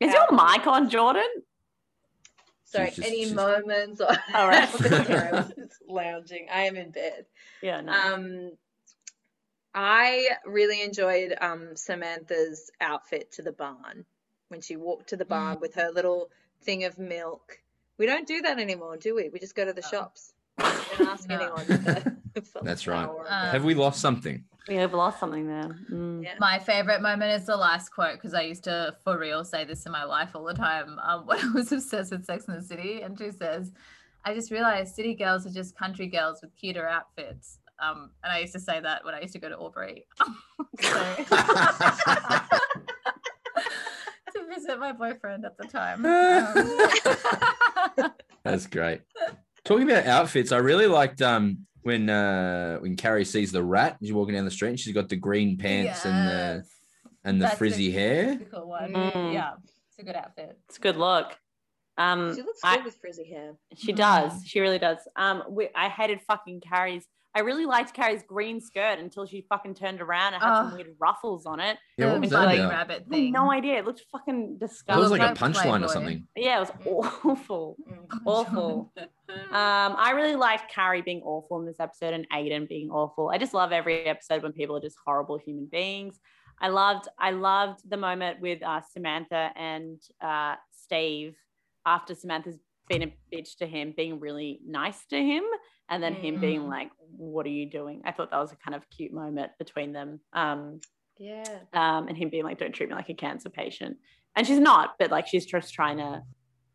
[0.00, 1.22] Is your mic on, Jordan?
[2.64, 4.68] sorry, just- any she's- moments or All right.
[4.92, 6.48] I was just lounging.
[6.52, 7.26] I am in bed.
[7.62, 7.92] Yeah, no.
[7.92, 8.52] Um,
[9.74, 14.04] I really enjoyed um Samantha's outfit to the barn
[14.48, 16.28] when she walked to the barn with her little
[16.62, 17.58] thing of milk.
[17.98, 19.28] We don't do that anymore, do we?
[19.28, 19.88] We just go to the No.
[19.88, 20.31] shops.
[20.58, 20.64] We
[20.98, 21.36] don't ask No.
[21.36, 21.64] anyone.
[21.64, 23.04] for- for That's right.
[23.08, 24.44] Um, Have we lost something?
[24.68, 25.76] we have lost something there.
[25.90, 26.22] Mm.
[26.22, 26.34] Yeah.
[26.38, 29.86] My favorite moment is the last quote because I used to, for real, say this
[29.86, 32.62] in my life all the time um, when I was obsessed with Sex in the
[32.62, 33.02] City.
[33.02, 33.72] And she says,
[34.24, 37.58] I just realized city girls are just country girls with cuter outfits.
[37.80, 40.06] Um, and I used to say that when I used to go to Albury.
[44.34, 46.06] To visit my boyfriend at the time.
[47.98, 48.12] Um,
[48.44, 49.02] That's great.
[49.64, 54.12] Talking about outfits, I really liked um when uh when Carrie sees the rat, she's
[54.12, 56.64] walking down the street and she's got the green pants and the
[57.24, 58.36] and the That's a frizzy hair.
[58.38, 58.92] typical one.
[58.92, 59.32] Mm.
[59.32, 60.58] Yeah, it's a good outfit.
[60.68, 61.36] It's a good look.
[61.96, 63.54] Um, She looks I- good with frizzy hair.
[63.76, 64.32] She does.
[64.44, 64.98] She really does.
[65.14, 67.04] Um, we, I hated fucking Carrie's.
[67.34, 70.94] I really liked Carrie's green skirt until she fucking turned around and had some weird
[71.00, 71.78] ruffles on it.
[71.96, 72.70] Yeah, what was that Bunny about?
[72.70, 73.32] rabbit I had thing.
[73.32, 73.78] no idea.
[73.78, 74.94] It looked fucking disgusting.
[74.96, 75.52] It was disgusting.
[75.52, 76.26] like a punchline or something.
[76.36, 76.72] yeah, it was
[77.24, 77.76] awful.
[77.90, 78.20] Mm.
[78.26, 78.92] Awful.
[79.28, 83.30] Um, I really liked Carrie being awful in this episode and Aiden being awful.
[83.30, 86.20] I just love every episode when people are just horrible human beings.
[86.60, 91.34] I loved I loved the moment with uh, Samantha and uh, Steve
[91.86, 92.58] after Samantha's
[92.88, 95.42] been a bitch to him, being really nice to him,
[95.92, 96.68] and then him being Mhm.
[96.68, 99.92] like, "What are you doing?" I thought that was a kind of cute moment between
[99.92, 100.20] them.
[100.32, 100.82] Um,
[101.18, 101.60] Yeah.
[101.74, 103.98] um, and him being like, "Don't treat me like a cancer patient,"
[104.36, 106.24] and she's not, but like she's just trying to,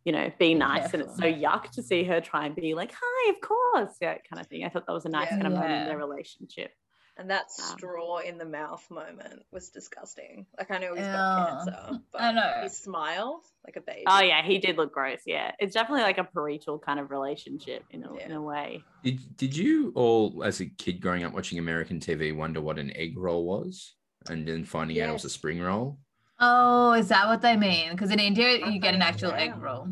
[0.05, 2.93] you know, be nice, and it's so yuck to see her try and be like,
[3.01, 4.63] "Hi, of course," yeah, kind of thing.
[4.65, 5.37] I thought that was a nice Yeah.
[5.37, 6.71] kind of moment in their relationship.
[7.19, 10.45] And that straw in the mouth moment was disgusting.
[10.57, 12.53] Like I know he's got cancer, but I know.
[12.63, 14.03] he smiled like a baby.
[14.05, 15.21] Oh yeah, he did look gross.
[15.25, 18.83] Yeah, it's definitely like a parental kind of relationship in a, in a way.
[19.03, 22.95] Did Did you all, as a kid growing up watching American TV, wonder what an
[22.95, 23.95] egg roll was,
[24.29, 25.97] and then finding out it was a spring roll?
[26.39, 27.91] Oh, is that what they mean?
[27.91, 29.59] Because in India, you get an actual egg wow.
[29.59, 29.87] roll.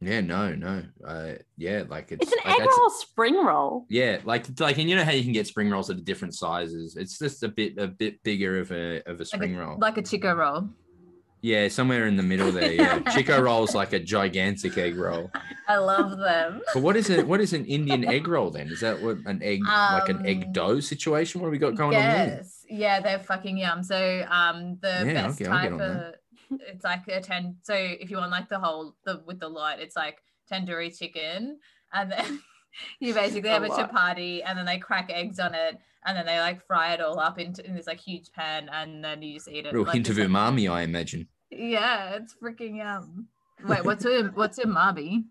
[0.00, 0.82] Yeah, no, no.
[1.06, 3.86] Uh, yeah, like it's, It's an like egg roll spring roll.
[3.88, 6.96] Yeah, like like, and you know how you can get spring rolls at different sizes.
[6.96, 9.78] It's just a bit a bit bigger of a of a Like spring a, roll.
[9.78, 10.68] like a Chiko roll.
[11.40, 12.72] Yeah, somewhere in the middle there.
[12.72, 15.30] Yeah, Chiko roll's like a gigantic egg roll.
[15.68, 16.62] I love them.
[16.72, 17.26] But what is it?
[17.26, 18.68] What is an Indian egg roll then?
[18.68, 21.40] Is that what an egg like an egg Um, dough situation?
[21.40, 22.26] What have we got going on there?
[22.38, 22.64] yes.
[22.68, 23.82] Yeah, they're fucking yum.
[23.82, 26.14] So um the Yeah, best okay, I'll get type on of that.
[26.50, 29.80] It's like a ten so if you want like the whole the with the lot,
[29.80, 30.18] it's like
[30.50, 31.58] tandoori chicken
[31.92, 32.40] and then
[33.00, 33.92] you basically A have a lot.
[33.92, 35.76] chapati and then they crack eggs on it
[36.06, 39.02] and then they like fry it all up into in this like huge pan and
[39.04, 39.72] then you just eat it.
[39.72, 41.28] Real like, hint of like- umami, I imagine.
[41.50, 43.28] Yeah, it's freaking yum.
[43.66, 45.24] Wait, what's a what's umami?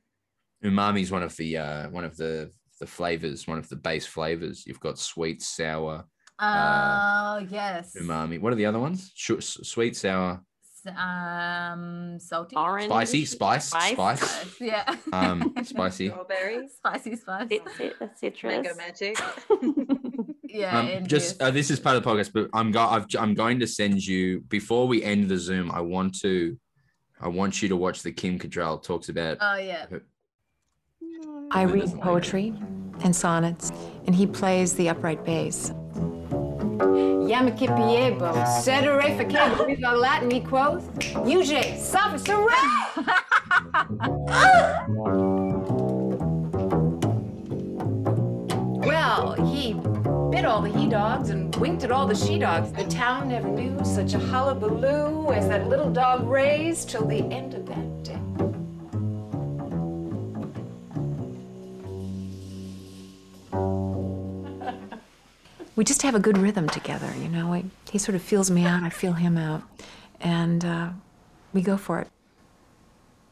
[0.63, 2.49] Umami is one of the uh, one of the
[2.79, 4.65] the flavors, one of the base flavors.
[4.65, 6.05] You've got sweet, sour,
[6.39, 7.95] Oh Uh, yes.
[8.01, 8.39] umami.
[8.39, 9.11] What are the other ones?
[9.15, 10.41] Sweet, sour,
[10.85, 12.55] Um salty.
[12.55, 12.85] Orange.
[12.87, 13.91] spicy, spice, Spice.
[13.93, 14.19] spice.
[14.21, 14.95] Spice, Yeah.
[15.13, 16.09] Um, spicy.
[16.09, 17.49] Strawberries, Spicy spice.
[17.49, 18.53] Cit- cit- citrus.
[18.53, 19.17] mango magic.
[20.45, 20.79] Yeah.
[20.99, 23.59] Um, just uh, this is part of the podcast, but I'm go- I've, I'm going
[23.61, 25.71] to send you before we end the Zoom.
[25.71, 26.55] I want to,
[27.19, 29.39] I want you to watch the Kim Cattrall talks about.
[29.41, 29.87] Oh yeah.
[31.49, 32.53] I read poetry
[33.03, 33.71] and sonnets,
[34.05, 35.71] and he plays the upright bass.
[36.85, 40.83] Yamakipiebo, facebo, vivo Latin quoth,
[41.25, 42.23] UJ, suffus
[48.85, 49.73] Well, he
[50.31, 52.71] bit all the he dogs and winked at all the she dogs.
[52.71, 57.53] The town never knew such a hullabaloo as that little dog raised till the end
[57.53, 57.92] of that
[65.83, 67.13] We we just have a good rhythm together.
[67.19, 69.63] You know, we, he sort of feels me out, I feel him out,
[70.21, 70.89] and uh,
[71.51, 72.07] we go for it.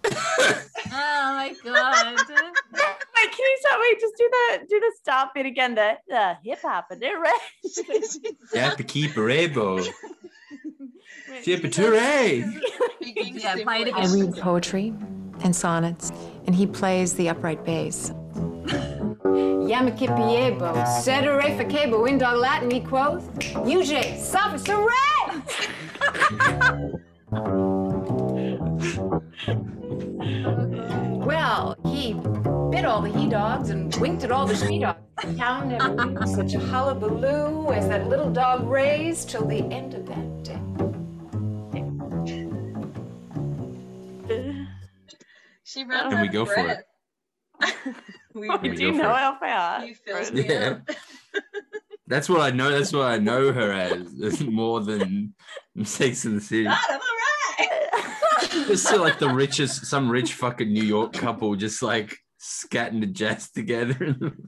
[0.93, 2.05] Oh my god.
[2.27, 3.79] Wait, can you stop?
[3.79, 5.75] Wait, just do the do the start bit again.
[5.75, 8.27] The the hip hop and the rest.
[8.53, 9.79] Yappa keep able.
[11.43, 11.95] Shippature.
[12.99, 14.11] Yeah, play it I again.
[14.11, 14.93] read poetry
[15.43, 16.11] and sonnets,
[16.45, 18.11] and he plays the upright bass.
[19.71, 23.23] Yamakipiebo, sedere facebo, in dog Latin he quoth,
[23.65, 24.91] Uge, sophist, hooray!
[31.25, 32.13] well, he
[32.69, 34.99] bit all the he dogs and winked at all the she dogs.
[35.23, 39.93] The town never knew such a hullabaloo as that little dog raised till the end
[39.93, 40.59] of that day.
[45.63, 46.85] She ran And we go of for it.
[48.33, 48.41] breath.
[48.41, 49.19] we Oh, we do you know it.
[49.19, 49.87] Alpha Art?
[49.87, 50.77] you filled me Yeah.
[50.89, 50.95] up.
[52.07, 52.69] That's what I know.
[52.71, 55.33] That's what I know her as more than
[55.83, 56.65] Sex in the City.
[56.65, 58.49] God, I'm alright.
[58.67, 63.05] Just so like the richest, some rich fucking New York couple just like scatting the
[63.07, 64.15] jazz together.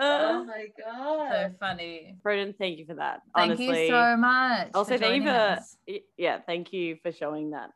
[0.00, 1.56] Oh my god, So god.
[1.58, 2.14] funny.
[2.22, 3.20] Broden, thank you for that.
[3.34, 3.86] Thank Honestly.
[3.86, 4.68] you so much.
[4.74, 5.76] Also, thank you for us.
[6.16, 7.70] yeah, thank you for showing that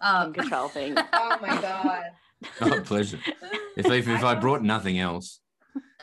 [0.00, 0.96] Um, Kim Cattrall thing.
[1.12, 2.02] Oh my god.
[2.60, 3.18] Oh, pleasure.
[3.76, 5.40] If if, if I brought nothing else,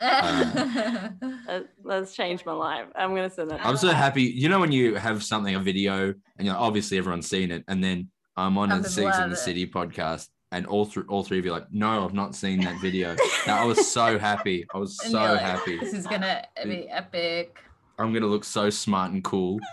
[0.02, 2.86] Uh, That's changed my life.
[2.94, 3.64] I'm gonna send that.
[3.64, 4.22] I'm so happy.
[4.22, 7.82] You know when you have something, a video, and you're obviously everyone's seen it, and
[7.82, 9.38] then I'm on a Others Sex in the it.
[9.38, 12.60] City podcast, and all three all three of you are like, no, I've not seen
[12.62, 13.14] that video.
[13.46, 14.64] Now, I was so happy.
[14.72, 15.78] I was And so like, happy.
[15.78, 17.58] This is gonna be epic.
[17.98, 19.58] I'm gonna look so smart and cool.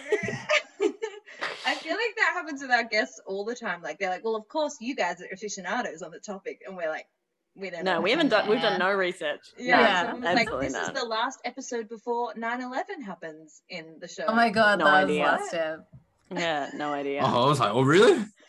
[1.66, 3.82] I feel like that happens with our guests all the time.
[3.82, 6.88] Like they're like, well, of course you guys are aficionados on the topic, and we're
[6.90, 7.06] like,
[7.56, 7.84] we don't.
[7.84, 8.00] No, know.
[8.00, 8.48] we haven't done.
[8.48, 9.40] We've done no research.
[9.58, 10.00] Yeah, No, Yeah.
[10.02, 14.24] someone like, absolutely this is the last episode before 9/11 happens in the show.
[14.28, 15.22] Oh my god, No that idea.
[15.22, 15.88] was last step.
[16.32, 17.22] Yeah, no idea.
[17.24, 18.24] Oh, I was like, oh really?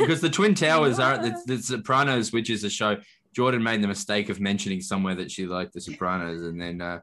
[0.00, 2.96] because the Twin Towers are the, the Sopranos, which is a show.
[3.34, 7.00] Jordan made the mistake of mentioning somewhere that she liked the Sopranos, and then uh,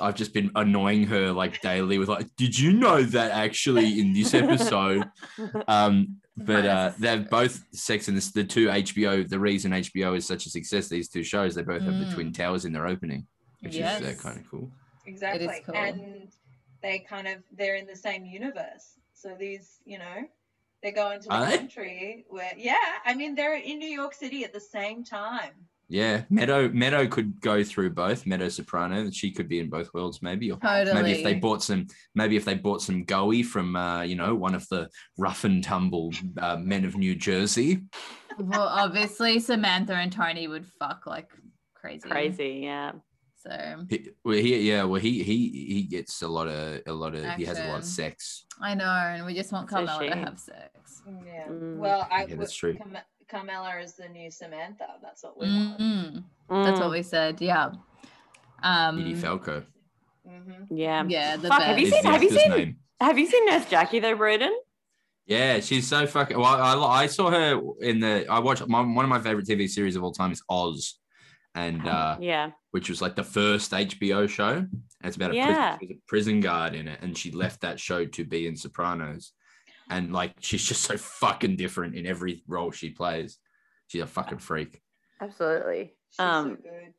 [0.00, 4.12] I've just been annoying her like daily with like, did you know that actually in
[4.12, 5.04] this episode?
[5.68, 9.28] Um, but uh, they're both Sex and the, the two HBO.
[9.28, 12.14] The reason HBO is such a success, these two shows, they both have the Mm.
[12.14, 13.26] Twin Towers in their opening,
[13.60, 14.70] which is uh, kind of cool.
[15.06, 15.74] exactly, cool.
[15.74, 16.28] and
[16.82, 18.98] they kind of they're in the same universe.
[19.14, 20.28] So these, you know,
[20.80, 21.56] they go into the Are they?
[21.58, 25.54] country where, yeah, I mean, they're in New York City at the same time.
[25.90, 28.26] Yeah, Meadow Meadow could go through both.
[28.26, 30.50] Meadow Soprano, she could be in both worlds, maybe.
[30.52, 30.94] Or Totally.
[30.94, 34.34] maybe if they bought some, maybe if they bought some goey from, uh, you know,
[34.34, 37.84] one of the rough and tumble uh, men of New Jersey.
[38.38, 41.30] well, obviously Samantha and Tony would fuck like
[41.74, 42.06] crazy.
[42.08, 42.92] Crazy, yeah.
[43.36, 47.14] So He, well, he, yeah, well, he he he gets a lot of a lot
[47.14, 48.44] of he has a lot of sex.
[48.60, 51.02] I know, and we just want It's a Carmela to have sex.
[51.24, 51.46] Yeah.
[51.48, 51.76] Mm.
[51.78, 52.74] Well, I Yeah, that's would- true.
[52.76, 52.98] Cam-
[53.30, 54.86] Carmela is the new Samantha.
[55.02, 55.78] That's what we want.
[55.80, 57.40] Mm, That's what we said.
[57.40, 57.72] Yeah.
[58.62, 59.62] Um, Edie Falco
[60.26, 61.04] hmm Yeah.
[61.08, 61.36] yeah.
[61.36, 61.68] The Fuck, best.
[61.68, 62.76] have you seen- have you seen- name.
[63.00, 64.50] Have you seen Nurse Jackie though, Broden?
[65.26, 66.36] Yeah, she's so fucking.
[66.36, 68.26] Well, I, I saw her in the.
[68.28, 70.98] I watched my, one of my favorite TV series of all time is Oz,
[71.54, 72.50] and uh, Yeah.
[72.72, 74.48] which was like the first HBO show.
[74.56, 74.68] And
[75.04, 75.76] it's about a, Yeah.
[75.76, 79.32] prison, a prison guard in it, and she left that show to be in Sopranos.
[79.90, 83.38] And like, she's just so fucking different in every role she plays.
[83.86, 84.80] She's a fucking freak.
[85.20, 85.94] Absolutely.
[86.10, 86.94] She's Um, so good.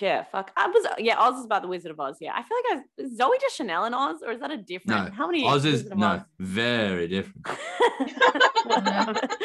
[0.00, 0.50] Yeah, fuck.
[0.56, 2.16] I was yeah, Oz is about the Wizard of Oz.
[2.20, 2.32] Yeah.
[2.34, 5.04] I feel like I is Zooey Deschanel in Oz, or is that a different?
[5.10, 6.20] No, How many Oz is Wizard no Oz?
[6.40, 7.46] very different.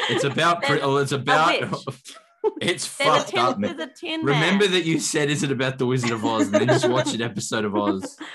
[0.08, 0.62] It's about.
[0.62, 1.52] Pri- There's oh, it's about.
[2.60, 3.76] it's There's a fucked tin, up, man.
[3.76, 4.72] there's a tin Remember man.
[4.72, 7.22] that you said, "Is it about the Wizard of Oz?" And then just watch an
[7.22, 8.16] episode of Oz.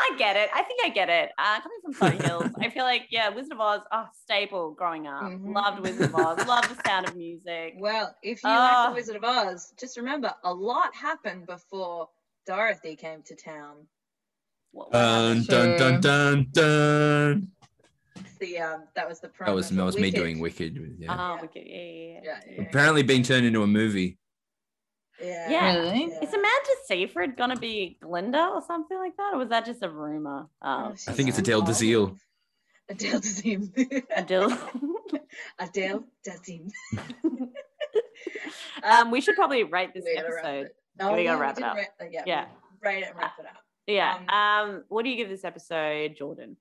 [0.00, 0.48] I get it.
[0.54, 1.30] I think I get it.
[1.36, 5.06] Uh, coming from Sunny Hills, I feel like yeah, Wizard of Oz, oh, staple growing
[5.06, 5.22] up.
[5.24, 5.54] Mhm.
[5.54, 6.46] Loved Wizard of Oz.
[6.46, 7.74] Loved the sound of music.
[7.78, 8.84] Well, if you Ah.
[8.84, 12.08] like The Wizard of Oz, just remember a lot happened before
[12.46, 13.86] Dorothy came to town.
[14.70, 17.52] What- what Dun dun dun dun dun.
[18.16, 20.76] It's the um, that was the That was that was me doing Wicked.
[20.98, 21.14] Yeah.
[21.36, 21.62] Oh, wicked.
[21.66, 22.20] Yeah, yeah, yeah.
[22.22, 24.18] Yeah, yeah, Apparently, being turned into a movie.
[25.20, 25.50] Yeah.
[25.50, 25.76] Yeah.
[25.78, 26.04] Really?
[26.04, 29.88] Is Amanda Seyfried gonna be Glinda or something like that, or was that just a
[29.90, 30.48] rumor?
[30.62, 31.68] Oh, Oh, I think it's Adele old.
[31.68, 32.18] Dazeem.
[32.90, 34.02] Adele Dazeem.
[34.16, 34.58] Adele.
[35.58, 36.70] Adele Dazeem.
[38.82, 40.66] um, we should probably rate this We gotta wrap episode.
[40.66, 40.76] it.
[41.00, 41.76] Oh, We gotta wrap it up.
[41.76, 42.46] ra- uh, yeah, Yeah.
[42.82, 43.56] we rate it and wrap it up.
[43.86, 44.18] Yeah.
[44.28, 44.28] Um,
[44.70, 46.56] Um, what do you give this episode, Jordan?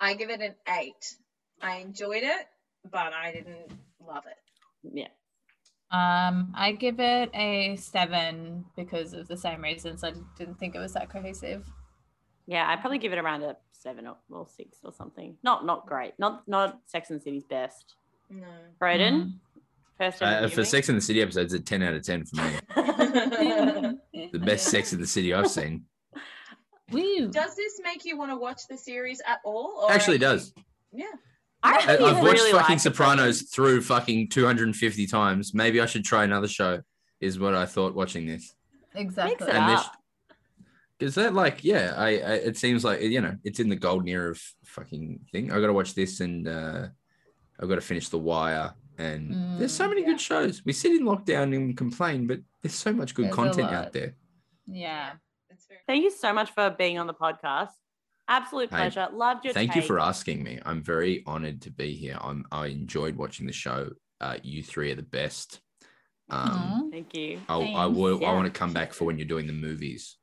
[0.00, 1.14] I give it an eight.
[1.60, 2.46] I enjoyed it,
[2.90, 3.70] but I didn't
[4.04, 4.36] love it.
[4.94, 5.08] Yeah.
[5.92, 10.04] Um, I give it a seven because of the same reasons.
[10.04, 11.66] I didn't think it was that cohesive.
[12.46, 15.36] Yeah, I'd probably give it around a seven or, or six or something.
[15.42, 16.14] Not not great.
[16.18, 17.94] Not not Sex and the City's best.
[18.30, 18.46] No.
[18.80, 19.32] Broden,
[19.98, 20.64] first Uh, for viewing?
[20.66, 22.52] Sex in the City episodes, a 10 out of 10 for me.
[24.32, 25.84] The best Sex in the City I've seen.
[26.92, 27.28] Woo.
[27.28, 29.80] Does this make you want to watch the series at all?
[29.84, 30.54] Or Actually are you- does.
[30.92, 31.06] Yeah.
[31.62, 33.48] I I- actually I've watched really fucking like Sopranos it.
[33.48, 35.52] through fucking 250 times.
[35.54, 36.80] Maybe I should try another show,
[37.20, 38.54] is what I thought watching this.
[38.94, 39.46] Exactly.
[39.48, 39.86] it And this,
[41.00, 44.08] is that like, yeah, I, I, it seems like, you know, it's in the golden
[44.08, 45.50] era of fucking thing.
[45.52, 46.88] I got to watch this and uh,
[47.60, 48.74] I've got to finish The Wire.
[48.98, 50.06] And there's so Mm, many yeah.
[50.08, 50.62] good shows.
[50.64, 54.14] We sit in lockdown and complain, but there's so much good There's content out there.
[54.66, 55.12] Yeah.
[55.48, 57.68] It's very Thank you so much for being on the podcast.
[58.30, 59.08] Absolute Hey, pleasure.
[59.12, 60.60] Loved your Thank you for asking me.
[60.64, 62.16] I'm very honored to be here.
[62.20, 63.90] I'm, I enjoyed watching the show.
[64.20, 65.60] Uh, you three are the best.
[66.30, 66.90] Um, Aw.
[66.92, 67.40] Thank you.
[67.48, 67.98] I, I Thanks.
[67.98, 68.24] will.
[68.24, 70.16] I want to come back for when you're doing the movies.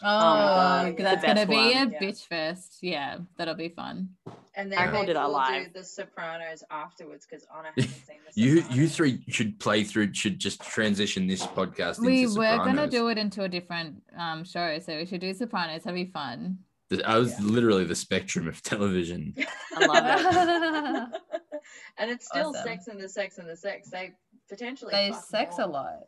[0.00, 1.86] Oh, God, that's gonna best be a.
[1.86, 1.86] Yeah.
[2.00, 2.78] bitch fest.
[2.80, 4.10] Yeah, that'll be fun.
[4.54, 8.18] And then called maybe it our we'll do the Sopranos afterwards because Honor hasn't seen
[8.24, 8.76] the You Sopranos.
[8.76, 10.14] you three should play through.
[10.14, 11.98] Should just transition this podcast.
[11.98, 15.34] we into were gonna do it into a different um show, so we should do
[15.34, 15.82] Sopranos.
[15.82, 16.58] That'd be fun.
[16.90, 17.46] The- I was Yeah.
[17.46, 19.34] literally the spectrum of television.
[19.76, 21.20] I love it.
[21.98, 22.64] and it's still Awesome.
[22.64, 23.90] sex and the sex and the sex.
[23.90, 24.12] They
[24.48, 26.00] potentially they fuck sex a lot.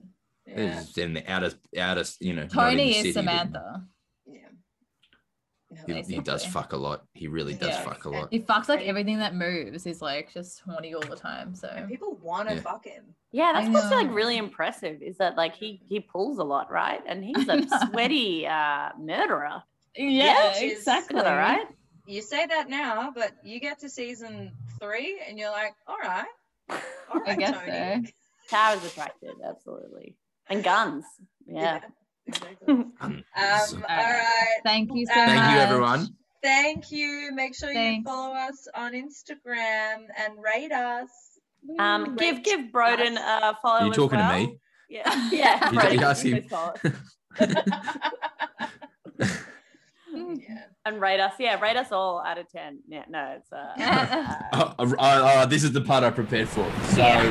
[0.47, 0.81] Yeah.
[0.81, 2.05] It's in the outer outer.
[2.21, 3.83] You know, not Tony is but Samantha.
[4.27, 4.41] yeah.
[5.87, 7.05] No, He, he does fuck a lot.
[7.15, 7.85] He really does Yeah.
[7.85, 8.29] fuck a lot.
[8.33, 9.85] He fucks like everything that moves.
[9.85, 11.55] He's like just horny all the time.
[11.55, 12.61] So And people want to Yeah.
[12.63, 13.15] fuck him.
[13.31, 16.71] Yeah, that's I what's like really impressive is that like he he pulls a lot,
[16.73, 17.01] right?
[17.07, 19.63] And he's a sweaty uh murderer.
[19.97, 21.19] Yeah, which is- exactly.
[21.19, 21.67] Is right?
[22.07, 26.25] You say that now, but you get to season three and you're like, all right.
[27.13, 27.71] All right, I guess Tony.
[27.73, 28.13] so.
[28.51, 30.17] Cow is attracted, absolutely.
[30.49, 31.05] And guns.
[31.47, 31.81] Yeah.
[32.27, 32.57] exactly.
[32.69, 34.61] Um, Um, all right.
[34.65, 35.37] Thank you so Thank much.
[35.39, 36.09] Thank you, everyone.
[36.43, 37.31] Thank you.
[37.35, 41.09] Make sure you follow us on Instagram and rate us.
[41.79, 43.43] Um, give Rate give Broden us.
[43.43, 43.81] a follow.
[43.81, 44.59] Are you as talking to me?
[44.89, 45.71] Yeah, yeah.
[45.71, 46.97] He's- Broden,
[50.37, 50.65] yeah.
[50.85, 51.35] And rate us.
[51.39, 52.81] Yeah, rate us all out of 10.
[52.89, 53.53] Yeah, no, it's.
[53.53, 53.75] Uh,
[54.53, 56.71] uh, uh, uh this is the part I prepared for.
[56.91, 57.01] So.
[57.01, 57.31] Yeah.